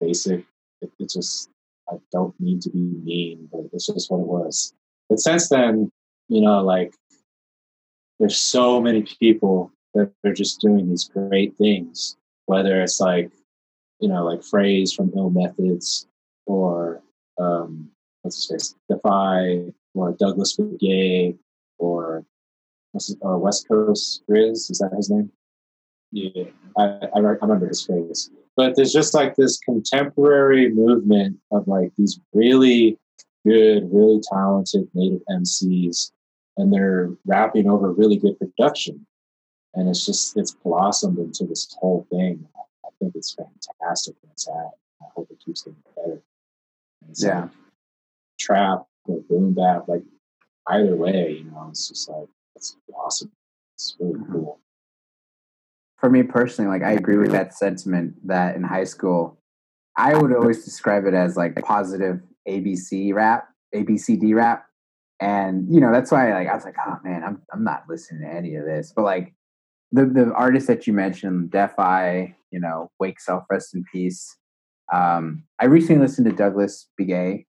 basic. 0.00 0.44
It, 0.80 0.90
it 0.98 1.10
just, 1.10 1.50
I 1.90 1.96
don't 2.10 2.38
mean 2.40 2.60
to 2.60 2.70
be 2.70 2.78
mean, 2.78 3.48
but 3.50 3.62
it's 3.72 3.86
just 3.86 4.10
what 4.10 4.20
it 4.20 4.26
was. 4.26 4.74
But 5.08 5.20
since 5.20 5.48
then, 5.48 5.90
you 6.28 6.40
know, 6.40 6.62
like 6.62 6.94
there's 8.18 8.38
so 8.38 8.80
many 8.80 9.02
people 9.02 9.72
that 9.94 10.12
are 10.24 10.32
just 10.32 10.60
doing 10.60 10.88
these 10.88 11.08
great 11.08 11.56
things, 11.56 12.16
whether 12.46 12.80
it's 12.80 13.00
like, 13.00 13.30
you 14.00 14.08
know, 14.08 14.24
like 14.24 14.42
Phrase 14.42 14.92
from 14.92 15.12
Ill 15.16 15.30
Methods 15.30 16.06
or, 16.46 17.02
um, 17.38 17.90
what's 18.22 18.36
his 18.36 18.46
face, 18.48 18.74
Defy 18.88 19.72
or 19.94 20.12
Douglas 20.12 20.56
Begay 20.56 21.36
or 21.78 22.24
uh, 22.94 23.36
West 23.36 23.68
Coast 23.68 24.22
Grizz. 24.28 24.70
Is 24.70 24.78
that 24.78 24.94
his 24.96 25.10
name? 25.10 25.30
Yeah, 26.12 26.44
I, 26.76 27.08
I, 27.14 27.18
remember 27.18 27.66
his 27.66 27.86
face. 27.86 28.30
But 28.54 28.76
there's 28.76 28.92
just 28.92 29.14
like 29.14 29.34
this 29.34 29.58
contemporary 29.58 30.68
movement 30.68 31.38
of 31.50 31.66
like 31.66 31.90
these 31.96 32.20
really 32.34 32.98
good, 33.46 33.88
really 33.90 34.20
talented 34.30 34.88
native 34.92 35.22
MCs, 35.30 36.12
and 36.58 36.72
they're 36.72 37.10
rapping 37.24 37.68
over 37.68 37.92
really 37.92 38.16
good 38.16 38.38
production. 38.38 39.06
And 39.74 39.88
it's 39.88 40.04
just, 40.04 40.36
it's 40.36 40.52
blossomed 40.52 41.18
into 41.18 41.44
this 41.44 41.74
whole 41.80 42.06
thing. 42.10 42.46
I 42.84 42.88
think 42.98 43.14
it's 43.14 43.34
fantastic 43.34 44.14
where 44.20 44.32
it's 44.32 44.46
at. 44.46 44.70
I 45.00 45.06
hope 45.16 45.28
it 45.30 45.40
keeps 45.42 45.62
getting 45.62 45.82
better. 45.96 46.22
yeah. 47.14 47.40
Like 47.40 47.50
trap 48.38 48.84
or 49.06 49.20
boom 49.30 49.54
bap, 49.54 49.88
like 49.88 50.02
either 50.68 50.94
way, 50.94 51.42
you 51.42 51.50
know, 51.50 51.68
it's 51.70 51.88
just 51.88 52.08
like, 52.10 52.28
it's 52.56 52.76
awesome. 52.94 53.32
It's 53.74 53.96
really 53.98 54.20
cool 54.30 54.62
for 56.02 56.10
me 56.10 56.24
personally, 56.24 56.68
like 56.68 56.82
I 56.82 56.92
agree 56.92 57.16
with 57.16 57.30
that 57.30 57.54
sentiment 57.54 58.14
that 58.26 58.56
in 58.56 58.64
high 58.64 58.84
school, 58.84 59.38
I 59.96 60.16
would 60.16 60.34
always 60.34 60.64
describe 60.64 61.06
it 61.06 61.14
as 61.14 61.36
like 61.36 61.54
positive 61.62 62.20
ABC 62.46 63.14
rap, 63.14 63.46
ABCD 63.72 64.34
rap. 64.34 64.66
And 65.20 65.72
you 65.72 65.80
know, 65.80 65.92
that's 65.92 66.10
why 66.10 66.32
like 66.34 66.48
I 66.48 66.54
was 66.56 66.64
like, 66.64 66.74
oh 66.84 66.96
man, 67.04 67.22
I'm 67.22 67.40
I'm 67.52 67.62
not 67.62 67.84
listening 67.88 68.22
to 68.22 68.36
any 68.36 68.56
of 68.56 68.64
this. 68.64 68.92
But 68.94 69.02
like 69.02 69.32
the 69.92 70.06
the 70.06 70.32
artists 70.34 70.66
that 70.66 70.88
you 70.88 70.92
mentioned, 70.92 71.52
Defi, 71.52 72.34
you 72.50 72.58
know, 72.58 72.90
Wake 72.98 73.20
Self, 73.20 73.44
rest 73.48 73.72
in 73.72 73.84
peace. 73.92 74.36
Um, 74.92 75.44
I 75.60 75.66
recently 75.66 76.02
listened 76.02 76.26
to 76.26 76.32
Douglas 76.32 76.88
Begay. 77.00 77.46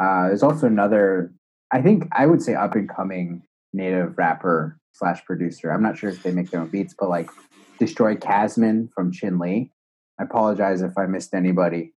Uh, 0.00 0.28
there's 0.28 0.44
also 0.44 0.68
another, 0.68 1.32
I 1.72 1.82
think 1.82 2.06
I 2.12 2.26
would 2.26 2.40
say 2.40 2.54
up 2.54 2.76
and 2.76 2.88
coming 2.88 3.42
native 3.72 4.16
rapper 4.18 4.78
slash 4.92 5.24
producer. 5.24 5.70
I'm 5.70 5.82
not 5.82 5.96
sure 5.96 6.10
if 6.10 6.22
they 6.22 6.32
make 6.32 6.50
their 6.50 6.60
own 6.60 6.68
beats, 6.68 6.94
but 6.98 7.08
like 7.08 7.30
Destroy 7.78 8.16
Casman 8.16 8.88
from 8.94 9.12
Chinle. 9.12 9.70
I 10.18 10.22
apologize 10.22 10.82
if 10.82 10.98
I 10.98 11.06
missed 11.06 11.34
anybody. 11.34 11.92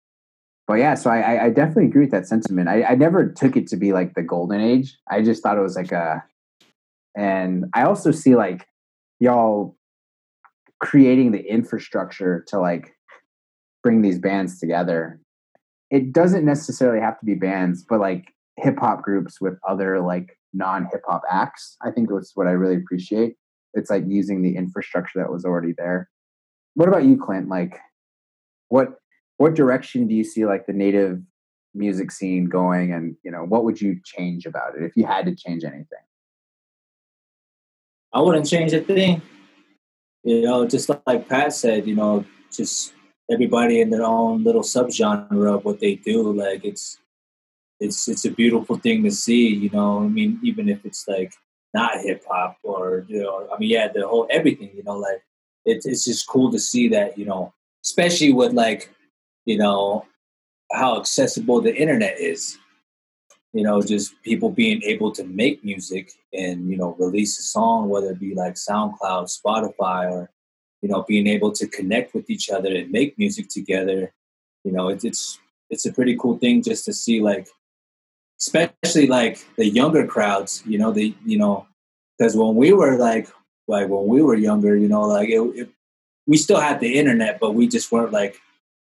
But 0.67 0.75
yeah, 0.75 0.95
so 0.95 1.11
I, 1.11 1.47
I 1.47 1.51
definitely 1.51 1.87
agree 1.87 2.03
with 2.03 2.13
that 2.13 2.29
sentiment. 2.29 2.69
I, 2.69 2.85
I 2.85 2.95
never 2.95 3.29
took 3.29 3.57
it 3.57 3.67
to 3.69 3.77
be 3.77 3.93
like 3.93 4.15
the 4.15 4.23
golden 4.23 4.61
age. 4.61 4.97
I 5.11 5.23
just 5.23 5.43
thought 5.43 5.59
it 5.59 5.63
was 5.63 5.75
like 5.75 5.91
a, 5.91 6.23
and 7.17 7.65
I 7.75 7.83
also 7.83 8.13
see 8.13 8.37
like 8.37 8.67
y'all 9.19 9.77
creating 10.79 11.33
the 11.33 11.41
infrastructure 11.41 12.45
to 12.49 12.61
like 12.61 12.93
bring 13.83 14.03
these 14.03 14.19
bands 14.19 14.61
together. 14.61 15.21
It 15.91 16.13
doesn't 16.13 16.45
necessarily 16.45 17.01
have 17.01 17.19
to 17.19 17.27
be 17.27 17.35
bands, 17.35 17.85
but 17.89 17.99
like 17.99 18.33
hip 18.57 18.79
hop 18.79 19.03
groups 19.03 19.41
with 19.41 19.59
other 19.69 20.01
like 20.01 20.39
non 20.53 20.89
hip 20.91 21.03
hop 21.07 21.23
acts. 21.31 21.77
I 21.83 21.91
think 21.91 22.09
that's 22.11 22.33
what 22.35 22.47
I 22.47 22.53
really 22.53 22.77
appreciate 22.77 23.37
it's 23.75 23.91
like 23.91 24.05
using 24.07 24.43
the 24.43 24.57
infrastructure 24.57 25.19
that 25.19 25.31
was 25.31 25.45
already 25.45 25.75
there. 25.77 26.09
What 26.75 26.89
about 26.89 27.05
you, 27.05 27.17
Clint? 27.17 27.49
Like, 27.49 27.79
what 28.69 28.95
what 29.37 29.55
direction 29.55 30.07
do 30.07 30.15
you 30.15 30.25
see 30.25 30.45
like 30.45 30.67
the 30.67 30.73
native 30.73 31.21
music 31.75 32.11
scene 32.11 32.47
going, 32.47 32.93
and 32.93 33.17
you 33.23 33.31
know, 33.31 33.45
what 33.45 33.65
would 33.65 33.81
you 33.81 34.01
change 34.05 34.47
about 34.47 34.77
it 34.77 34.83
if 34.83 34.97
you 34.97 35.07
had 35.07 35.27
to 35.27 35.35
change 35.35 35.65
anything? 35.65 35.87
I 38.13 38.21
wouldn't 38.21 38.49
change 38.49 38.73
a 38.73 38.81
thing. 38.81 39.23
You 40.25 40.43
know, 40.43 40.67
just 40.67 40.91
like 41.07 41.29
Pat 41.29 41.53
said, 41.53 41.87
you 41.87 41.95
know, 41.95 42.25
just 42.53 42.93
everybody 43.31 43.81
in 43.81 43.91
their 43.91 44.03
own 44.05 44.43
little 44.43 44.63
subgenre 44.63 45.55
of 45.55 45.65
what 45.65 45.81
they 45.81 45.95
do. 45.95 46.33
Like 46.33 46.65
it's 46.65 46.99
it's 47.81 48.09
it's 48.09 48.25
a 48.25 48.31
beautiful 48.31 48.77
thing 48.77 49.03
to 49.05 49.11
see. 49.11 49.49
You 49.49 49.71
know, 49.71 50.05
I 50.05 50.09
mean, 50.09 50.39
even 50.43 50.69
if 50.69 50.85
it's 50.85 51.09
like 51.09 51.33
not 51.75 52.01
hip 52.01 52.23
hop 52.31 52.59
or 52.63 53.05
you 53.09 53.23
know, 53.23 53.49
I 53.53 53.59
mean, 53.59 53.71
yeah, 53.71 53.89
the 53.89 54.07
whole 54.07 54.27
everything. 54.31 54.71
You 54.75 54.85
know, 54.85 54.99
like 54.99 55.23
it's 55.65 55.87
it's 55.87 56.05
just 56.05 56.29
cool 56.29 56.53
to 56.53 56.59
see 56.59 56.89
that. 56.89 57.19
You 57.19 57.25
know, 57.25 57.55
especially 57.85 58.33
with 58.33 58.53
like 58.53 58.91
you 59.47 59.59
know 59.59 60.07
how 60.73 60.99
accessible 60.99 61.61
the 61.61 61.75
internet 61.75 62.21
is. 62.21 62.59
You 63.53 63.65
know, 63.65 63.83
just 63.83 64.15
people 64.23 64.51
being 64.51 64.81
able 64.85 65.11
to 65.13 65.25
make 65.25 65.65
music 65.65 66.13
and 66.33 66.71
you 66.71 66.77
know 66.77 66.95
release 66.99 67.39
a 67.39 67.43
song, 67.43 67.89
whether 67.89 68.11
it 68.11 68.21
be 68.21 68.35
like 68.35 68.55
SoundCloud, 68.55 69.29
Spotify, 69.41 70.11
or 70.11 70.31
you 70.83 70.89
know 70.91 71.05
being 71.09 71.27
able 71.27 71.51
to 71.53 71.67
connect 71.67 72.15
with 72.15 72.29
each 72.29 72.51
other 72.51 72.75
and 72.75 72.91
make 72.91 73.19
music 73.19 73.49
together. 73.49 74.13
You 74.65 74.73
know, 74.73 74.89
it's 74.89 75.05
it's 75.05 75.39
it's 75.71 75.87
a 75.87 75.93
pretty 75.93 76.17
cool 76.17 76.37
thing 76.37 76.63
just 76.63 76.85
to 76.85 76.93
see 76.93 77.21
like 77.21 77.49
especially 78.41 79.07
like 79.07 79.45
the 79.57 79.69
younger 79.69 80.07
crowds, 80.07 80.63
you 80.67 80.79
know, 80.79 80.93
the 80.93 81.15
you 81.25 81.39
know, 81.39 81.67
because 82.19 82.37
when 82.37 82.57
we 82.57 82.73
were 82.73 82.97
like 82.97 83.29
like 83.69 83.89
when 83.89 84.07
we 84.07 84.23
were 84.23 84.35
younger, 84.35 84.77
you 84.77 84.89
know, 84.89 85.03
like 85.03 85.29
it, 85.29 85.41
it, 85.57 85.71
we 86.27 86.37
still 86.37 86.61
had 86.61 86.81
the 86.81 86.99
internet, 86.99 87.39
but 87.41 87.55
we 87.55 87.69
just 87.69 87.93
weren't 87.93 88.13
like 88.13 88.37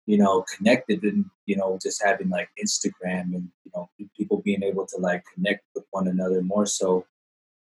you 0.06 0.18
know 0.18 0.44
connected 0.56 1.04
and 1.04 1.26
you 1.46 1.56
know 1.56 1.78
just 1.82 2.04
having 2.04 2.30
like 2.30 2.50
Instagram 2.64 3.36
and 3.36 3.50
you 3.66 3.72
know 3.76 3.90
people 4.18 4.42
being 4.44 4.64
able 4.64 4.86
to 4.88 4.98
like 4.98 5.24
connect 5.34 5.64
with 5.76 5.86
one 5.92 6.08
another 6.08 6.42
more. 6.42 6.66
So 6.66 7.06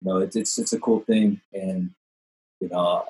you 0.00 0.08
know, 0.08 0.18
it's 0.18 0.36
it's, 0.36 0.58
it's 0.58 0.72
a 0.72 0.80
cool 0.80 1.00
thing, 1.00 1.40
and 1.52 1.90
you 2.60 2.68
know. 2.68 3.04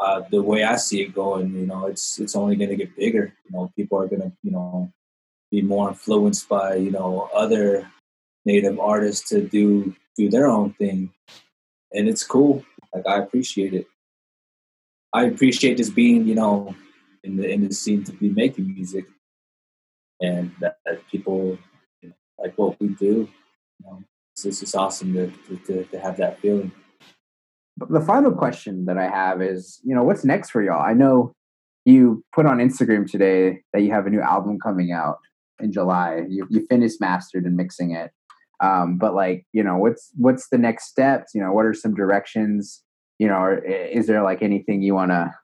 Uh, 0.00 0.22
the 0.30 0.40
way 0.40 0.62
I 0.62 0.76
see 0.76 1.02
it 1.02 1.12
going, 1.12 1.52
you 1.52 1.66
know, 1.66 1.86
it's 1.86 2.20
it's 2.20 2.36
only 2.36 2.54
going 2.54 2.70
to 2.70 2.76
get 2.76 2.94
bigger. 2.94 3.34
You 3.44 3.50
know, 3.50 3.72
people 3.74 3.98
are 3.98 4.06
going 4.06 4.22
to, 4.22 4.32
you 4.44 4.52
know, 4.52 4.92
be 5.50 5.60
more 5.60 5.88
influenced 5.88 6.48
by 6.48 6.76
you 6.76 6.90
know 6.90 7.28
other 7.34 7.90
native 8.44 8.78
artists 8.78 9.28
to 9.30 9.42
do 9.42 9.94
do 10.16 10.28
their 10.30 10.46
own 10.46 10.72
thing, 10.74 11.12
and 11.92 12.08
it's 12.08 12.24
cool. 12.24 12.64
Like 12.94 13.06
I 13.06 13.18
appreciate 13.18 13.74
it. 13.74 13.86
I 15.12 15.24
appreciate 15.24 15.78
just 15.78 15.94
being, 15.94 16.26
you 16.26 16.34
know, 16.34 16.74
in 17.24 17.36
the 17.36 17.48
in 17.48 17.66
the 17.66 17.74
scene 17.74 18.04
to 18.04 18.12
be 18.12 18.30
making 18.30 18.74
music. 18.74 19.06
and 20.20 20.50
that, 20.60 20.76
that 20.84 21.06
people 21.08 21.58
you 22.02 22.08
know, 22.08 22.14
like 22.38 22.56
what 22.56 22.80
we 22.80 22.88
do. 22.88 23.28
You 23.80 23.86
know, 23.86 24.02
it's, 24.32 24.44
it's 24.44 24.60
just 24.60 24.74
awesome 24.74 25.14
to, 25.14 25.32
to, 25.66 25.84
to 25.84 25.98
have 26.00 26.16
that 26.18 26.40
feeling. 26.40 26.72
The 27.88 28.00
final 28.00 28.32
question 28.32 28.86
that 28.86 28.98
I 28.98 29.08
have 29.08 29.40
is, 29.40 29.80
you 29.84 29.94
know, 29.94 30.02
what's 30.02 30.24
next 30.24 30.50
for 30.50 30.62
y'all? 30.62 30.82
I 30.82 30.94
know 30.94 31.32
you 31.84 32.24
put 32.34 32.44
on 32.44 32.58
Instagram 32.58 33.08
today 33.08 33.62
that 33.72 33.82
you 33.82 33.92
have 33.92 34.06
a 34.06 34.10
new 34.10 34.20
album 34.20 34.58
coming 34.58 34.90
out 34.90 35.18
in 35.60 35.72
July. 35.72 36.24
You 36.28 36.46
you 36.50 36.66
finished 36.66 37.00
mastered 37.00 37.44
and 37.44 37.56
mixing 37.56 37.92
it. 37.92 38.10
Um, 38.60 38.98
but 38.98 39.14
like, 39.14 39.46
you 39.52 39.62
know, 39.62 39.76
what's 39.76 40.10
what's 40.16 40.48
the 40.48 40.58
next 40.58 40.88
steps? 40.88 41.32
You 41.34 41.40
know, 41.40 41.52
what 41.52 41.64
are 41.64 41.74
some 41.74 41.94
directions? 41.94 42.82
You 43.18 43.28
know, 43.28 43.34
or 43.34 43.58
is 43.58 44.06
there 44.06 44.22
like 44.22 44.42
anything 44.42 44.82
you 44.82 44.94
want 44.94 45.10
to 45.10 45.34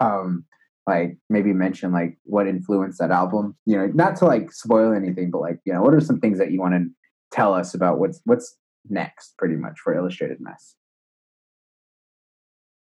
um 0.00 0.44
like 0.86 1.16
maybe 1.28 1.52
mention 1.52 1.92
like 1.92 2.18
what 2.24 2.46
influenced 2.46 2.98
that 2.98 3.10
album? 3.10 3.56
You 3.66 3.78
know, 3.78 3.86
not 3.88 4.16
to 4.16 4.26
like 4.26 4.52
spoil 4.52 4.92
anything, 4.92 5.30
but 5.30 5.40
like, 5.40 5.60
you 5.64 5.72
know, 5.72 5.82
what 5.82 5.94
are 5.94 6.00
some 6.00 6.20
things 6.20 6.38
that 6.38 6.50
you 6.50 6.60
want 6.60 6.74
to 6.74 6.86
tell 7.30 7.54
us 7.54 7.74
about 7.74 7.98
what's 7.98 8.20
what's 8.24 8.56
next 8.88 9.36
pretty 9.38 9.56
much 9.56 9.78
for 9.78 9.94
Illustrated 9.94 10.40
Mess? 10.40 10.74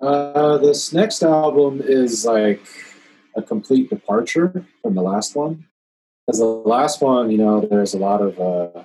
Uh, 0.00 0.56
this 0.58 0.92
next 0.92 1.22
album 1.22 1.80
is 1.84 2.24
like 2.24 2.64
a 3.36 3.42
complete 3.42 3.90
departure 3.90 4.64
from 4.82 4.94
the 4.94 5.02
last 5.02 5.36
one. 5.36 5.66
Because 6.26 6.38
the 6.38 6.46
last 6.46 7.02
one, 7.02 7.30
you 7.30 7.38
know, 7.38 7.60
there's 7.60 7.94
a 7.94 7.98
lot 7.98 8.22
of 8.22 8.40
uh, 8.40 8.84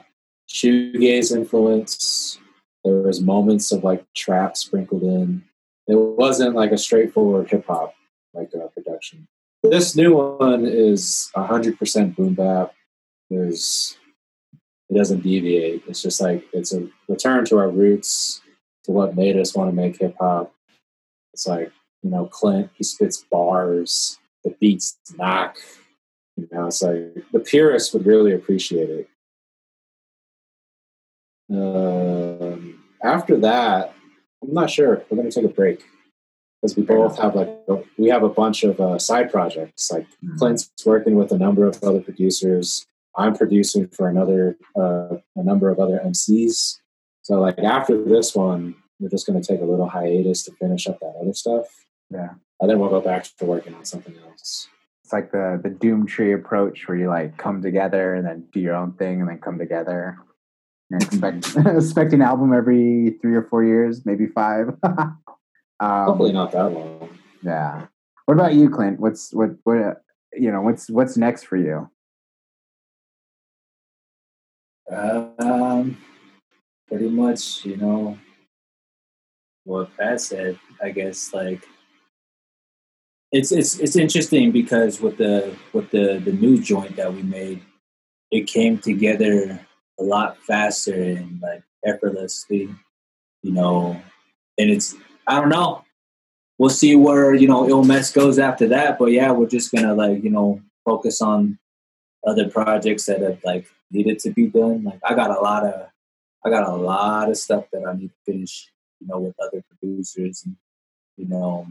shoegaze 0.50 1.36
influence. 1.36 2.40
There 2.84 2.96
was 2.96 3.22
moments 3.22 3.72
of 3.72 3.84
like 3.84 4.06
trap 4.14 4.58
sprinkled 4.58 5.04
in. 5.04 5.44
It 5.88 5.96
wasn't 5.96 6.56
like 6.56 6.72
a 6.72 6.78
straightforward 6.78 7.50
hip 7.50 7.66
hop 7.68 7.96
like 8.34 8.52
uh, 8.54 8.68
production. 8.68 9.28
This 9.64 9.96
new 9.96 10.16
one 10.16 10.66
is 10.66 11.32
hundred 11.36 11.80
percent 11.80 12.16
boom 12.16 12.36
bap. 12.36 12.74
There's 13.30 13.98
it 14.90 14.94
doesn't 14.94 15.22
deviate. 15.22 15.84
It's 15.88 16.04
just 16.04 16.22
like 16.22 16.46
it's 16.54 16.74
a 16.74 16.88
return 17.08 17.46
to 17.46 17.58
our 17.58 17.70
roots, 17.70 18.42
to 18.84 18.92
what 18.92 19.16
made 19.16 19.38
us 19.38 19.56
want 19.56 19.72
to 19.72 19.76
make 19.76 20.00
hip 20.00 20.16
hop. 20.20 20.54
It's 21.34 21.48
like 21.48 21.72
you 22.04 22.12
know 22.12 22.28
Clint, 22.28 22.70
he 22.76 22.84
spits 22.84 23.26
bars, 23.32 24.20
the 24.44 24.52
beats 24.60 24.98
knock. 25.18 25.58
You 26.38 26.48
know, 26.52 26.68
it's 26.68 26.82
like 26.82 27.26
the 27.32 27.40
purists 27.40 27.94
would 27.94 28.06
really 28.06 28.34
appreciate 28.34 28.90
it. 28.90 29.10
Um, 31.52 32.84
after 33.04 33.38
that, 33.38 33.94
I'm 34.42 34.54
not 34.54 34.70
sure. 34.70 35.04
We're 35.10 35.18
going 35.18 35.30
to 35.30 35.36
take 35.42 35.50
a 35.50 35.54
break 35.54 35.84
because 36.62 36.76
we 36.76 36.84
both 36.84 37.20
have 37.20 37.36
like 37.36 37.50
we 37.98 38.10
have 38.10 38.24
a 38.24 38.30
bunch 38.30 38.64
of 38.64 38.80
uh, 38.80 38.98
side 38.98 39.32
projects. 39.32 39.92
Like 39.92 40.08
mm-hmm. 40.24 40.38
Clint's 40.38 40.72
working 40.86 41.16
with 41.16 41.32
a 41.32 41.38
number 41.38 41.68
of 41.68 41.82
other 41.84 42.02
producers. 42.02 42.86
I'm 43.16 43.36
producing 43.36 43.88
for 43.88 44.10
another 44.10 44.58
uh, 44.76 45.18
a 45.36 45.44
number 45.44 45.70
of 45.70 45.80
other 45.80 46.02
MCs. 46.04 46.80
So 47.22 47.40
like 47.40 47.60
after 47.60 48.04
this 48.04 48.36
one, 48.36 48.76
we're 49.00 49.10
just 49.10 49.28
going 49.28 49.42
to 49.42 49.48
take 49.48 49.62
a 49.62 49.66
little 49.66 49.88
hiatus 49.88 50.44
to 50.44 50.52
finish 50.54 50.88
up 50.88 51.00
that 51.00 51.16
other 51.22 51.34
stuff. 51.34 51.66
Yeah, 52.10 52.30
and 52.60 52.70
then 52.70 52.80
we'll 52.80 52.90
go 52.90 53.02
back 53.02 53.26
to 53.38 53.46
working 53.46 53.74
on 53.76 53.86
something 53.86 54.16
else. 54.28 54.68
It's 55.04 55.14
like 55.14 55.32
the 55.32 55.60
the 55.62 55.70
Doomtree 55.70 56.36
approach 56.36 56.88
where 56.88 56.98
you 56.98 57.10
like 57.10 57.38
come 57.38 57.62
together 57.62 58.16
and 58.16 58.26
then 58.26 58.48
do 58.52 58.60
your 58.60 58.76
own 58.76 58.94
thing 58.94 59.22
and 59.22 59.30
then 59.30 59.40
come 59.40 59.58
together. 59.58 60.18
You're 60.90 61.00
expect, 61.00 61.56
expecting 61.66 62.22
an 62.22 62.28
album 62.28 62.54
every 62.54 63.18
three 63.22 63.36
or 63.36 63.44
four 63.44 63.64
years, 63.64 64.06
maybe 64.06 64.28
five. 64.28 64.70
um, 64.84 65.18
Hopefully 65.80 66.32
not 66.32 66.52
that 66.52 66.70
long. 66.70 67.10
Yeah. 67.42 67.88
What 68.26 68.36
about 68.36 68.54
you, 68.54 68.70
Clint? 68.70 69.00
What's 69.00 69.34
what 69.34 69.52
what 69.64 70.02
you 70.34 70.52
know? 70.52 70.62
What's 70.62 70.90
what's 70.90 71.18
next 71.18 71.44
for 71.44 71.58
you? 71.58 71.90
Um, 74.92 75.98
pretty 76.88 77.10
much, 77.10 77.66
you 77.66 77.78
know, 77.78 78.18
what 79.64 79.96
Pat 79.98 80.22
said. 80.22 80.60
I 80.82 80.90
guess 80.90 81.34
like 81.34 81.68
it's 83.32 83.52
it's 83.52 83.80
it's 83.80 83.96
interesting 83.96 84.52
because 84.52 85.02
with 85.02 85.18
the 85.18 85.56
with 85.74 85.90
the 85.92 86.22
the 86.24 86.32
new 86.32 86.60
joint 86.60 86.96
that 86.96 87.14
we 87.14 87.22
made, 87.22 87.62
it 88.32 88.48
came 88.48 88.78
together 88.78 89.65
a 90.00 90.04
lot 90.04 90.38
faster 90.44 90.94
and 90.94 91.40
like 91.42 91.64
effortlessly, 91.86 92.70
you 93.44 93.52
know. 93.52 94.00
And 94.58 94.70
it's 94.70 94.96
I 95.28 95.40
don't 95.40 95.50
know. 95.50 95.84
We'll 96.58 96.70
see 96.70 96.96
where 96.96 97.34
you 97.34 97.48
know 97.48 97.68
Ill 97.68 97.84
Mess 97.84 98.12
goes 98.12 98.40
after 98.40 98.68
that, 98.70 98.98
but 98.98 99.12
yeah, 99.12 99.32
we're 99.32 99.48
just 99.48 99.72
gonna 99.72 99.94
like 99.94 100.24
you 100.24 100.30
know 100.30 100.62
focus 100.86 101.22
on 101.22 101.60
other 102.26 102.50
projects 102.50 103.06
that 103.06 103.22
have 103.22 103.44
like 103.44 103.68
needed 103.92 104.20
to 104.20 104.32
be 104.32 104.48
done. 104.48 104.84
Like 104.84 105.00
I 105.04 105.14
got 105.14 105.32
a 105.32 105.42
lot 105.42 105.66
of 105.66 105.90
I 106.46 106.50
got 106.50 106.68
a 106.68 106.76
lot 106.76 107.30
of 107.30 107.38
stuff 107.38 107.66
that 107.74 107.86
I 107.86 107.94
need 107.94 108.10
to 108.10 108.32
finish, 108.32 108.70
you 109.00 109.08
know, 109.08 109.20
with 109.20 109.36
other 109.42 109.64
producers 109.70 110.44
and 110.46 110.56
you 111.18 111.28
know 111.28 111.68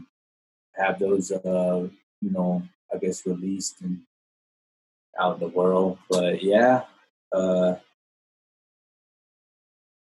have 0.75 0.99
those 0.99 1.31
uh 1.31 1.87
you 2.21 2.31
know 2.31 2.63
I 2.93 2.97
guess 2.97 3.25
released 3.25 3.81
and 3.81 4.01
out 5.19 5.35
in 5.35 5.39
the 5.39 5.47
world. 5.47 5.97
But 6.09 6.43
yeah, 6.43 6.83
uh 7.31 7.75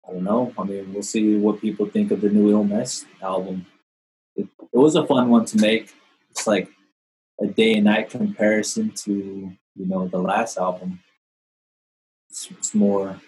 I 0.07 0.11
don't 0.11 0.23
know. 0.23 0.53
I 0.57 0.63
mean, 0.63 0.93
we'll 0.93 1.03
see 1.03 1.37
what 1.37 1.61
people 1.61 1.85
think 1.85 2.11
of 2.11 2.21
the 2.21 2.29
new 2.29 2.51
Ill 2.51 2.63
Mess 2.63 3.05
album. 3.21 3.65
It, 4.35 4.47
it 4.59 4.77
was 4.77 4.95
a 4.95 5.05
fun 5.05 5.29
one 5.29 5.45
to 5.45 5.57
make. 5.57 5.93
It's 6.31 6.45
like 6.45 6.69
a 7.41 7.47
day 7.47 7.75
and 7.75 7.85
night 7.85 8.09
comparison 8.09 8.91
to 8.91 9.11
you 9.75 9.85
know 9.85 10.07
the 10.07 10.17
last 10.19 10.57
album. 10.57 10.99
It's, 12.29 12.49
it's 12.51 12.75
more. 12.75 13.21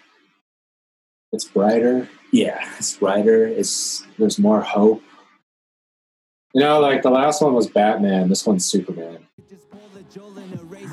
It's 1.32 1.44
brighter. 1.44 2.08
Yeah, 2.32 2.68
it's 2.78 2.96
brighter. 2.96 3.46
It's 3.46 4.04
there's 4.18 4.38
more 4.38 4.60
hope. 4.60 5.02
You 6.54 6.62
know, 6.62 6.80
like 6.80 7.02
the 7.02 7.10
last 7.10 7.42
one 7.42 7.54
was 7.54 7.66
Batman. 7.66 8.28
This 8.28 8.46
one's 8.46 8.64
Superman. 8.64 9.26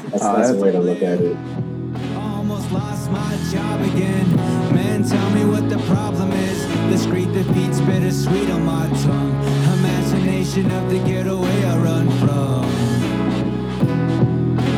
That's, 0.09 0.23
that's 0.23 0.49
a 0.49 0.57
way 0.57 0.71
to 0.71 0.79
look 0.79 1.01
at 1.01 1.21
it. 1.21 1.37
Almost 2.15 2.71
lost 2.71 3.11
my 3.11 3.37
job 3.51 3.81
again. 3.81 4.72
Man, 5.03 5.11
tell 5.11 5.29
me 5.31 5.43
what 5.43 5.69
the 5.69 5.77
problem 5.93 6.31
is. 6.31 6.65
Discreet 6.89 7.33
defeats 7.33 7.81
bittersweet 7.81 8.49
on 8.49 8.63
my 8.63 8.87
tongue. 9.03 9.35
Imagination 9.79 10.71
of 10.71 10.89
the 10.89 10.99
getaway 10.99 11.65
I 11.65 11.77
run 11.77 12.09
from. 12.21 12.63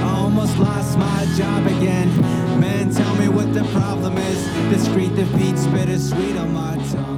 I 0.04 0.18
Almost 0.18 0.58
lost 0.58 0.98
my 0.98 1.28
job 1.38 1.68
again. 1.68 2.10
Man, 2.60 2.92
tell 2.92 3.16
me 3.18 3.30
what 3.30 3.54
the 3.54 3.66
problem 3.66 4.18
is. 4.18 4.48
Discreet 4.76 5.16
defeats 5.16 5.68
bittersweet 5.68 6.38
on 6.38 6.54
my 6.54 6.76
tongue. 6.92 7.16